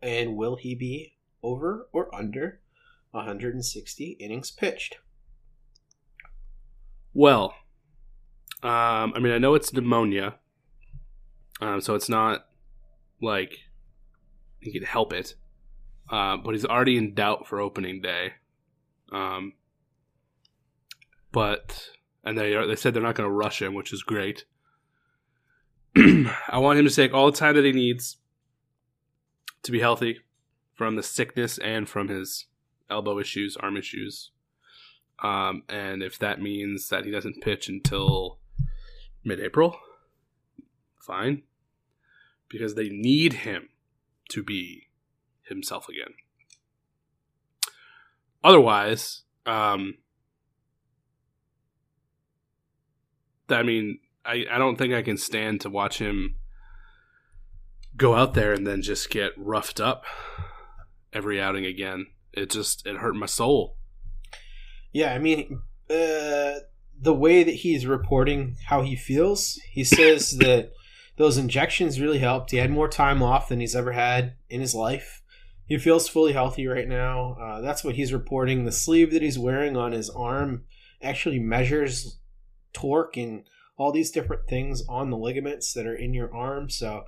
and 0.00 0.36
will 0.36 0.54
he 0.54 0.76
be 0.76 1.14
over 1.42 1.88
or 1.92 2.14
under 2.14 2.60
160 3.14 4.16
innings 4.20 4.50
pitched? 4.50 4.98
Well, 7.12 7.54
um, 8.62 9.12
I 9.14 9.20
mean, 9.20 9.32
I 9.32 9.38
know 9.38 9.54
it's 9.54 9.72
pneumonia, 9.72 10.36
um, 11.60 11.80
so 11.80 11.94
it's 11.94 12.08
not 12.08 12.46
like 13.20 13.58
he 14.60 14.72
can 14.72 14.82
help 14.82 15.12
it. 15.12 15.34
Uh, 16.10 16.36
but 16.36 16.54
he's 16.54 16.64
already 16.64 16.98
in 16.98 17.14
doubt 17.14 17.46
for 17.46 17.60
opening 17.60 18.02
day. 18.02 18.34
Um, 19.10 19.54
but 21.32 21.88
and 22.24 22.38
they 22.38 22.54
are, 22.54 22.66
they 22.66 22.76
said 22.76 22.94
they're 22.94 23.02
not 23.02 23.14
going 23.14 23.28
to 23.28 23.34
rush 23.34 23.62
him, 23.62 23.74
which 23.74 23.92
is 23.92 24.02
great. 24.02 24.44
I 25.96 26.58
want 26.58 26.78
him 26.78 26.86
to 26.86 26.94
take 26.94 27.14
all 27.14 27.30
the 27.30 27.36
time 27.36 27.54
that 27.54 27.64
he 27.64 27.72
needs 27.72 28.16
to 29.62 29.72
be 29.72 29.80
healthy 29.80 30.20
from 30.74 30.96
the 30.96 31.02
sickness 31.02 31.58
and 31.58 31.88
from 31.88 32.08
his 32.08 32.46
elbow 32.90 33.18
issues, 33.18 33.56
arm 33.56 33.76
issues. 33.76 34.30
Um, 35.22 35.62
and 35.68 36.02
if 36.02 36.18
that 36.18 36.40
means 36.40 36.88
that 36.88 37.04
he 37.04 37.10
doesn't 37.10 37.42
pitch 37.42 37.68
until 37.68 38.38
mid 39.24 39.40
April, 39.40 39.76
fine. 41.00 41.42
Because 42.48 42.74
they 42.74 42.88
need 42.88 43.32
him 43.32 43.68
to 44.30 44.42
be 44.42 44.88
himself 45.42 45.88
again. 45.88 46.14
Otherwise, 48.42 49.22
um, 49.46 49.94
I 53.48 53.62
mean, 53.62 53.98
I, 54.24 54.44
I 54.50 54.58
don't 54.58 54.76
think 54.76 54.94
I 54.94 55.02
can 55.02 55.16
stand 55.16 55.60
to 55.62 55.70
watch 55.70 55.98
him 55.98 56.36
go 57.96 58.14
out 58.14 58.34
there 58.34 58.52
and 58.52 58.66
then 58.66 58.82
just 58.82 59.10
get 59.10 59.32
roughed 59.36 59.80
up 59.80 60.04
every 61.12 61.40
outing 61.40 61.64
again. 61.64 62.06
It 62.36 62.50
just 62.50 62.86
it 62.86 62.96
hurt 62.96 63.16
my 63.16 63.26
soul. 63.26 63.76
Yeah, 64.92 65.12
I 65.12 65.18
mean, 65.18 65.62
uh, 65.90 66.60
the 67.00 67.14
way 67.14 67.42
that 67.42 67.54
he's 67.56 67.86
reporting 67.86 68.56
how 68.66 68.82
he 68.82 68.96
feels, 68.96 69.58
he 69.70 69.84
says 69.84 70.30
that 70.38 70.72
those 71.16 71.36
injections 71.38 72.00
really 72.00 72.18
helped. 72.18 72.50
He 72.50 72.56
had 72.58 72.70
more 72.70 72.88
time 72.88 73.22
off 73.22 73.48
than 73.48 73.60
he's 73.60 73.76
ever 73.76 73.92
had 73.92 74.34
in 74.48 74.60
his 74.60 74.74
life. 74.74 75.22
He 75.66 75.78
feels 75.78 76.08
fully 76.08 76.32
healthy 76.32 76.66
right 76.66 76.88
now. 76.88 77.36
Uh, 77.40 77.60
that's 77.60 77.82
what 77.82 77.94
he's 77.94 78.12
reporting. 78.12 78.64
The 78.64 78.72
sleeve 78.72 79.12
that 79.12 79.22
he's 79.22 79.38
wearing 79.38 79.76
on 79.76 79.92
his 79.92 80.10
arm 80.10 80.64
actually 81.02 81.38
measures 81.38 82.18
torque 82.72 83.16
and 83.16 83.44
all 83.76 83.90
these 83.90 84.10
different 84.10 84.46
things 84.46 84.82
on 84.88 85.10
the 85.10 85.16
ligaments 85.16 85.72
that 85.72 85.86
are 85.86 85.94
in 85.94 86.14
your 86.14 86.34
arm. 86.34 86.68
So 86.68 87.04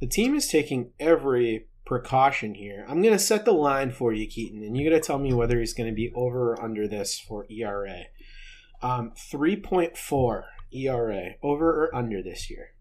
the 0.00 0.06
team 0.06 0.34
is 0.34 0.48
taking 0.48 0.92
every 0.98 1.66
precaution 1.84 2.54
here. 2.54 2.84
I'm 2.88 3.02
going 3.02 3.14
to 3.14 3.18
set 3.18 3.44
the 3.44 3.52
line 3.52 3.90
for 3.90 4.12
you, 4.12 4.26
Keaton, 4.26 4.62
and 4.62 4.76
you're 4.76 4.88
going 4.90 5.00
to 5.00 5.06
tell 5.06 5.18
me 5.18 5.32
whether 5.34 5.58
he's 5.58 5.74
going 5.74 5.88
to 5.88 5.94
be 5.94 6.12
over 6.14 6.52
or 6.52 6.62
under 6.62 6.86
this 6.86 7.18
for 7.18 7.46
ERA. 7.50 8.02
Um, 8.82 9.12
3.4 9.32 10.42
ERA, 10.72 11.30
over 11.42 11.84
or 11.84 11.94
under 11.94 12.22
this 12.22 12.48
year? 12.50 12.74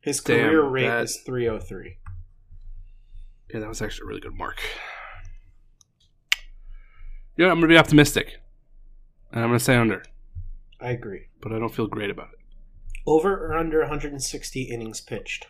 His 0.00 0.20
Damn, 0.20 0.48
career 0.48 0.62
rate 0.62 0.86
that- 0.86 1.04
is 1.04 1.16
303. 1.26 1.96
Yeah, 3.52 3.60
that 3.60 3.68
was 3.68 3.80
actually 3.82 4.04
a 4.04 4.08
really 4.08 4.20
good 4.20 4.34
mark. 4.34 4.60
Yeah, 7.36 7.46
I'm 7.50 7.56
gonna 7.56 7.68
be 7.68 7.78
optimistic, 7.78 8.36
and 9.32 9.42
I'm 9.42 9.48
gonna 9.48 9.58
say 9.60 9.76
under, 9.76 10.02
I 10.80 10.90
agree. 10.90 11.28
but 11.40 11.52
I 11.52 11.58
don't 11.58 11.72
feel 11.74 11.86
great 11.86 12.10
about 12.10 12.30
it. 12.32 12.37
Over 13.08 13.46
or 13.46 13.56
under 13.56 13.78
160 13.80 14.62
innings 14.64 15.00
pitched? 15.00 15.46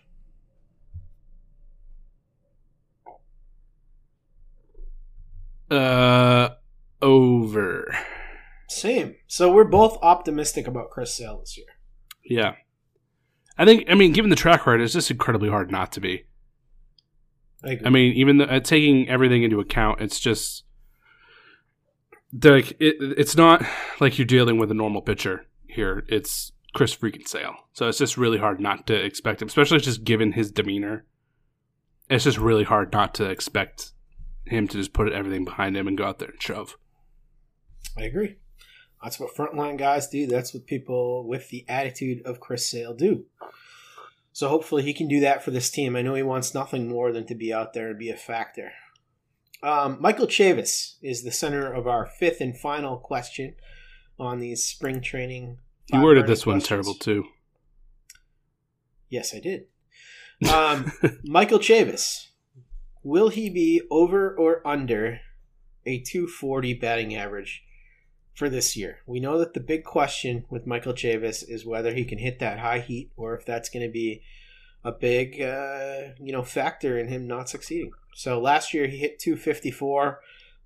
Uh, 5.68 6.50
over. 7.02 7.96
Same. 8.68 9.16
So 9.26 9.52
we're 9.52 9.64
both 9.64 9.98
optimistic 10.02 10.68
about 10.68 10.90
Chris 10.90 11.12
Sale 11.12 11.40
this 11.40 11.56
year. 11.58 11.66
Yeah. 12.24 12.54
I 13.58 13.64
think 13.64 13.86
I 13.88 13.96
mean 13.96 14.12
given 14.12 14.30
the 14.30 14.36
track 14.36 14.64
record, 14.64 14.80
it's 14.80 14.92
just 14.92 15.10
incredibly 15.10 15.48
hard 15.48 15.68
not 15.68 15.90
to 15.92 16.00
be. 16.00 16.26
I, 17.64 17.70
agree. 17.70 17.86
I 17.86 17.90
mean, 17.90 18.12
even 18.14 18.40
uh, 18.40 18.60
taking 18.60 19.08
everything 19.08 19.42
into 19.42 19.58
account, 19.58 20.00
it's 20.00 20.20
just 20.20 20.62
like 22.40 22.70
it, 22.78 22.98
it's 23.00 23.36
not 23.36 23.64
like 23.98 24.16
you're 24.16 24.26
dealing 24.26 24.58
with 24.58 24.70
a 24.70 24.74
normal 24.74 25.02
pitcher 25.02 25.44
here. 25.66 26.04
It's 26.08 26.52
Chris 26.78 26.94
freaking 26.94 27.26
Sale, 27.26 27.56
so 27.72 27.88
it's 27.88 27.98
just 27.98 28.16
really 28.16 28.38
hard 28.38 28.60
not 28.60 28.86
to 28.86 28.94
expect 28.94 29.42
him, 29.42 29.48
especially 29.48 29.80
just 29.80 30.04
given 30.04 30.30
his 30.30 30.52
demeanor. 30.52 31.04
It's 32.08 32.22
just 32.22 32.38
really 32.38 32.62
hard 32.62 32.92
not 32.92 33.14
to 33.16 33.28
expect 33.28 33.90
him 34.46 34.68
to 34.68 34.76
just 34.76 34.92
put 34.92 35.12
everything 35.12 35.44
behind 35.44 35.76
him 35.76 35.88
and 35.88 35.98
go 35.98 36.04
out 36.04 36.20
there 36.20 36.28
and 36.28 36.40
shove. 36.40 36.78
I 37.96 38.02
agree. 38.02 38.36
That's 39.02 39.18
what 39.18 39.34
frontline 39.34 39.76
guys 39.76 40.06
do. 40.06 40.28
That's 40.28 40.54
what 40.54 40.66
people 40.66 41.26
with 41.26 41.48
the 41.48 41.64
attitude 41.68 42.22
of 42.24 42.38
Chris 42.38 42.68
Sale 42.68 42.94
do. 42.94 43.24
So 44.32 44.48
hopefully 44.48 44.84
he 44.84 44.94
can 44.94 45.08
do 45.08 45.18
that 45.18 45.42
for 45.42 45.50
this 45.50 45.70
team. 45.70 45.96
I 45.96 46.02
know 46.02 46.14
he 46.14 46.22
wants 46.22 46.54
nothing 46.54 46.88
more 46.88 47.10
than 47.10 47.26
to 47.26 47.34
be 47.34 47.52
out 47.52 47.72
there 47.72 47.88
and 47.90 47.98
be 47.98 48.10
a 48.10 48.16
factor. 48.16 48.70
Um, 49.64 49.98
Michael 50.00 50.28
Chavis 50.28 50.94
is 51.02 51.24
the 51.24 51.32
center 51.32 51.72
of 51.72 51.88
our 51.88 52.06
fifth 52.06 52.40
and 52.40 52.56
final 52.56 52.98
question 52.98 53.56
on 54.16 54.38
these 54.38 54.64
spring 54.64 55.00
training. 55.00 55.58
You 55.92 56.02
worded 56.02 56.26
this 56.26 56.44
one 56.44 56.60
questions. 56.60 56.68
terrible 56.68 56.94
too. 56.94 57.24
Yes, 59.08 59.34
I 59.34 59.40
did. 59.40 59.66
Um, 60.52 60.92
Michael 61.24 61.58
Chavis, 61.58 62.28
will 63.02 63.30
he 63.30 63.48
be 63.48 63.82
over 63.90 64.34
or 64.36 64.66
under 64.66 65.20
a 65.86 66.00
240 66.00 66.74
batting 66.74 67.14
average 67.14 67.64
for 68.34 68.48
this 68.48 68.76
year? 68.76 68.98
We 69.06 69.18
know 69.18 69.38
that 69.38 69.54
the 69.54 69.60
big 69.60 69.84
question 69.84 70.44
with 70.50 70.66
Michael 70.66 70.92
Chavis 70.92 71.42
is 71.48 71.64
whether 71.64 71.94
he 71.94 72.04
can 72.04 72.18
hit 72.18 72.38
that 72.40 72.58
high 72.58 72.80
heat 72.80 73.10
or 73.16 73.34
if 73.36 73.46
that's 73.46 73.70
going 73.70 73.86
to 73.86 73.92
be 73.92 74.22
a 74.84 74.92
big, 74.92 75.40
uh, 75.40 76.12
you 76.20 76.32
know, 76.32 76.42
factor 76.42 76.98
in 76.98 77.08
him 77.08 77.26
not 77.26 77.48
succeeding. 77.48 77.92
So 78.14 78.40
last 78.40 78.74
year 78.74 78.86
he 78.86 78.98
hit 78.98 79.18
254. 79.18 80.20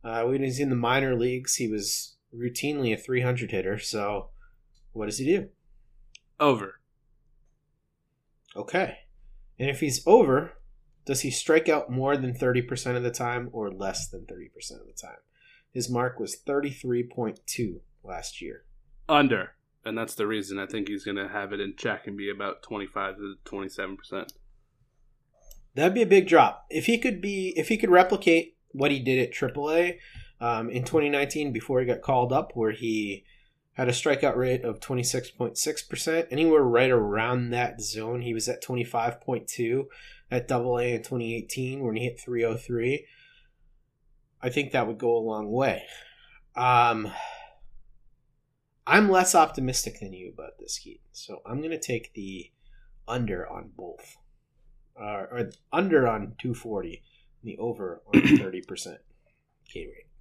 Uh, 0.05 0.23
when 0.25 0.41
he 0.41 0.47
was 0.47 0.59
in 0.59 0.69
the 0.69 0.77
minor 0.77 1.15
leagues, 1.15 1.57
he 1.57 1.69
was 1.69 2.17
routinely 2.35 2.93
a 2.93 2.97
300 2.97 3.53
hitter. 3.53 3.79
So 3.79 4.31
what 4.93 5.07
does 5.07 5.19
he 5.19 5.25
do? 5.25 5.49
Over. 6.39 6.81
Okay. 8.57 8.99
And 9.59 9.71
if 9.71 9.81
he's 9.81 10.07
over, 10.07 10.53
does 11.05 11.21
he 11.21 11.31
strike 11.31 11.69
out 11.69 11.91
more 11.91 12.17
than 12.17 12.35
30% 12.35 12.97
of 12.97 13.03
the 13.03 13.11
time 13.11 13.49
or 13.53 13.71
less 13.71 14.09
than 14.09 14.23
30% 14.23 14.81
of 14.81 14.87
the 14.87 14.93
time? 15.01 15.19
His 15.73 15.91
mark 15.91 16.19
was 16.19 16.37
33.2 16.37 17.81
last 18.05 18.41
year. 18.41 18.65
Under. 19.09 19.53
And 19.85 19.97
that's 19.99 20.15
the 20.15 20.27
reason 20.27 20.59
I 20.59 20.67
think 20.67 20.89
he's 20.89 21.05
going 21.05 21.17
to 21.17 21.29
have 21.29 21.53
it 21.53 21.61
in 21.61 21.75
check 21.77 22.07
and 22.07 22.17
be 22.17 22.31
about 22.31 22.63
25 22.63 23.17
to 23.17 23.35
27%. 23.45 24.29
That'd 25.75 25.95
be 25.95 26.03
a 26.03 26.07
big 26.07 26.29
drop. 26.29 26.67
If 26.71 26.87
he 26.87 26.99
could 26.99 27.21
be 27.21 27.55
if 27.57 27.69
he 27.69 27.79
could 27.79 27.91
replicate 27.91 28.57
what 28.73 28.91
he 28.91 29.01
did 29.01 29.19
at 29.19 29.35
AAA 29.35 29.99
um, 30.41 30.69
in 30.71 30.85
2019 30.85 31.53
before 31.53 31.81
he 31.81 31.87
got 31.87 32.03
called 32.03 32.33
up 32.33 32.53
where 32.55 32.73
he 32.73 33.25
had 33.75 33.89
a 33.89 33.93
strikeout 33.93 34.37
rate 34.37 34.65
of 34.65 34.81
26.6%, 34.81 36.27
anywhere 36.31 36.63
right 36.63 36.91
around 36.91 37.51
that 37.51 37.81
zone. 37.81 38.21
He 38.21 38.35
was 38.35 38.49
at 38.49 38.63
25.2 38.63 39.85
at 40.31 40.51
AA 40.51 40.77
in 40.79 40.99
2018 40.99 41.85
when 41.85 41.97
he 41.97 42.05
hit 42.05 42.21
303. 42.21 43.07
I 44.43 44.49
think 44.51 44.73
that 44.73 44.87
would 44.87 44.99
go 44.99 45.17
a 45.17 45.19
long 45.19 45.51
way. 45.51 45.85
Um, 46.55 47.11
I'm 48.87 49.09
less 49.09 49.35
optimistic 49.35 50.01
than 50.01 50.13
you 50.13 50.33
about 50.33 50.59
this 50.59 50.77
heat, 50.77 51.01
so 51.13 51.41
I'm 51.47 51.59
going 51.59 51.71
to 51.71 51.79
take 51.79 52.13
the 52.13 52.51
under 53.09 53.49
on 53.49 53.71
both, 53.77 54.17
uh, 55.01 55.27
or 55.31 55.51
under 55.73 56.09
on 56.09 56.35
240, 56.41 57.03
and 57.43 57.51
the 57.51 57.59
over 57.59 58.03
on 58.13 58.21
30% 58.21 58.97
K 59.73 59.87
rate. 59.87 60.12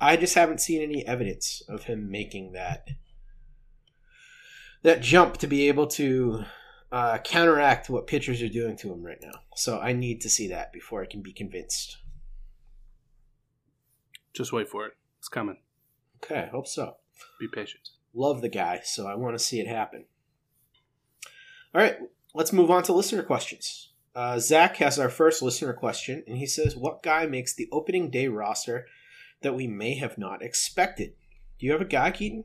I 0.00 0.16
just 0.16 0.34
haven't 0.34 0.60
seen 0.60 0.82
any 0.82 1.06
evidence 1.06 1.62
of 1.68 1.84
him 1.84 2.10
making 2.10 2.52
that 2.52 2.88
that 4.82 5.02
jump 5.02 5.36
to 5.38 5.46
be 5.46 5.68
able 5.68 5.88
to 5.88 6.44
uh, 6.92 7.18
counteract 7.18 7.90
what 7.90 8.06
pitchers 8.06 8.40
are 8.42 8.48
doing 8.48 8.76
to 8.76 8.92
him 8.92 9.02
right 9.02 9.18
now. 9.20 9.40
So 9.56 9.80
I 9.80 9.92
need 9.92 10.20
to 10.20 10.28
see 10.28 10.48
that 10.48 10.72
before 10.72 11.02
I 11.02 11.06
can 11.06 11.20
be 11.20 11.32
convinced. 11.32 11.98
Just 14.32 14.52
wait 14.52 14.68
for 14.68 14.86
it. 14.86 14.92
It's 15.18 15.28
coming. 15.28 15.58
Okay, 16.22 16.48
hope 16.52 16.68
so. 16.68 16.96
Be 17.40 17.48
patient. 17.48 17.88
Love 18.14 18.40
the 18.40 18.48
guy, 18.48 18.80
so 18.84 19.06
I 19.06 19.16
want 19.16 19.36
to 19.36 19.44
see 19.44 19.60
it 19.60 19.66
happen. 19.66 20.04
All 21.74 21.80
right, 21.80 21.96
let's 22.34 22.52
move 22.52 22.70
on 22.70 22.82
to 22.84 22.92
listener 22.92 23.22
questions. 23.22 23.92
Uh, 24.14 24.38
Zach 24.38 24.76
has 24.76 24.98
our 24.98 25.10
first 25.10 25.42
listener 25.42 25.72
question, 25.72 26.24
and 26.26 26.38
he 26.38 26.46
says, 26.46 26.76
"What 26.76 27.02
guy 27.02 27.26
makes 27.26 27.54
the 27.54 27.68
opening 27.70 28.10
day 28.10 28.28
roster 28.28 28.86
that 29.42 29.54
we 29.54 29.66
may 29.66 29.94
have 29.96 30.18
not 30.18 30.42
expected?" 30.42 31.14
Do 31.58 31.66
you 31.66 31.72
have 31.72 31.80
a 31.80 31.84
guy, 31.86 32.10
Keaton? 32.12 32.44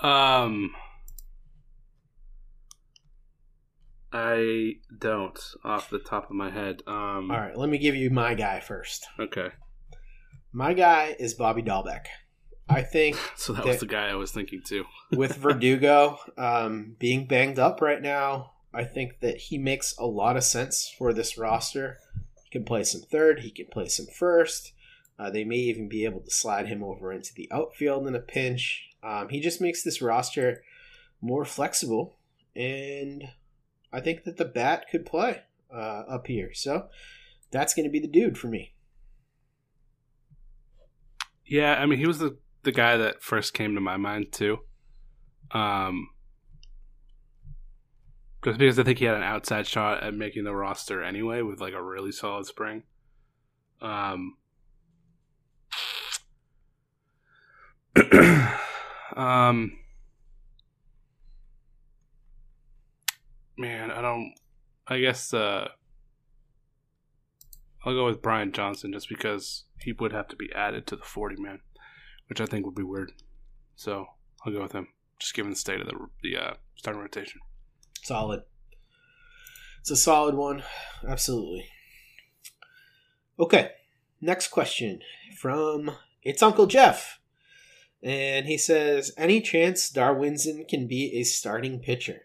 Um, 0.00 0.70
I 4.12 4.74
don't 4.96 5.38
off 5.64 5.90
the 5.90 5.98
top 5.98 6.30
of 6.30 6.36
my 6.36 6.50
head. 6.50 6.82
Um, 6.86 7.30
All 7.30 7.38
right, 7.40 7.56
let 7.56 7.68
me 7.68 7.78
give 7.78 7.94
you 7.94 8.10
my 8.10 8.34
guy 8.34 8.60
first. 8.60 9.06
Okay. 9.18 9.48
My 10.52 10.72
guy 10.72 11.14
is 11.18 11.34
Bobby 11.34 11.62
Dalbec. 11.62 12.06
I 12.68 12.82
think 12.82 13.16
So 13.36 13.52
that 13.52 13.64
that- 13.64 13.68
was 13.68 13.80
the 13.80 13.86
guy 13.86 14.08
I 14.08 14.14
was 14.14 14.32
thinking 14.32 14.62
too. 14.64 14.84
with 15.12 15.36
Verdugo 15.36 16.18
um, 16.38 16.96
being 16.98 17.26
banged 17.26 17.58
up 17.58 17.80
right 17.82 18.00
now, 18.00 18.52
I 18.72 18.84
think 18.84 19.20
that 19.20 19.36
he 19.38 19.58
makes 19.58 19.94
a 19.98 20.06
lot 20.06 20.36
of 20.36 20.44
sense 20.44 20.94
for 20.96 21.12
this 21.12 21.36
roster. 21.36 21.98
He 22.44 22.50
can 22.50 22.64
play 22.64 22.84
some 22.84 23.02
third, 23.02 23.40
he 23.40 23.50
can 23.50 23.66
play 23.66 23.88
some 23.88 24.06
first. 24.06 24.72
Uh, 25.18 25.30
they 25.30 25.44
may 25.44 25.56
even 25.56 25.88
be 25.88 26.04
able 26.04 26.20
to 26.20 26.30
slide 26.30 26.68
him 26.68 26.82
over 26.82 27.12
into 27.12 27.34
the 27.34 27.50
outfield 27.50 28.06
in 28.06 28.14
a 28.14 28.20
pinch. 28.20 28.90
Um, 29.02 29.28
he 29.28 29.40
just 29.40 29.60
makes 29.60 29.82
this 29.82 30.00
roster 30.00 30.62
more 31.20 31.44
flexible, 31.44 32.16
and 32.54 33.24
I 33.92 34.00
think 34.00 34.24
that 34.24 34.36
the 34.36 34.44
bat 34.44 34.86
could 34.90 35.04
play 35.04 35.42
uh, 35.74 36.04
up 36.08 36.28
here. 36.28 36.54
So 36.54 36.88
that's 37.50 37.74
going 37.74 37.84
to 37.84 37.90
be 37.90 37.98
the 37.98 38.06
dude 38.06 38.38
for 38.38 38.46
me. 38.46 38.74
Yeah, 41.44 41.74
I 41.74 41.86
mean, 41.86 41.98
he 41.98 42.06
was 42.06 42.18
the 42.18 42.38
the 42.62 42.72
guy 42.72 42.96
that 42.98 43.22
first 43.22 43.54
came 43.54 43.74
to 43.74 43.80
my 43.80 43.96
mind 43.96 44.32
too. 44.32 44.58
Um, 45.50 46.10
just 48.44 48.58
because 48.58 48.78
I 48.78 48.84
think 48.84 48.98
he 48.98 49.04
had 49.04 49.16
an 49.16 49.22
outside 49.22 49.66
shot 49.66 50.04
at 50.04 50.14
making 50.14 50.44
the 50.44 50.54
roster 50.54 51.02
anyway, 51.02 51.42
with 51.42 51.60
like 51.60 51.74
a 51.74 51.82
really 51.82 52.12
solid 52.12 52.46
spring. 52.46 52.84
Um. 53.80 54.36
um. 59.16 59.72
Man, 63.56 63.90
I 63.90 64.00
don't. 64.00 64.34
I 64.86 65.00
guess 65.00 65.34
uh, 65.34 65.68
I'll 67.84 67.94
go 67.94 68.06
with 68.06 68.22
Brian 68.22 68.52
Johnson 68.52 68.92
just 68.92 69.08
because 69.08 69.64
he 69.80 69.92
would 69.92 70.12
have 70.12 70.28
to 70.28 70.36
be 70.36 70.50
added 70.54 70.86
to 70.86 70.96
the 70.96 71.04
40 71.04 71.40
man, 71.40 71.60
which 72.28 72.40
I 72.40 72.46
think 72.46 72.64
would 72.64 72.74
be 72.74 72.82
weird. 72.82 73.12
So 73.76 74.06
I'll 74.44 74.52
go 74.52 74.62
with 74.62 74.72
him, 74.72 74.88
just 75.18 75.34
given 75.34 75.50
the 75.50 75.56
state 75.56 75.80
of 75.80 75.86
the, 75.86 75.94
the 76.22 76.36
uh, 76.36 76.54
starting 76.76 77.02
rotation. 77.02 77.40
Solid. 78.02 78.42
It's 79.80 79.90
a 79.90 79.96
solid 79.96 80.34
one. 80.34 80.62
Absolutely. 81.06 81.66
Okay. 83.38 83.70
Next 84.20 84.48
question 84.48 85.00
from 85.38 85.92
It's 86.22 86.42
Uncle 86.42 86.66
Jeff. 86.66 87.20
And 88.02 88.46
he 88.46 88.56
says, 88.56 89.12
Any 89.16 89.40
chance 89.40 89.90
Darwinzon 89.90 90.68
can 90.68 90.86
be 90.86 91.18
a 91.18 91.24
starting 91.24 91.80
pitcher? 91.80 92.22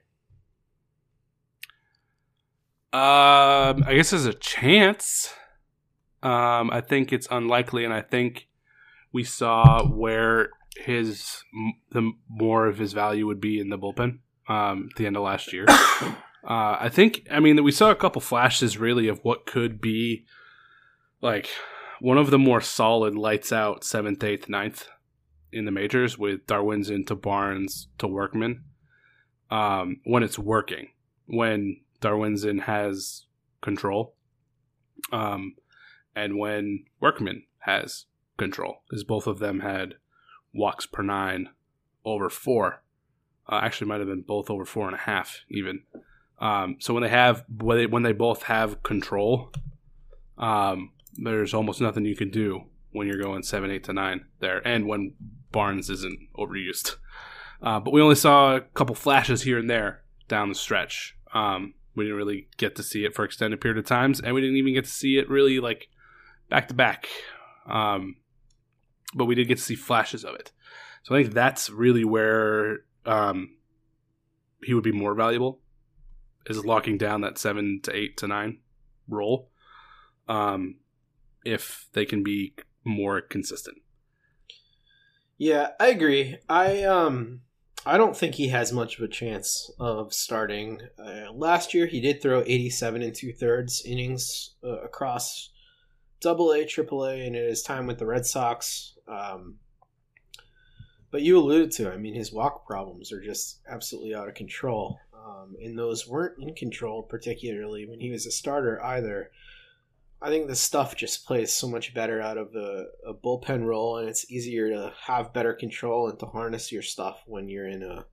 Um, 2.93 3.83
I 3.87 3.95
guess 3.95 4.11
there's 4.11 4.27
a 4.27 4.35
chance. 4.35 5.33
Um, 6.21 6.69
I 6.69 6.79
think 6.79 7.11
it's 7.11 7.27
unlikely, 7.31 7.85
and 7.85 7.93
I 7.93 8.01
think 8.01 8.47
we 9.11 9.23
saw 9.23 9.83
where 9.83 10.49
his 10.77 11.43
the 11.91 12.11
more 12.29 12.67
of 12.67 12.77
his 12.77 12.93
value 12.93 13.25
would 13.25 13.41
be 13.41 13.59
in 13.59 13.69
the 13.69 13.77
bullpen 13.77 14.19
um, 14.47 14.89
at 14.91 14.97
the 14.97 15.07
end 15.07 15.17
of 15.17 15.23
last 15.23 15.51
year. 15.51 15.65
uh, 15.69 16.13
I 16.43 16.89
think, 16.89 17.27
I 17.31 17.39
mean, 17.39 17.55
that 17.55 17.63
we 17.63 17.71
saw 17.71 17.89
a 17.89 17.95
couple 17.95 18.21
flashes 18.21 18.77
really 18.77 19.07
of 19.07 19.19
what 19.23 19.47
could 19.47 19.81
be 19.81 20.25
like 21.19 21.49
one 21.99 22.17
of 22.17 22.29
the 22.29 22.39
more 22.39 22.61
solid 22.61 23.15
lights 23.15 23.51
out 23.51 23.83
seventh, 23.83 24.23
eighth, 24.23 24.47
ninth 24.47 24.87
in 25.53 25.65
the 25.65 25.71
majors 25.71 26.17
with 26.17 26.45
Darwinzon 26.47 27.05
to 27.07 27.15
Barnes 27.15 27.87
to 27.97 28.07
Workman 28.07 28.63
um, 29.51 30.01
when 30.05 30.23
it's 30.23 30.39
working. 30.39 30.89
When 31.25 31.81
Darwinzon 32.01 32.61
has 32.63 33.25
control, 33.61 34.15
um, 35.11 35.55
and 36.15 36.37
when 36.37 36.85
Workman 36.99 37.43
has 37.59 38.05
control, 38.37 38.83
because 38.89 39.03
both 39.03 39.27
of 39.27 39.39
them 39.39 39.61
had 39.61 39.95
walks 40.53 40.85
per 40.85 41.03
nine 41.03 41.49
over 42.03 42.29
four 42.29 42.81
Uh, 43.45 43.59
actually, 43.61 43.87
might 43.87 43.99
have 43.99 44.07
been 44.07 44.23
both 44.25 44.49
over 44.49 44.65
four 44.65 44.85
and 44.87 44.95
a 44.95 44.99
half 44.99 45.43
even. 45.49 45.83
Um, 46.39 46.77
so 46.79 46.93
when 46.93 47.03
they 47.03 47.09
have 47.09 47.43
when 47.49 47.77
they, 47.77 47.85
when 47.85 48.03
they 48.03 48.13
both 48.13 48.43
have 48.43 48.81
control, 48.83 49.51
um, 50.37 50.91
there's 51.15 51.53
almost 51.53 51.81
nothing 51.81 52.05
you 52.05 52.15
can 52.15 52.29
do 52.29 52.63
when 52.91 53.07
you're 53.07 53.21
going 53.21 53.43
seven, 53.43 53.69
eight 53.69 53.83
to 53.83 53.93
nine 53.93 54.25
there, 54.39 54.65
and 54.65 54.87
when 54.87 55.13
Barnes 55.53 55.89
isn't 55.89 56.19
overused. 56.37 56.97
Uh, 57.61 57.79
but 57.79 57.93
we 57.93 58.01
only 58.01 58.15
saw 58.15 58.57
a 58.57 58.61
couple 58.61 58.93
flashes 58.93 59.43
here 59.43 59.57
and 59.57 59.69
there 59.69 60.03
down 60.27 60.49
the 60.49 60.55
stretch. 60.55 61.15
Um, 61.33 61.75
we 61.95 62.03
didn't 62.03 62.17
really 62.17 62.49
get 62.57 62.75
to 62.75 62.83
see 62.83 63.05
it 63.05 63.15
for 63.15 63.23
extended 63.23 63.61
period 63.61 63.77
of 63.77 63.85
times, 63.85 64.19
and 64.19 64.35
we 64.35 64.41
didn't 64.41 64.57
even 64.57 64.73
get 64.73 64.83
to 64.83 64.91
see 64.91 65.17
it 65.17 65.29
really 65.29 65.61
like 65.61 65.87
back 66.49 66.67
to 66.67 66.73
back. 66.73 67.07
Um, 67.65 68.17
but 69.13 69.25
we 69.25 69.35
did 69.35 69.47
get 69.47 69.59
to 69.59 69.63
see 69.63 69.75
flashes 69.75 70.25
of 70.25 70.35
it. 70.35 70.51
So 71.03 71.15
I 71.15 71.21
think 71.21 71.33
that's 71.33 71.69
really 71.69 72.03
where 72.03 72.79
um, 73.05 73.55
he 74.63 74.73
would 74.73 74.83
be 74.83 74.91
more 74.91 75.13
valuable 75.13 75.59
is 76.47 76.65
locking 76.65 76.97
down 76.97 77.21
that 77.21 77.37
seven 77.37 77.79
to 77.83 77.95
eight 77.95 78.17
to 78.17 78.27
nine 78.27 78.59
role. 79.07 79.49
Um, 80.27 80.75
if 81.45 81.87
they 81.93 82.05
can 82.05 82.23
be 82.23 82.55
more 82.83 83.21
consistent. 83.21 83.77
Yeah, 85.43 85.71
I 85.77 85.87
agree. 85.87 86.37
I 86.47 86.83
um 86.83 87.41
I 87.85 87.97
don't 87.97 88.15
think 88.15 88.35
he 88.35 88.47
has 88.47 88.71
much 88.71 88.97
of 88.97 89.03
a 89.03 89.09
chance 89.09 89.69
of 89.77 90.13
starting. 90.13 90.79
Uh, 90.97 91.33
last 91.33 91.73
year, 91.73 91.85
he 91.85 91.99
did 91.99 92.21
throw 92.21 92.43
87 92.45 93.01
and 93.01 93.13
two 93.13 93.33
thirds 93.33 93.83
innings 93.85 94.55
uh, 94.63 94.79
across 94.79 95.49
Double 96.21 96.53
A, 96.53 96.65
Triple 96.65 97.03
A, 97.03 97.25
and 97.25 97.35
in 97.35 97.43
his 97.45 97.61
time 97.61 97.87
with 97.87 97.99
the 97.99 98.05
Red 98.05 98.25
Sox. 98.25 98.97
Um, 99.05 99.55
but 101.11 101.23
you 101.23 101.37
alluded 101.37 101.71
to, 101.71 101.91
I 101.91 101.97
mean, 101.97 102.15
his 102.15 102.31
walk 102.31 102.65
problems 102.65 103.11
are 103.11 103.21
just 103.21 103.59
absolutely 103.69 104.15
out 104.15 104.29
of 104.29 104.35
control. 104.35 104.97
Um, 105.13 105.57
and 105.61 105.77
those 105.77 106.07
weren't 106.07 106.41
in 106.41 106.55
control, 106.55 107.03
particularly 107.03 107.85
when 107.85 107.99
he 107.99 108.11
was 108.11 108.25
a 108.25 108.31
starter 108.31 108.81
either. 108.81 109.29
I 110.23 110.29
think 110.29 110.47
the 110.47 110.55
stuff 110.55 110.95
just 110.95 111.27
plays 111.27 111.53
so 111.53 111.67
much 111.67 111.93
better 111.93 112.21
out 112.21 112.37
of 112.37 112.55
a, 112.55 112.85
a, 113.05 113.13
bullpen 113.13 113.65
role, 113.65 113.97
and 113.97 114.07
it's 114.07 114.31
easier 114.31 114.69
to 114.69 114.93
have 115.05 115.33
better 115.33 115.53
control 115.53 116.07
and 116.07 116.17
to 116.19 116.25
harness 116.27 116.71
your 116.71 116.81
stuff 116.81 117.21
when 117.25 117.49
you're 117.49 117.67
in 117.67 117.83
a, 117.83 118.05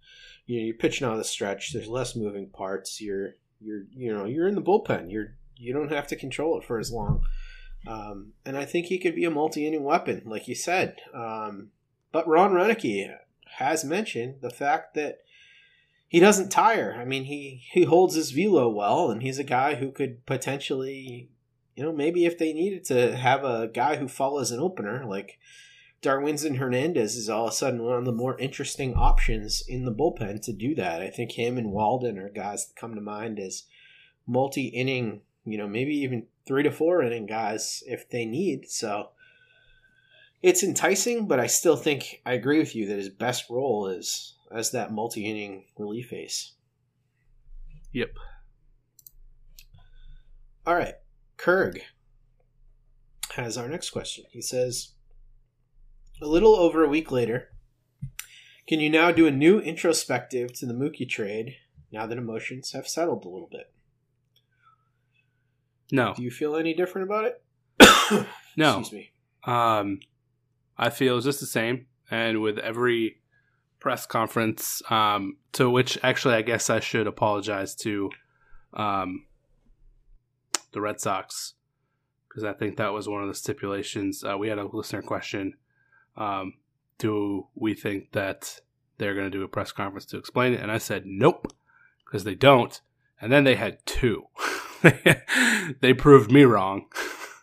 you 0.47 0.59
know, 0.59 0.67
you're 0.67 0.75
pitching 0.75 1.07
out 1.07 1.13
of 1.13 1.19
the 1.19 1.25
stretch. 1.25 1.73
There's 1.73 1.87
less 1.87 2.17
moving 2.17 2.49
parts. 2.49 3.01
You're, 3.01 3.37
you're, 3.61 3.85
you 3.95 4.13
know, 4.13 4.25
you're 4.25 4.49
in 4.49 4.57
the 4.57 4.61
bullpen. 4.61 5.13
You're, 5.13 5.37
you 5.55 5.73
don't 5.73 5.93
have 5.93 6.09
to 6.09 6.17
control 6.17 6.59
it 6.59 6.65
for 6.65 6.81
as 6.81 6.91
long. 6.91 7.23
Um, 7.87 8.33
and 8.45 8.59
I 8.59 8.65
think 8.65 8.87
he 8.87 8.99
could 8.99 9.15
be 9.15 9.25
a 9.25 9.31
multi-inning 9.31 9.85
weapon, 9.85 10.23
like 10.25 10.49
you 10.49 10.57
said. 10.57 10.97
Um, 11.15 11.71
but 12.11 12.27
Ron 12.27 12.51
Roenicke 12.51 13.17
has 13.59 13.85
mentioned 13.85 14.37
the 14.41 14.51
fact 14.51 14.95
that 14.95 15.21
he 16.09 16.19
doesn't 16.19 16.51
tire. 16.51 16.99
I 17.01 17.05
mean, 17.05 17.25
he 17.25 17.63
he 17.71 17.85
holds 17.85 18.17
his 18.17 18.33
velo 18.33 18.69
well, 18.69 19.13
and 19.13 19.23
he's 19.23 19.39
a 19.39 19.45
guy 19.45 19.77
who 19.77 19.93
could 19.93 20.27
potentially 20.27 21.31
you 21.81 21.87
know, 21.87 21.93
maybe 21.95 22.27
if 22.27 22.37
they 22.37 22.53
needed 22.53 22.85
to 22.85 23.17
have 23.17 23.43
a 23.43 23.67
guy 23.73 23.97
who 23.97 24.07
follows 24.07 24.51
an 24.51 24.61
opener, 24.61 25.07
like 25.07 25.39
Darwinzon 26.03 26.59
Hernandez 26.59 27.17
is 27.17 27.31
all 27.31 27.47
of 27.47 27.53
a 27.53 27.57
sudden 27.57 27.83
one 27.83 27.97
of 27.97 28.05
the 28.05 28.13
more 28.13 28.39
interesting 28.39 28.93
options 28.93 29.63
in 29.67 29.87
the 29.87 29.93
bullpen 29.93 30.43
to 30.43 30.53
do 30.53 30.75
that. 30.75 31.01
I 31.01 31.09
think 31.09 31.33
him 31.33 31.57
and 31.57 31.73
Walden 31.73 32.19
are 32.19 32.29
guys 32.29 32.67
that 32.67 32.79
come 32.79 32.95
to 32.97 33.01
mind 33.01 33.39
as 33.39 33.63
multi 34.27 34.67
inning, 34.67 35.23
you 35.47 35.57
know, 35.57 35.67
maybe 35.67 35.95
even 35.95 36.27
three 36.47 36.65
to 36.65 36.71
four 36.71 37.03
inning 37.03 37.25
guys 37.25 37.83
if 37.87 38.11
they 38.11 38.27
need. 38.27 38.69
So 38.69 39.13
it's 40.43 40.63
enticing, 40.63 41.29
but 41.29 41.41
I 41.41 41.47
still 41.47 41.77
think 41.77 42.21
I 42.27 42.35
agree 42.35 42.59
with 42.59 42.77
you 42.77 42.89
that 42.89 42.99
his 42.99 43.09
best 43.09 43.49
role 43.49 43.87
is 43.87 44.35
as 44.55 44.73
that 44.73 44.93
multi 44.93 45.25
inning 45.25 45.65
relief 45.79 46.13
ace. 46.13 46.53
Yep. 47.95 48.11
All 50.67 50.75
right. 50.75 50.97
Kurg 51.41 51.81
has 53.35 53.57
our 53.57 53.69
next 53.69 53.91
question. 53.91 54.25
He 54.31 54.43
says, 54.43 54.93
a 56.21 56.27
little 56.27 56.55
over 56.55 56.85
a 56.85 56.89
week 56.89 57.11
later, 57.11 57.49
can 58.69 58.79
you 58.79 58.91
now 58.91 59.11
do 59.11 59.27
a 59.27 59.31
new 59.31 59.59
introspective 59.59 60.53
to 60.55 60.67
the 60.67 60.75
Mookie 60.75 61.09
trade 61.09 61.57
now 61.91 62.07
that 62.07 62.19
emotions 62.19 62.73
have 62.73 62.87
settled 62.87 63.25
a 63.25 63.29
little 63.29 63.49
bit? 63.51 63.73
No. 65.91 66.13
Do 66.15 66.23
you 66.23 66.31
feel 66.31 66.57
any 66.57 66.75
different 66.75 67.09
about 67.09 67.25
it? 67.25 68.27
no. 68.57 68.79
Excuse 68.79 68.93
me. 68.93 69.13
Um, 69.45 70.01
I 70.77 70.91
feel 70.91 71.21
just 71.21 71.41
the 71.41 71.47
same. 71.47 71.87
And 72.11 72.43
with 72.43 72.59
every 72.59 73.17
press 73.81 74.05
conference, 74.05 74.83
um, 74.91 75.39
to 75.53 75.71
which 75.71 75.99
actually 76.03 76.35
I 76.35 76.43
guess 76.43 76.69
I 76.69 76.81
should 76.81 77.07
apologize 77.07 77.75
to 77.77 78.11
um, 78.75 79.25
the 80.73 80.81
Red 80.81 81.01
Sox 81.01 81.55
because 82.29 82.45
I 82.45 82.53
think 82.53 82.77
that 82.77 82.93
was 82.93 83.09
one 83.09 83.23
of 83.23 83.29
the 83.29 83.35
stipulations. 83.35 84.23
Uh, 84.23 84.39
we 84.39 84.49
had 84.49 84.59
a 84.59 84.65
listener 84.65 85.03
question: 85.03 85.55
um, 86.17 86.55
Do 86.99 87.49
we 87.55 87.75
think 87.75 88.13
that 88.13 88.61
they're 88.99 89.15
going 89.15 89.31
to 89.31 89.37
do 89.37 89.43
a 89.43 89.49
press 89.49 89.73
conference 89.73 90.07
to 90.07 90.19
explain 90.19 90.55
it? 90.55 90.61
And 90.61 90.71
I 90.71 90.79
said 90.79 91.05
nope 91.07 91.53
because 92.05 92.25
they 92.25 92.35
don't. 92.35 92.81
And 93.21 93.31
then 93.31 93.45
they 93.45 93.57
had 93.57 93.85
two. 93.85 94.25
they 95.81 95.93
proved 95.93 96.33
me 96.33 96.45
wrong. 96.45 96.87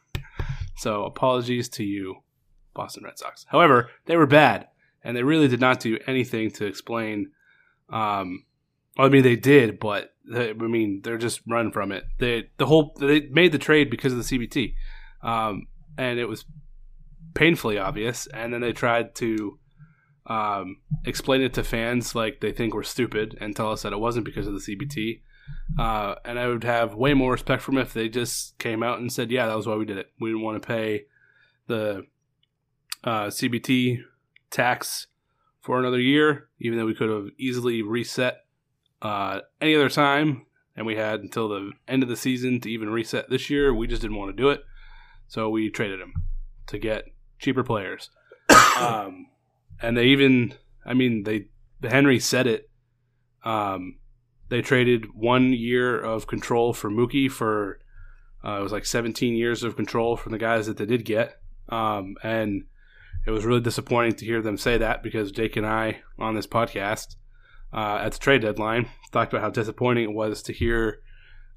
so 0.77 1.03
apologies 1.03 1.69
to 1.69 1.83
you, 1.83 2.23
Boston 2.73 3.03
Red 3.03 3.19
Sox. 3.19 3.45
However, 3.49 3.89
they 4.05 4.17
were 4.17 4.25
bad, 4.25 4.67
and 5.03 5.15
they 5.15 5.23
really 5.23 5.47
did 5.47 5.59
not 5.59 5.79
do 5.79 5.99
anything 6.07 6.49
to 6.51 6.65
explain. 6.65 7.31
Um, 7.89 8.43
I 8.97 9.09
mean, 9.09 9.23
they 9.23 9.35
did, 9.35 9.79
but 9.79 10.13
I 10.33 10.53
mean, 10.53 11.01
they're 11.03 11.17
just 11.17 11.41
run 11.47 11.71
from 11.71 11.91
it. 11.91 12.05
They 12.19 12.49
the 12.57 12.65
whole 12.65 12.95
they 12.99 13.21
made 13.31 13.51
the 13.51 13.59
trade 13.59 13.89
because 13.89 14.13
of 14.13 14.19
the 14.19 14.23
CBT, 14.23 14.73
um, 15.21 15.67
and 15.97 16.19
it 16.19 16.25
was 16.25 16.45
painfully 17.33 17.77
obvious. 17.77 18.27
And 18.27 18.53
then 18.53 18.61
they 18.61 18.73
tried 18.73 19.15
to 19.15 19.59
um, 20.25 20.77
explain 21.05 21.41
it 21.41 21.53
to 21.53 21.63
fans 21.63 22.15
like 22.15 22.41
they 22.41 22.51
think 22.51 22.73
we're 22.73 22.83
stupid 22.83 23.37
and 23.39 23.55
tell 23.55 23.71
us 23.71 23.83
that 23.83 23.93
it 23.93 23.99
wasn't 23.99 24.25
because 24.25 24.47
of 24.47 24.53
the 24.53 24.59
CBT. 24.59 25.21
Uh, 25.79 26.15
and 26.25 26.37
I 26.37 26.47
would 26.47 26.65
have 26.65 26.95
way 26.95 27.13
more 27.13 27.31
respect 27.31 27.61
for 27.61 27.71
them 27.71 27.79
if 27.79 27.93
they 27.93 28.09
just 28.09 28.57
came 28.57 28.83
out 28.83 28.99
and 28.99 29.13
said, 29.13 29.31
"Yeah, 29.31 29.47
that 29.47 29.55
was 29.55 29.67
why 29.67 29.75
we 29.75 29.85
did 29.85 29.97
it. 29.97 30.11
We 30.19 30.29
didn't 30.29 30.43
want 30.43 30.61
to 30.61 30.67
pay 30.67 31.05
the 31.67 32.05
uh, 33.03 33.27
CBT 33.27 33.99
tax 34.49 35.07
for 35.61 35.79
another 35.79 35.99
year, 35.99 36.49
even 36.59 36.77
though 36.77 36.85
we 36.85 36.95
could 36.95 37.09
have 37.09 37.27
easily 37.37 37.81
reset 37.81 38.45
uh, 39.01 39.41
any 39.61 39.75
other 39.75 39.89
time, 39.89 40.45
and 40.75 40.85
we 40.85 40.95
had 40.95 41.21
until 41.21 41.49
the 41.49 41.71
end 41.87 42.03
of 42.03 42.09
the 42.09 42.15
season 42.15 42.59
to 42.61 42.71
even 42.71 42.89
reset 42.89 43.29
this 43.29 43.49
year. 43.49 43.73
We 43.73 43.87
just 43.87 44.01
didn't 44.01 44.17
want 44.17 44.35
to 44.35 44.41
do 44.41 44.49
it, 44.49 44.63
so 45.27 45.49
we 45.49 45.69
traded 45.69 45.99
him 45.99 46.13
to 46.67 46.77
get 46.77 47.05
cheaper 47.39 47.63
players. 47.63 48.09
um, 48.79 49.27
and 49.81 49.97
they 49.97 50.05
even, 50.05 50.53
I 50.85 50.93
mean, 50.93 51.23
they 51.23 51.47
the 51.79 51.89
Henry 51.89 52.19
said 52.19 52.47
it. 52.47 52.69
Um, 53.43 53.99
they 54.49 54.61
traded 54.61 55.07
one 55.13 55.53
year 55.53 55.99
of 55.99 56.27
control 56.27 56.73
for 56.73 56.89
Mookie 56.89 57.31
for 57.31 57.79
uh, 58.43 58.59
it 58.59 58.63
was 58.63 58.71
like 58.71 58.85
17 58.85 59.35
years 59.35 59.63
of 59.63 59.75
control 59.75 60.15
from 60.15 60.31
the 60.31 60.37
guys 60.37 60.67
that 60.67 60.77
they 60.77 60.85
did 60.85 61.05
get, 61.05 61.39
um, 61.69 62.15
and 62.23 62.63
it 63.25 63.31
was 63.31 63.45
really 63.45 63.61
disappointing 63.61 64.13
to 64.13 64.25
hear 64.25 64.41
them 64.41 64.57
say 64.57 64.77
that 64.77 65.03
because 65.03 65.31
Jake 65.31 65.57
and 65.57 65.65
I 65.65 65.99
on 66.17 66.33
this 66.33 66.47
podcast 66.47 67.15
uh, 67.73 67.99
at 68.01 68.13
the 68.13 68.19
trade 68.19 68.41
deadline. 68.41 68.89
Talked 69.11 69.33
about 69.33 69.43
how 69.43 69.49
disappointing 69.49 70.03
it 70.03 70.13
was 70.13 70.41
to 70.43 70.53
hear 70.53 71.01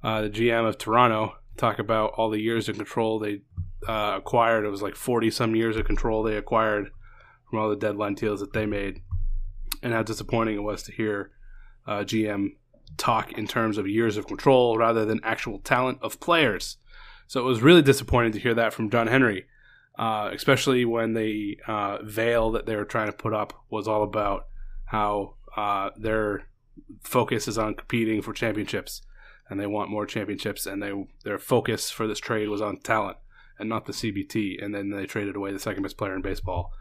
uh, 0.03 0.23
the 0.23 0.31
GM 0.31 0.69
of 0.69 0.79
Toronto 0.79 1.35
talk 1.57 1.79
about 1.79 2.13
all 2.17 2.31
the 2.31 2.41
years 2.41 2.69
of 2.69 2.77
control 2.77 3.19
they 3.19 3.43
uh, 3.87 4.15
acquired. 4.17 4.65
It 4.65 4.71
was 4.71 4.83
like 4.83 4.97
40 4.97 5.31
some 5.31 5.55
years 5.55 5.77
of 5.77 5.85
control 5.85 6.23
they 6.23 6.37
acquired 6.37 6.91
from 7.49 7.59
all 7.59 7.69
the 7.69 7.77
deadline 7.77 8.15
deals 8.15 8.41
that 8.41 8.53
they 8.53 8.67
made, 8.67 9.03
and 9.83 9.93
how 9.93 10.03
disappointing 10.03 10.57
it 10.57 10.63
was 10.63 10.83
to 10.85 10.93
hear 10.93 11.33
uh, 11.87 12.01
GM 12.01 12.53
talk 12.97 13.33
in 13.33 13.47
terms 13.47 13.79
of 13.79 13.89
years 13.89 14.17
of 14.17 14.27
control 14.27 14.77
rather 14.77 15.05
than 15.05 15.21
actual 15.23 15.59
talent 15.59 15.99
of 16.03 16.21
players. 16.21 16.77
So 17.27 17.41
it 17.41 17.45
was 17.45 17.63
really 17.63 17.83
disappointing 17.83 18.33
to 18.33 18.41
hear 18.41 18.55
that 18.55 18.73
from 18.73 18.91
John 18.91 19.07
Henry, 19.07 19.47
uh, 19.99 20.31
especially 20.33 20.85
when 20.85 21.15
the 21.15 21.59
uh, 21.67 21.99
veil 22.03 22.51
that 22.53 22.67
they 22.67 22.77
were 22.77 22.85
trying 22.85 23.07
to 23.07 23.17
put 23.17 23.33
up 23.33 23.53
was 23.71 23.87
all 23.87 24.03
about 24.03 24.47
how 24.87 25.35
uh, 25.57 25.91
their 25.97 26.47
focus 27.03 27.49
is 27.49 27.59
on 27.59 27.75
competing 27.75 28.23
for 28.23 28.33
championships, 28.33 29.03
and 29.49 29.59
they 29.59 29.67
want 29.67 29.91
more 29.91 30.07
championships. 30.07 30.67
And 30.67 30.83
they 30.83 30.93
their 31.25 31.39
focus 31.39 31.91
for 31.91 32.07
this 32.07 32.19
trade 32.19 32.49
was 32.49 32.61
on 32.61 32.79
talent 32.79 33.19
and 33.59 33.69
not 33.69 33.87
the 33.87 33.93
CBT. 33.93 34.63
And 34.63 34.75
then 34.75 34.91
they 34.91 35.07
traded 35.07 35.37
away 35.37 35.53
the 35.53 35.59
second 35.59 35.83
best 35.83 35.99
player 35.99 36.15
in 36.15 36.23
baseball. 36.23 36.73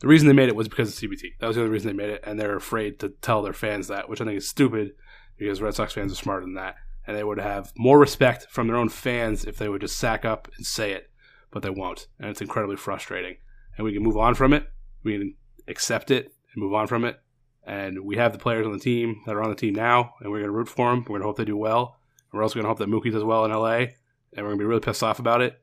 The 0.00 0.08
reason 0.08 0.26
they 0.26 0.34
made 0.34 0.48
it 0.48 0.56
was 0.56 0.68
because 0.68 0.88
of 0.88 1.10
CBT. 1.10 1.38
That 1.38 1.46
was 1.46 1.56
the 1.56 1.62
only 1.62 1.72
reason 1.72 1.88
they 1.88 2.02
made 2.02 2.12
it, 2.12 2.24
and 2.26 2.38
they're 2.38 2.56
afraid 2.56 2.98
to 3.00 3.10
tell 3.10 3.42
their 3.42 3.52
fans 3.52 3.88
that, 3.88 4.08
which 4.08 4.20
I 4.20 4.24
think 4.24 4.36
is 4.36 4.48
stupid 4.48 4.92
because 5.38 5.62
Red 5.62 5.74
Sox 5.74 5.92
fans 5.92 6.12
are 6.12 6.16
smarter 6.16 6.44
than 6.44 6.54
that, 6.54 6.76
and 7.06 7.16
they 7.16 7.24
would 7.24 7.38
have 7.38 7.72
more 7.76 7.98
respect 7.98 8.46
from 8.50 8.66
their 8.66 8.76
own 8.76 8.88
fans 8.88 9.44
if 9.44 9.56
they 9.56 9.68
would 9.68 9.80
just 9.80 9.96
sack 9.96 10.24
up 10.24 10.48
and 10.56 10.66
say 10.66 10.92
it, 10.92 11.10
but 11.50 11.62
they 11.62 11.70
won't, 11.70 12.08
and 12.18 12.28
it's 12.28 12.40
incredibly 12.40 12.76
frustrating. 12.76 13.36
And 13.76 13.84
we 13.84 13.92
can 13.92 14.02
move 14.02 14.16
on 14.16 14.34
from 14.34 14.52
it. 14.52 14.66
We 15.04 15.18
can 15.18 15.34
accept 15.68 16.10
it 16.10 16.34
and 16.52 16.62
move 16.62 16.74
on 16.74 16.86
from 16.86 17.04
it, 17.04 17.20
And 17.66 18.04
we 18.04 18.16
have 18.16 18.32
the 18.32 18.38
players 18.38 18.66
on 18.66 18.72
the 18.72 18.78
team 18.78 19.22
that 19.26 19.34
are 19.34 19.42
on 19.42 19.50
the 19.50 19.56
team 19.56 19.74
now, 19.74 20.14
and 20.20 20.30
we're 20.30 20.40
going 20.40 20.50
to 20.50 20.56
root 20.56 20.68
for 20.68 20.90
them. 20.90 21.00
We're 21.00 21.18
going 21.18 21.22
to 21.22 21.26
hope 21.26 21.36
they 21.36 21.44
do 21.44 21.56
well. 21.56 21.96
And 22.30 22.38
We're 22.38 22.42
also 22.42 22.54
going 22.54 22.64
to 22.64 22.68
hope 22.68 22.78
that 22.78 22.88
Mookie 22.88 23.12
does 23.12 23.24
well 23.24 23.44
in 23.44 23.52
LA, 23.52 23.76
and 23.76 23.90
we're 24.36 24.42
going 24.42 24.58
to 24.58 24.62
be 24.62 24.66
really 24.66 24.80
pissed 24.80 25.02
off 25.02 25.18
about 25.18 25.40
it. 25.40 25.60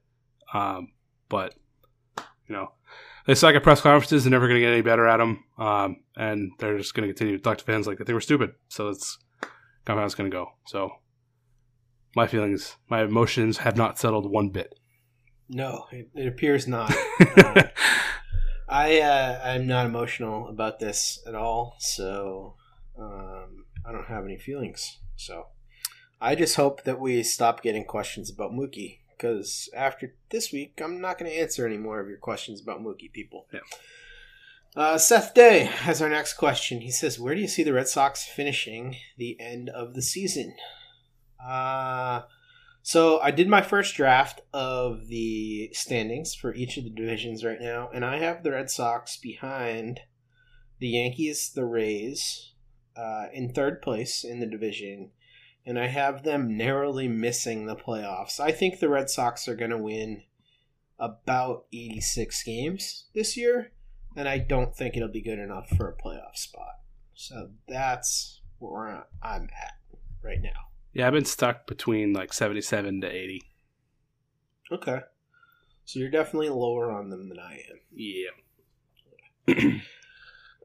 Um, 0.54 0.94
but, 1.30 1.54
you 2.18 2.56
know, 2.56 2.72
they 3.26 3.36
suck 3.36 3.56
at 3.56 3.64
press 3.64 3.82
conferences. 3.82 4.24
They're 4.24 4.32
never 4.32 4.48
going 4.48 4.60
to 4.60 4.66
get 4.66 4.74
any 4.74 4.82
better 4.82 5.08
at 5.08 5.18
them. 5.18 5.44
Um, 5.58 5.98
and 6.16 6.52
they're 6.60 6.78
just 6.78 6.94
going 6.94 7.08
to 7.08 7.14
continue 7.14 7.38
to 7.38 7.44
talk 7.44 7.60
to 7.60 7.64
fans 7.64 7.88
like 7.88 8.00
they 8.00 8.14
were 8.14 8.22
stupid. 8.22 8.54
So 8.68 8.90
it's 8.90 9.20
kind 9.86 9.98
of 9.98 10.02
how 10.02 10.06
it's 10.06 10.16
going 10.16 10.30
to 10.30 10.36
go. 10.36 10.48
So 10.66 10.92
my 12.16 12.28
feelings, 12.28 12.78
my 12.90 13.04
emotions 13.04 13.60
have 13.60 13.78
not 13.78 14.00
settled 14.00 14.30
one 14.30 14.50
bit. 14.50 14.76
No, 15.50 15.86
it, 15.92 16.10
it 16.16 16.28
appears 16.28 16.68
not. 16.68 16.94
Uh, 17.20 17.64
I 18.72 19.02
uh, 19.02 19.42
I'm 19.44 19.68
not 19.68 19.86
emotional 19.86 20.48
about 20.48 20.80
this 20.80 21.22
at 21.28 21.36
all, 21.36 21.76
so 21.80 22.56
um, 22.98 23.66
I 23.86 23.92
don't 23.92 24.08
have 24.08 24.24
any 24.24 24.38
feelings. 24.38 24.98
So 25.18 25.48
I 26.22 26.36
just 26.36 26.56
hope 26.56 26.86
that 26.86 27.00
we 27.00 27.22
stop 27.24 27.62
getting 27.62 27.84
questions 27.84 28.30
about 28.30 28.54
Mookie 28.54 29.00
because 29.10 29.70
after 29.76 30.16
this 30.30 30.54
week, 30.54 30.80
I'm 30.82 31.02
not 31.02 31.18
going 31.18 31.30
to 31.30 31.38
answer 31.38 31.68
any 31.68 31.78
more 31.78 32.00
of 32.00 32.08
your 32.08 32.18
questions 32.18 32.62
about 32.62 32.80
Mookie, 32.80 33.12
people. 33.12 33.46
Yeah. 33.54 33.60
Uh, 34.74 34.98
Seth 34.98 35.34
Day 35.34 35.66
has 35.66 36.02
our 36.02 36.08
next 36.08 36.36
question. 36.36 36.80
He 36.80 36.92
says, 36.92 37.20
"Where 37.20 37.36
do 37.36 37.42
you 37.42 37.50
see 37.50 37.64
the 37.64 37.74
Red 37.74 37.90
Sox 37.90 38.24
finishing 38.24 38.96
the 39.18 39.38
end 39.38 39.70
of 39.70 39.96
the 39.96 40.02
season?" 40.02 40.56
Uh, 41.46 42.22
so 42.84 43.20
I 43.20 43.32
did 43.32 43.48
my 43.48 43.62
first 43.62 43.96
draft 43.96 44.42
of 44.54 45.08
the 45.08 45.70
standings 45.74 46.34
for 46.34 46.54
each 46.54 46.78
of 46.78 46.84
the 46.84 46.90
divisions 46.90 47.44
right 47.44 47.62
now, 47.62 47.90
and 47.94 48.04
I 48.04 48.18
have 48.18 48.44
the 48.44 48.52
Red 48.52 48.70
Sox 48.70 49.18
behind 49.18 50.02
the 50.80 50.90
Yankees, 50.90 51.52
the 51.54 51.66
Rays, 51.66 52.54
uh, 52.96 53.28
in 53.34 53.54
third 53.54 53.82
place 53.82 54.24
in 54.24 54.40
the 54.40 54.48
division, 54.48 55.12
and 55.66 55.78
I 55.78 55.88
have 55.88 56.24
them 56.24 56.58
narrowly 56.58 57.08
missing 57.08 57.66
the 57.66 57.76
playoffs. 57.76 58.40
I 58.40 58.52
think 58.52 58.80
the 58.80 58.90
Red 58.90 59.10
Sox 59.10 59.48
are 59.48 59.56
going 59.56 59.72
to 59.72 59.78
win 59.78 60.24
about 61.00 61.66
86 61.72 62.44
games 62.44 63.06
this 63.14 63.38
year, 63.38 63.72
and 64.16 64.28
I 64.28 64.40
don't 64.40 64.76
think 64.76 64.98
it'll 64.98 65.08
be 65.08 65.22
good 65.22 65.40
enough 65.40 65.70
for 65.70 65.88
a 65.88 65.96
playoff 65.96 66.36
spot. 66.36 66.80
So 67.14 67.52
that's 67.68 68.42
where 68.58 69.06
I'm 69.22 69.44
at 69.44 69.74
right 70.24 70.42
now. 70.42 70.71
Yeah, 70.94 71.08
I've 71.08 71.14
been 71.14 71.26
stuck 71.26 71.68
between 71.68 72.14
like 72.14 72.34
77 72.34 73.02
to 73.02 73.08
80. 73.08 73.44
Okay. 74.72 75.00
So 75.86 76.00
you're 76.00 76.10
definitely 76.10 76.50
lower 76.50 76.92
on 76.92 77.10
them 77.10 77.30
than 77.30 77.40
I 77.40 77.64
am. 77.70 77.80
Yeah. 77.94 79.80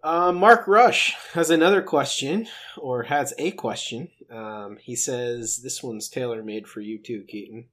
Uh, 0.07 0.31
Mark 0.31 0.69
Rush 0.69 1.17
has 1.33 1.51
another 1.51 1.83
question, 1.83 2.47
or 2.77 3.03
has 3.03 3.35
a 3.39 3.51
question. 3.51 4.09
Um, 4.31 4.79
he 4.81 4.95
says, 4.95 5.63
This 5.65 5.83
one's 5.83 6.09
tailor 6.09 6.45
made 6.45 6.69
for 6.69 6.81
you 6.81 6.97
too, 7.03 7.25
Keaton. 7.27 7.67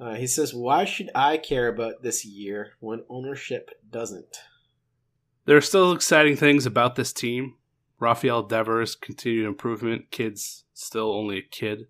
Uh, 0.00 0.14
he 0.14 0.26
says, 0.26 0.52
Why 0.52 0.84
should 0.84 1.10
I 1.14 1.36
care 1.36 1.68
about 1.68 2.02
this 2.02 2.24
year 2.24 2.72
when 2.80 3.04
ownership 3.08 3.70
doesn't? 3.88 4.38
There 5.44 5.56
are 5.56 5.60
still 5.60 5.92
exciting 5.92 6.34
things 6.34 6.66
about 6.66 6.96
this 6.96 7.12
team. 7.12 7.54
Rafael 8.00 8.42
Devers, 8.42 8.96
continued 8.96 9.46
improvement. 9.46 10.10
Kid's 10.10 10.64
still 10.84 11.12
only 11.12 11.38
a 11.38 11.42
kid, 11.42 11.78
and 11.78 11.86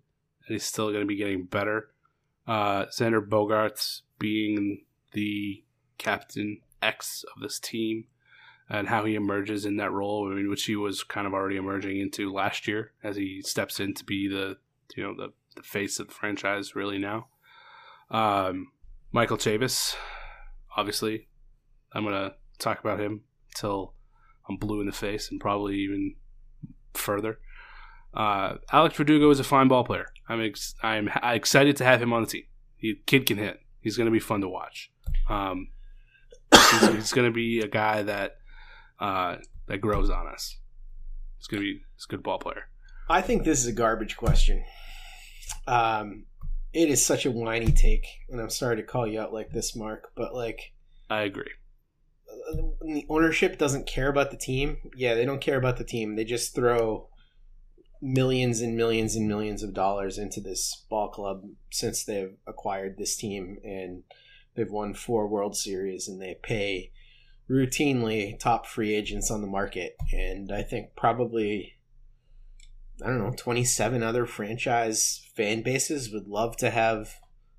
he's 0.49 0.63
still 0.63 0.89
going 0.89 1.01
to 1.01 1.07
be 1.07 1.15
getting 1.15 1.45
better. 1.45 1.89
Uh, 2.47 2.85
Xander 2.85 3.25
Bogaerts 3.25 4.01
being 4.19 4.83
the 5.13 5.63
captain 5.97 6.59
X 6.81 7.23
of 7.35 7.41
this 7.41 7.59
team 7.59 8.05
and 8.69 8.87
how 8.87 9.05
he 9.05 9.15
emerges 9.15 9.65
in 9.65 9.77
that 9.77 9.91
role, 9.91 10.29
I 10.31 10.35
mean, 10.35 10.49
which 10.49 10.65
he 10.65 10.75
was 10.75 11.03
kind 11.03 11.27
of 11.27 11.33
already 11.33 11.57
emerging 11.57 11.99
into 11.99 12.31
last 12.31 12.67
year 12.67 12.93
as 13.03 13.17
he 13.17 13.41
steps 13.41 13.79
in 13.79 13.93
to 13.95 14.05
be 14.05 14.27
the 14.27 14.57
you 14.95 15.03
know 15.03 15.13
the, 15.15 15.33
the 15.55 15.63
face 15.63 15.99
of 15.99 16.07
the 16.07 16.13
franchise 16.13 16.75
really 16.75 16.97
now. 16.97 17.27
Um, 18.09 18.71
Michael 19.11 19.37
Chavis, 19.37 19.95
obviously, 20.75 21.27
I'm 21.93 22.03
gonna 22.03 22.33
talk 22.59 22.79
about 22.79 22.99
him 22.99 23.21
until 23.49 23.93
I'm 24.49 24.57
blue 24.57 24.79
in 24.79 24.87
the 24.87 24.93
face 24.93 25.29
and 25.31 25.39
probably 25.39 25.77
even 25.79 26.15
further. 26.93 27.39
Uh, 28.13 28.55
Alex 28.71 28.95
Verdugo 28.97 29.29
is 29.29 29.39
a 29.39 29.43
fine 29.43 29.67
ball 29.67 29.83
player. 29.83 30.07
I'm 30.27 30.41
ex- 30.41 30.75
I'm 30.83 31.07
ha- 31.07 31.31
excited 31.31 31.77
to 31.77 31.85
have 31.85 32.01
him 32.01 32.13
on 32.13 32.23
the 32.23 32.27
team. 32.27 32.43
He 32.77 32.95
kid 33.05 33.25
can 33.25 33.37
hit. 33.37 33.59
He's 33.79 33.97
going 33.97 34.05
to 34.05 34.11
be 34.11 34.19
fun 34.19 34.41
to 34.41 34.49
watch. 34.49 34.91
Um, 35.29 35.69
he's, 36.51 36.87
he's 36.89 37.13
going 37.13 37.27
to 37.27 37.33
be 37.33 37.59
a 37.61 37.67
guy 37.67 38.03
that 38.03 38.37
uh, 38.99 39.37
that 39.67 39.79
grows 39.79 40.09
on 40.09 40.27
us. 40.27 40.57
He's 41.37 41.47
going 41.47 41.61
to 41.61 41.65
be 41.73 41.81
he's 41.95 42.05
a 42.09 42.11
good 42.11 42.23
ball 42.23 42.39
player. 42.39 42.63
I 43.09 43.21
think 43.21 43.43
this 43.43 43.59
is 43.59 43.67
a 43.67 43.73
garbage 43.73 44.17
question. 44.17 44.63
Um, 45.67 46.25
it 46.73 46.89
is 46.89 47.05
such 47.05 47.25
a 47.25 47.31
whiny 47.31 47.71
take, 47.71 48.05
and 48.29 48.39
I'm 48.39 48.49
sorry 48.49 48.77
to 48.77 48.83
call 48.83 49.05
you 49.07 49.19
out 49.19 49.33
like 49.33 49.51
this, 49.51 49.75
Mark, 49.75 50.11
but 50.15 50.33
like 50.33 50.73
I 51.09 51.21
agree. 51.23 51.51
the 52.81 53.05
ownership 53.09 53.57
doesn't 53.57 53.87
care 53.87 54.09
about 54.09 54.31
the 54.31 54.37
team. 54.37 54.77
Yeah, 54.95 55.15
they 55.15 55.25
don't 55.25 55.41
care 55.41 55.57
about 55.57 55.77
the 55.77 55.83
team. 55.83 56.15
They 56.15 56.23
just 56.23 56.55
throw 56.55 57.09
millions 58.01 58.61
and 58.61 58.75
millions 58.75 59.15
and 59.15 59.27
millions 59.27 59.61
of 59.61 59.73
dollars 59.73 60.17
into 60.17 60.41
this 60.41 60.85
ball 60.89 61.09
club 61.09 61.43
since 61.69 62.03
they've 62.03 62.35
acquired 62.47 62.97
this 62.97 63.15
team 63.15 63.57
and 63.63 64.03
they've 64.55 64.71
won 64.71 64.93
four 64.93 65.27
World 65.27 65.55
Series 65.55 66.07
and 66.07 66.21
they 66.21 66.37
pay 66.41 66.91
routinely 67.49 68.39
top 68.39 68.65
free 68.65 68.93
agents 68.95 69.29
on 69.29 69.41
the 69.41 69.47
market. 69.47 69.95
And 70.11 70.51
I 70.51 70.63
think 70.63 70.95
probably 70.95 71.75
I 73.03 73.07
don't 73.07 73.19
know, 73.19 73.33
27 73.35 74.03
other 74.03 74.25
franchise 74.25 75.27
fan 75.35 75.63
bases 75.63 76.11
would 76.11 76.27
love 76.27 76.55
to 76.57 76.69
have 76.69 77.15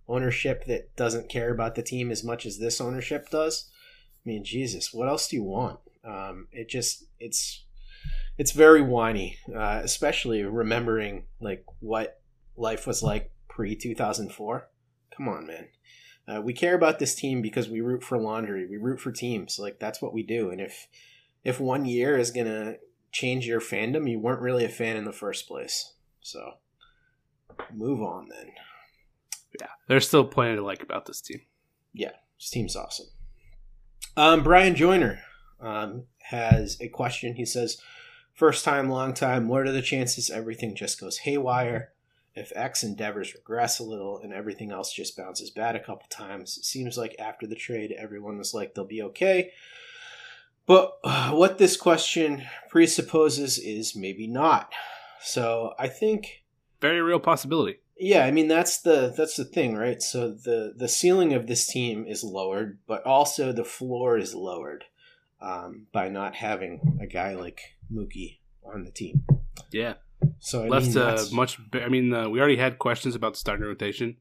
ownership 0.09 0.65
that 0.67 0.95
doesn't 0.97 1.29
care 1.29 1.51
about 1.51 1.75
the 1.75 1.83
team 1.83 2.11
as 2.11 2.23
much 2.23 2.47
as 2.47 2.59
this 2.59 2.81
ownership 2.81 3.29
does. 3.31 3.69
I 4.25 4.29
mean, 4.29 4.45
Jesus, 4.45 4.93
what 4.93 5.09
else 5.09 5.29
do 5.29 5.37
you 5.37 5.43
want? 5.43 5.81
Um, 6.05 6.49
it 6.53 6.69
just 6.69 7.05
it's 7.19 7.65
it's 8.39 8.53
very 8.53 8.83
whiny, 8.83 9.39
uh, 9.55 9.81
especially 9.83 10.43
remembering 10.43 11.25
like 11.41 11.65
what 11.81 12.21
life 12.57 12.87
was 12.87 13.03
like 13.03 13.31
pre 13.49 13.77
two 13.77 13.95
thousand 13.95 14.33
four. 14.33 14.69
Come 15.17 15.29
on, 15.29 15.47
man. 15.47 15.69
Uh, 16.27 16.41
we 16.41 16.53
care 16.53 16.75
about 16.75 16.99
this 16.99 17.15
team 17.15 17.43
because 17.43 17.69
we 17.69 17.81
root 17.81 18.03
for 18.03 18.19
laundry. 18.19 18.67
We 18.67 18.77
root 18.77 19.01
for 19.01 19.13
teams. 19.13 19.59
Like 19.59 19.79
that's 19.79 20.01
what 20.01 20.13
we 20.13 20.23
do. 20.23 20.51
And 20.51 20.61
if 20.61 20.87
if 21.45 21.61
one 21.61 21.85
year 21.85 22.17
is 22.17 22.31
gonna 22.31 22.77
change 23.11 23.47
your 23.47 23.61
fandom, 23.61 24.11
you 24.11 24.19
weren't 24.19 24.41
really 24.41 24.65
a 24.65 24.69
fan 24.69 24.97
in 24.97 25.05
the 25.05 25.13
first 25.13 25.47
place. 25.47 25.95
So 26.21 26.53
move 27.75 28.01
on 28.01 28.29
then. 28.29 28.53
Yeah, 29.61 29.69
there's 29.89 30.07
still 30.09 30.25
plenty 30.25 30.57
to 30.57 30.63
like 30.63 30.83
about 30.83 31.07
this 31.07 31.21
team. 31.21 31.43
Yeah, 31.93 32.13
this 32.39 32.51
team's 32.51 32.77
awesome. 32.77 33.07
Um, 34.17 34.43
Brian 34.43 34.75
Joyner 34.75 35.21
um, 35.61 36.05
has 36.23 36.79
a 36.81 36.89
question. 36.89 37.35
He 37.35 37.45
says, 37.45 37.81
First 38.43 38.65
time, 38.65 38.91
long 38.91 39.15
time, 39.15 39.47
what 39.47 39.69
are 39.69 39.71
the 39.71 39.81
chances 39.81 40.29
everything 40.29 40.75
just 40.75 40.99
goes 40.99 41.19
haywire? 41.19 41.93
If 42.35 42.53
X 42.57 42.83
and 42.83 42.97
Devers 42.97 43.35
regress 43.35 43.79
a 43.79 43.85
little 43.85 44.19
and 44.19 44.33
everything 44.33 44.73
else 44.73 44.93
just 44.93 45.17
bounces 45.17 45.51
bad 45.51 45.77
a 45.77 45.79
couple 45.79 46.09
times, 46.11 46.59
it 46.59 46.65
seems 46.65 46.99
like 46.99 47.15
after 47.21 47.47
the 47.47 47.55
trade, 47.55 47.95
everyone 47.97 48.39
was 48.39 48.53
like 48.53 48.75
they'll 48.75 48.85
be 48.85 49.01
okay. 49.01 49.53
But 50.67 50.99
what 51.31 51.59
this 51.59 51.77
question 51.77 52.43
presupposes 52.69 53.59
is 53.59 53.95
maybe 53.95 54.27
not. 54.27 54.73
So 55.21 55.75
I 55.79 55.87
think 55.87 56.43
Very 56.81 57.01
real 57.01 57.21
possibility. 57.21 57.79
yeah, 57.97 58.25
I 58.25 58.33
mean 58.33 58.49
that's 58.49 58.79
the 58.79 59.15
that's 59.17 59.37
the 59.37 59.45
thing, 59.45 59.77
right? 59.77 60.03
So 60.03 60.33
the 60.33 60.75
the 60.77 60.89
ceiling 60.89 61.33
of 61.33 61.47
this 61.47 61.65
team 61.65 62.07
is 62.09 62.25
lowered, 62.25 62.81
but 62.89 63.07
also 63.07 63.53
the 63.53 63.63
floor 63.65 64.19
is 64.19 64.35
lowered 64.35 64.87
um, 65.41 65.87
by 65.93 66.09
not 66.09 66.35
having 66.35 66.99
a 67.01 67.07
guy 67.07 67.35
like 67.35 67.77
Mookie 67.93 68.39
on 68.65 68.85
the 68.85 68.91
team. 68.91 69.25
Yeah, 69.71 69.95
So 70.39 70.65
I 70.65 70.69
left 70.69 70.89
mean, 70.89 70.99
uh, 70.99 71.25
much. 71.33 71.59
I 71.75 71.89
mean, 71.89 72.13
uh, 72.13 72.29
we 72.29 72.41
already 72.41 72.57
had 72.57 72.79
questions 72.79 73.15
about 73.15 73.35
the 73.35 73.39
starting 73.39 73.67
rotation 73.67 74.17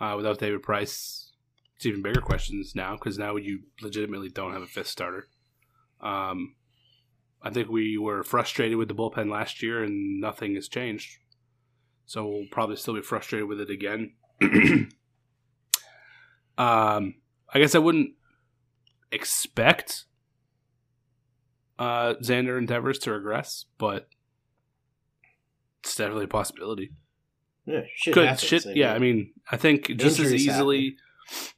uh, 0.00 0.14
without 0.16 0.38
David 0.38 0.62
Price. 0.62 1.32
It's 1.76 1.86
even 1.86 2.02
bigger 2.02 2.20
questions 2.20 2.74
now 2.74 2.94
because 2.94 3.18
now 3.18 3.36
you 3.36 3.60
legitimately 3.80 4.28
don't 4.28 4.52
have 4.52 4.62
a 4.62 4.66
fifth 4.66 4.86
starter. 4.86 5.28
Um, 6.00 6.54
I 7.42 7.50
think 7.50 7.68
we 7.68 7.98
were 7.98 8.22
frustrated 8.22 8.78
with 8.78 8.88
the 8.88 8.94
bullpen 8.94 9.30
last 9.30 9.62
year, 9.62 9.82
and 9.82 10.20
nothing 10.20 10.54
has 10.54 10.68
changed. 10.68 11.18
So 12.06 12.26
we'll 12.26 12.46
probably 12.50 12.76
still 12.76 12.94
be 12.94 13.02
frustrated 13.02 13.48
with 13.48 13.60
it 13.60 13.70
again. 13.70 14.12
um, 16.58 17.14
I 17.54 17.58
guess 17.58 17.74
I 17.74 17.78
wouldn't 17.78 18.12
expect 19.10 20.04
uh, 21.82 22.14
Xander 22.22 22.56
and 22.58 22.68
Devers 22.68 22.98
to 23.00 23.12
regress, 23.12 23.64
but 23.78 24.08
it's 25.82 25.96
definitely 25.96 26.24
a 26.24 26.28
possibility. 26.28 26.92
yeah, 27.66 27.80
shit 27.94 28.14
Could 28.14 28.24
happens, 28.28 28.44
shit? 28.48 28.76
Yeah, 28.76 28.94
I 28.94 28.98
mean, 28.98 29.32
I 29.50 29.56
think 29.56 29.86
just 29.96 30.18
as 30.20 30.32
easily, 30.32 30.96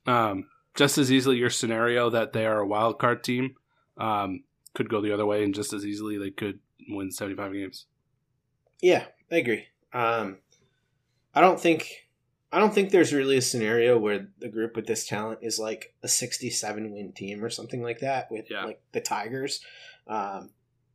um, 0.07 0.49
just 0.75 0.99
as 0.99 1.13
easily 1.13 1.37
your 1.37 1.51
scenario 1.51 2.11
that 2.11 2.33
they 2.33 2.47
are 2.47 2.61
a 2.61 2.67
wild 2.67 2.99
card 2.99 3.23
team 3.23 3.55
um, 3.99 4.45
could 4.75 4.89
go 4.89 5.01
the 5.01 5.13
other 5.13 5.27
way, 5.27 5.45
and 5.45 5.55
just 5.55 5.73
as 5.73 5.85
easily 5.85 6.19
they 6.19 6.31
could 6.31 6.59
win 6.89 7.11
75 7.11 7.53
games. 7.53 7.87
Yeah, 8.81 9.05
I 9.31 9.37
agree. 9.37 9.67
Um, 9.93 10.39
I 11.35 11.41
don't 11.41 11.61
think 11.61 12.09
I 12.53 12.59
don't 12.61 12.73
think 12.75 12.91
there's 12.91 13.13
really 13.13 13.37
a 13.37 13.43
scenario 13.43 13.99
where 13.99 14.29
the 14.39 14.49
group 14.49 14.77
with 14.77 14.87
this 14.87 15.07
talent 15.07 15.41
is 15.43 15.59
like 15.59 15.95
a 16.03 16.09
67 16.09 16.93
win 16.93 17.13
team 17.13 17.43
or 17.45 17.51
something 17.51 17.83
like 17.83 17.99
that 18.01 18.31
with 18.31 18.47
Yeah. 18.51 18.65
like 18.65 18.81
the 18.93 19.01
Tigers. 19.01 19.61
Um, 20.07 20.51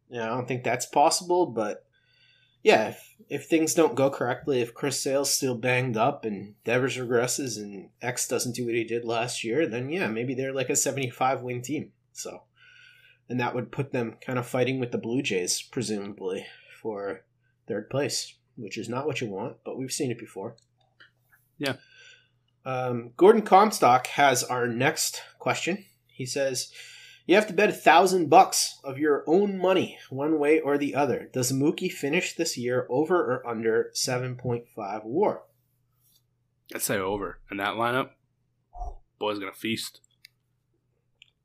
yeah, 0.09 0.23
I 0.23 0.27
don't 0.27 0.47
think 0.47 0.63
that's 0.63 0.85
possible, 0.85 1.45
but 1.45 1.85
yeah, 2.63 2.89
if, 2.89 3.15
if 3.29 3.45
things 3.45 3.73
don't 3.73 3.95
go 3.95 4.09
correctly, 4.09 4.61
if 4.61 4.73
Chris 4.73 4.99
Sale's 4.99 5.31
still 5.31 5.55
banged 5.55 5.95
up 5.95 6.25
and 6.25 6.55
Devers 6.65 6.97
regresses 6.97 7.57
and 7.57 7.89
X 8.01 8.27
doesn't 8.27 8.55
do 8.55 8.65
what 8.65 8.75
he 8.75 8.83
did 8.83 9.05
last 9.05 9.43
year, 9.43 9.67
then 9.67 9.89
yeah, 9.89 10.07
maybe 10.07 10.33
they're 10.33 10.53
like 10.53 10.69
a 10.69 10.75
75 10.75 11.41
win 11.41 11.61
team. 11.61 11.91
So, 12.11 12.43
and 13.29 13.39
that 13.39 13.55
would 13.55 13.71
put 13.71 13.91
them 13.91 14.17
kind 14.25 14.37
of 14.37 14.47
fighting 14.47 14.79
with 14.79 14.91
the 14.91 14.97
Blue 14.97 15.21
Jays, 15.21 15.61
presumably, 15.61 16.45
for 16.81 17.23
third 17.67 17.89
place, 17.89 18.35
which 18.57 18.77
is 18.77 18.89
not 18.89 19.05
what 19.05 19.21
you 19.21 19.29
want, 19.29 19.57
but 19.63 19.77
we've 19.77 19.91
seen 19.91 20.11
it 20.11 20.19
before. 20.19 20.57
Yeah. 21.57 21.75
Um, 22.65 23.11
Gordon 23.15 23.43
Comstock 23.43 24.07
has 24.07 24.43
our 24.43 24.67
next 24.67 25.21
question. 25.37 25.85
He 26.07 26.25
says, 26.25 26.71
"You 27.29 27.35
have 27.35 27.45
to 27.45 27.53
bet 27.53 27.69
a 27.69 27.73
thousand 27.73 28.27
bucks 28.27 28.79
of 28.83 28.97
your 28.97 29.23
own 29.27 29.59
money, 29.59 29.99
one 30.09 30.39
way 30.39 30.59
or 30.59 30.79
the 30.79 30.95
other. 30.95 31.29
Does 31.31 31.51
Mookie 31.51 31.91
finish 31.91 32.33
this 32.33 32.57
year 32.57 32.87
over 32.89 33.15
or 33.15 33.47
under 33.47 33.91
seven 33.93 34.35
point 34.35 34.65
five 34.75 35.03
WAR?" 35.03 35.43
I'd 36.73 36.81
say 36.81 36.97
over. 36.97 37.39
In 37.51 37.57
that 37.57 37.75
lineup, 37.75 38.13
boy's 39.19 39.37
to 39.37 39.51
feast. 39.51 40.01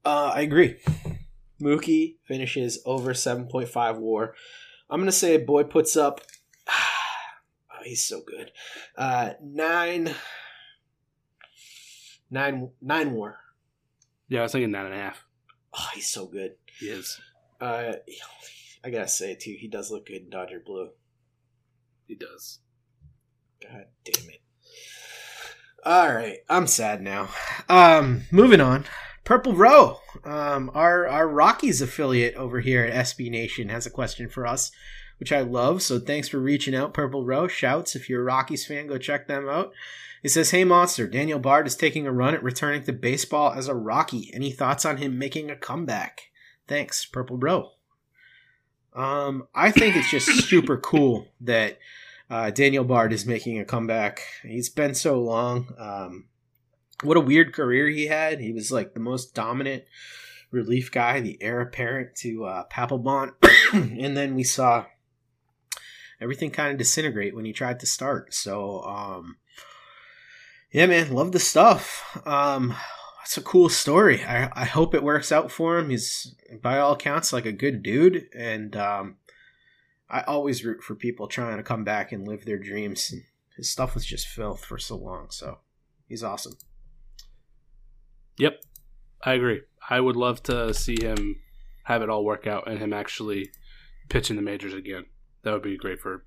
Uh, 0.07 0.33
I 0.35 0.41
agree. 0.41 0.77
Mookie 1.61 2.17
finishes 2.27 2.79
over 2.87 3.13
7.5 3.13 3.99
war. 3.99 4.35
I'm 4.89 5.01
going 5.01 5.07
to 5.07 5.13
say 5.13 5.37
boy 5.37 5.65
puts 5.65 5.97
up. 5.97 6.23
Oh, 7.77 7.87
he's 7.87 8.03
so 8.03 8.23
good. 8.23 8.51
Uh, 8.97 9.33
nine. 9.43 10.15
Nine, 12.31 12.71
nine 12.81 13.13
war. 13.13 13.37
Yeah, 14.27 14.41
I 14.41 14.43
was 14.45 14.53
thinking 14.53 14.71
nine 14.71 14.87
and 14.87 14.95
a 14.95 14.97
half. 14.97 15.27
Oh, 15.77 15.89
he's 15.95 16.09
so 16.09 16.27
good. 16.27 16.53
He 16.79 16.87
is. 16.87 17.21
Uh, 17.61 17.95
I 18.85 18.91
gotta 18.91 19.09
say 19.09 19.35
too, 19.35 19.57
he 19.59 19.69
does 19.69 19.91
look 19.91 20.07
good 20.07 20.23
in 20.23 20.31
Dodger 20.31 20.63
blue. 20.65 20.91
He 22.07 22.15
does. 22.15 22.61
God 23.63 23.87
damn 24.05 24.29
it. 24.31 24.43
All 25.85 26.15
right, 26.15 26.39
I'm 26.49 26.67
sad 26.67 27.03
now. 27.03 27.29
Um, 27.69 28.23
moving 28.31 28.61
on. 28.61 28.85
Purple 29.25 29.55
Row, 29.55 30.01
um, 30.25 30.71
our 30.75 31.07
our 31.07 31.27
Rockies 31.27 31.81
affiliate 31.81 32.35
over 32.35 32.61
here 32.61 32.85
at 32.85 33.07
SB 33.07 33.31
Nation 33.31 33.71
has 33.71 33.87
a 33.87 33.91
question 33.91 34.29
for 34.29 34.47
us, 34.47 34.71
which 35.19 35.33
I 35.33 35.41
love. 35.41 35.83
So 35.83 35.99
thanks 35.99 36.29
for 36.29 36.39
reaching 36.39 36.75
out, 36.75 36.93
Purple 36.93 37.25
Row. 37.25 37.49
Shouts 37.49 37.97
if 37.97 38.11
you're 38.11 38.21
a 38.21 38.25
Rockies 38.25 38.67
fan, 38.67 38.87
go 38.87 38.99
check 38.99 39.27
them 39.27 39.49
out. 39.49 39.73
It 40.25 40.31
says, 40.31 40.53
"Hey 40.53 40.65
Monster, 40.65 41.07
Daniel 41.07 41.39
Bard 41.39 41.67
is 41.67 41.77
taking 41.77 42.07
a 42.07 42.13
run 42.13 42.33
at 42.35 42.43
returning 42.43 42.83
to 42.85 42.95
baseball 42.95 43.53
as 43.53 43.69
a 43.69 43.75
Rocky. 43.75 44.31
Any 44.33 44.51
thoughts 44.51 44.87
on 44.87 44.97
him 44.97 45.19
making 45.19 45.51
a 45.51 45.57
comeback? 45.57 46.31
Thanks, 46.67 47.05
Purple 47.05 47.37
Bro." 47.37 47.73
Um, 48.95 49.47
I 49.55 49.71
think 49.71 49.97
it's 49.97 50.11
just 50.11 50.27
super 50.49 50.79
cool 50.79 51.29
that 51.43 51.79
uh, 52.31 52.51
Daniel 52.51 52.85
Bard 52.85 53.13
is 53.13 53.27
making 53.27 53.59
a 53.59 53.67
comeback. 53.67 54.23
He's 54.43 54.71
been 54.71 54.95
so 54.95 55.21
long. 55.21 55.75
Um, 55.77 56.25
what 57.03 57.19
a 57.19 57.21
weird 57.21 57.53
career 57.53 57.89
he 57.89 58.07
had. 58.07 58.41
He 58.41 58.53
was 58.53 58.73
like 58.73 58.95
the 58.95 59.01
most 59.01 59.35
dominant 59.35 59.85
relief 60.51 60.91
guy, 60.91 61.21
the 61.21 61.37
heir 61.43 61.61
apparent 61.61 62.15
to 62.17 62.47
uh, 62.47 62.65
Papelbon, 62.73 63.33
and 63.75 64.17
then 64.17 64.35
we 64.35 64.43
saw 64.43 64.87
everything 66.19 66.51
kind 66.51 66.73
of 66.73 66.79
disintegrate 66.79 67.37
when 67.37 67.45
he 67.45 67.53
tried 67.53 67.81
to 67.81 67.87
start. 67.87 68.33
So, 68.33 68.83
um, 68.85 69.37
yeah, 70.75 70.87
man, 70.87 71.13
love 71.13 71.31
the 71.31 71.39
stuff. 71.39 72.21
Um, 72.27 72.75
it's 73.23 73.37
a 73.37 73.43
cool 73.43 73.69
story. 73.69 74.25
I, 74.25 74.51
I 74.55 74.65
hope 74.65 74.93
it 74.93 75.05
works 75.05 75.31
out 75.31 75.53
for 75.53 75.79
him. 75.79 75.89
He's 75.89 76.35
by 76.61 76.81
all 76.81 76.95
accounts 76.95 77.33
like 77.33 77.47
a 77.47 77.53
good 77.53 77.81
dude, 77.81 78.27
and 78.37 78.75
um, 78.75 79.19
I 80.11 80.23
always 80.23 80.65
root 80.65 80.83
for 80.83 80.97
people 80.97 81.29
trying 81.29 81.59
to 81.59 81.63
come 81.63 81.85
back 81.85 82.11
and 82.11 82.27
live 82.27 82.45
their 82.45 82.59
dreams. 82.59 83.13
And 83.13 83.23
his 83.57 83.71
stuff 83.71 83.95
was 83.95 84.05
just 84.05 84.27
filth 84.27 84.65
for 84.65 84.77
so 84.77 84.97
long, 84.97 85.29
so 85.31 85.59
he's 86.09 86.25
awesome. 86.25 86.55
Yep, 88.39 88.61
I 89.23 89.35
agree. 89.35 89.61
I 89.89 90.01
would 90.01 90.17
love 90.17 90.43
to 90.45 90.75
see 90.75 90.97
him 91.01 91.37
have 91.85 92.03
it 92.03 92.11
all 92.11 92.25
work 92.25 92.49
out 92.49 92.67
and 92.67 92.81
him 92.81 92.93
actually 92.93 93.51
pitch 94.09 94.29
in 94.29 94.35
the 94.35 94.43
majors 94.43 94.75
again. 94.75 95.05
That 95.45 95.53
would 95.53 95.63
be 95.63 95.77
great 95.77 96.01
for 96.01 96.25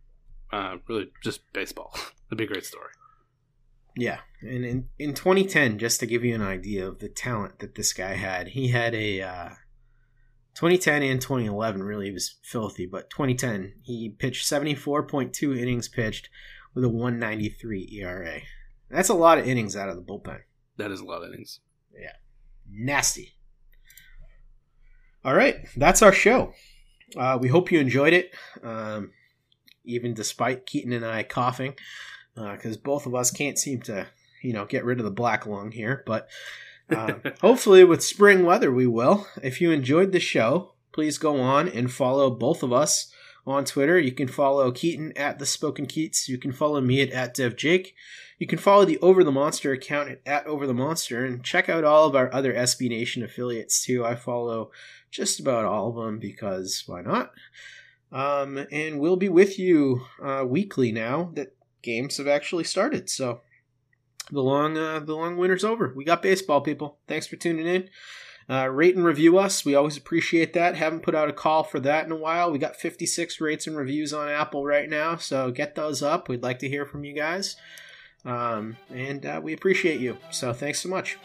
uh, 0.54 0.78
really 0.88 1.12
just 1.22 1.42
baseball. 1.52 1.92
That'd 2.30 2.38
be 2.38 2.46
a 2.46 2.48
great 2.48 2.66
story. 2.66 2.92
Yeah, 4.00 4.20
and 4.42 4.64
in 4.64 4.90
in 5.00 5.14
2010, 5.16 5.80
just 5.80 6.00
to 6.00 6.06
give 6.06 6.24
you 6.24 6.36
an 6.36 6.42
idea 6.44 6.88
of 6.88 7.00
the 7.00 7.10
talent 7.10 7.60
that 7.60 7.74
this 7.74 7.94
guy 7.94 8.14
had, 8.14 8.50
he 8.50 8.68
had 8.68 8.94
a 8.94 9.22
uh, 9.22 9.50
2010 10.54 11.02
and 11.02 11.20
2011 11.20 11.82
really 11.82 12.12
was 12.12 12.36
filthy, 12.44 12.86
but 12.86 13.10
2010 13.10 13.74
he 13.82 14.10
pitched 14.10 14.46
74.2 14.46 15.58
innings 15.58 15.88
pitched 15.88 16.30
with 16.76 16.84
a 16.84 16.90
193 16.90 17.90
ERA. 18.00 18.42
That's 18.92 19.10
a 19.10 19.16
lot 19.16 19.40
of 19.40 19.48
innings 19.48 19.76
out 19.76 19.90
of 19.90 19.96
the 19.96 20.02
bullpen. 20.04 20.42
That 20.78 20.92
is 20.92 21.00
a 21.00 21.06
lot 21.06 21.24
of 21.24 21.34
innings. 21.34 21.60
Yeah. 22.00 22.14
Nasty. 22.70 23.34
All 25.26 25.34
right, 25.34 25.68
that's 25.76 26.04
our 26.04 26.14
show. 26.14 26.54
Uh, 27.18 27.40
we 27.42 27.48
hope 27.48 27.72
you 27.72 27.80
enjoyed 27.80 28.14
it, 28.14 28.34
um, 28.64 29.12
even 29.86 30.14
despite 30.14 30.68
Keaton 30.68 30.94
and 30.94 31.06
I 31.06 31.24
coughing, 31.24 31.74
because 32.38 32.78
both 32.78 33.06
of 33.06 33.16
us 33.16 33.32
can't 33.32 33.58
seem 33.58 33.82
to, 33.82 34.08
you 34.42 34.54
know, 34.54 34.66
get 34.66 34.86
rid 34.86 35.00
of 35.00 35.06
the 35.06 35.12
black 35.12 35.46
lung 35.46 35.72
here. 35.72 36.04
But 36.06 36.30
um, 36.96 37.22
hopefully, 37.42 37.84
with 37.84 38.04
spring 38.04 38.46
weather, 38.46 38.72
we 38.72 38.88
will. 38.88 39.28
If 39.42 39.60
you 39.62 39.72
enjoyed 39.72 40.12
the 40.12 40.20
show, 40.20 40.74
please 40.92 41.18
go 41.18 41.40
on 41.40 41.68
and 41.68 41.92
follow 41.92 42.30
both 42.30 42.64
of 42.64 42.72
us 42.72 43.12
on 43.46 43.66
Twitter. 43.66 43.98
You 43.98 44.12
can 44.12 44.28
follow 44.28 44.72
Keaton 44.72 45.14
at 45.18 45.40
the 45.40 45.46
Spoken 45.46 45.86
Keats. 45.86 46.28
You 46.28 46.38
can 46.38 46.52
follow 46.52 46.82
me 46.82 47.02
at, 47.02 47.12
at 47.12 47.36
DevJake. 47.36 47.94
You 48.38 48.46
can 48.46 48.60
follow 48.60 48.86
the 48.86 49.00
Over 49.00 49.24
the 49.24 49.32
Monster 49.32 49.72
account 49.72 50.10
at, 50.10 50.22
at 50.26 50.46
Over 50.46 50.68
the 50.68 50.74
Monster 50.74 51.26
and 51.26 51.44
check 51.44 51.70
out 51.70 51.84
all 51.84 52.06
of 52.06 52.16
our 52.16 52.32
other 52.34 52.54
SB 52.54 52.90
Nation 52.90 53.24
affiliates 53.24 53.84
too. 53.84 54.06
I 54.06 54.16
follow 54.16 54.72
just 55.10 55.40
about 55.40 55.66
all 55.66 55.90
of 55.90 55.96
them 55.96 56.20
because 56.20 56.84
why 56.86 57.02
not? 57.02 57.32
Um, 58.12 58.66
and 58.72 59.00
we'll 59.00 59.18
be 59.18 59.30
with 59.30 59.58
you 59.60 60.06
uh, 60.24 60.46
weekly 60.48 60.92
now 60.92 61.32
that 61.34 61.57
games 61.88 62.18
have 62.18 62.28
actually 62.28 62.66
started. 62.66 63.10
So 63.10 63.42
the 64.30 64.42
long 64.42 64.78
uh, 64.78 65.00
the 65.00 65.16
long 65.16 65.38
winter's 65.38 65.64
over. 65.64 65.94
We 65.96 66.04
got 66.04 66.22
baseball, 66.22 66.62
people. 66.62 67.00
Thanks 67.08 67.26
for 67.26 67.38
tuning 67.38 67.66
in. 67.66 67.90
Uh, 68.50 68.68
rate 68.68 68.96
and 68.96 69.04
review 69.04 69.38
us. 69.38 69.66
We 69.66 69.76
always 69.76 69.98
appreciate 69.98 70.54
that. 70.54 70.76
Haven't 70.76 71.04
put 71.04 71.16
out 71.16 71.30
a 71.30 71.34
call 71.34 71.64
for 71.64 71.80
that 71.82 72.06
in 72.06 72.12
a 72.12 72.16
while. 72.16 72.50
We 72.50 72.60
got 72.60 72.78
56 72.78 73.42
rates 73.42 73.68
and 73.68 73.76
reviews 73.76 74.14
on 74.14 74.30
Apple 74.30 74.64
right 74.64 74.90
now, 74.90 75.18
so 75.18 75.52
get 75.52 75.76
those 75.76 76.02
up. 76.02 76.30
We'd 76.30 76.44
like 76.44 76.60
to 76.60 76.70
hear 76.70 76.86
from 76.86 77.04
you 77.04 77.14
guys. 77.14 77.58
Um, 78.24 78.78
and 78.90 79.26
uh, 79.26 79.42
we 79.44 79.54
appreciate 79.54 80.00
you. 80.00 80.18
So 80.32 80.54
thanks 80.54 80.80
so 80.80 80.88
much. 80.88 81.18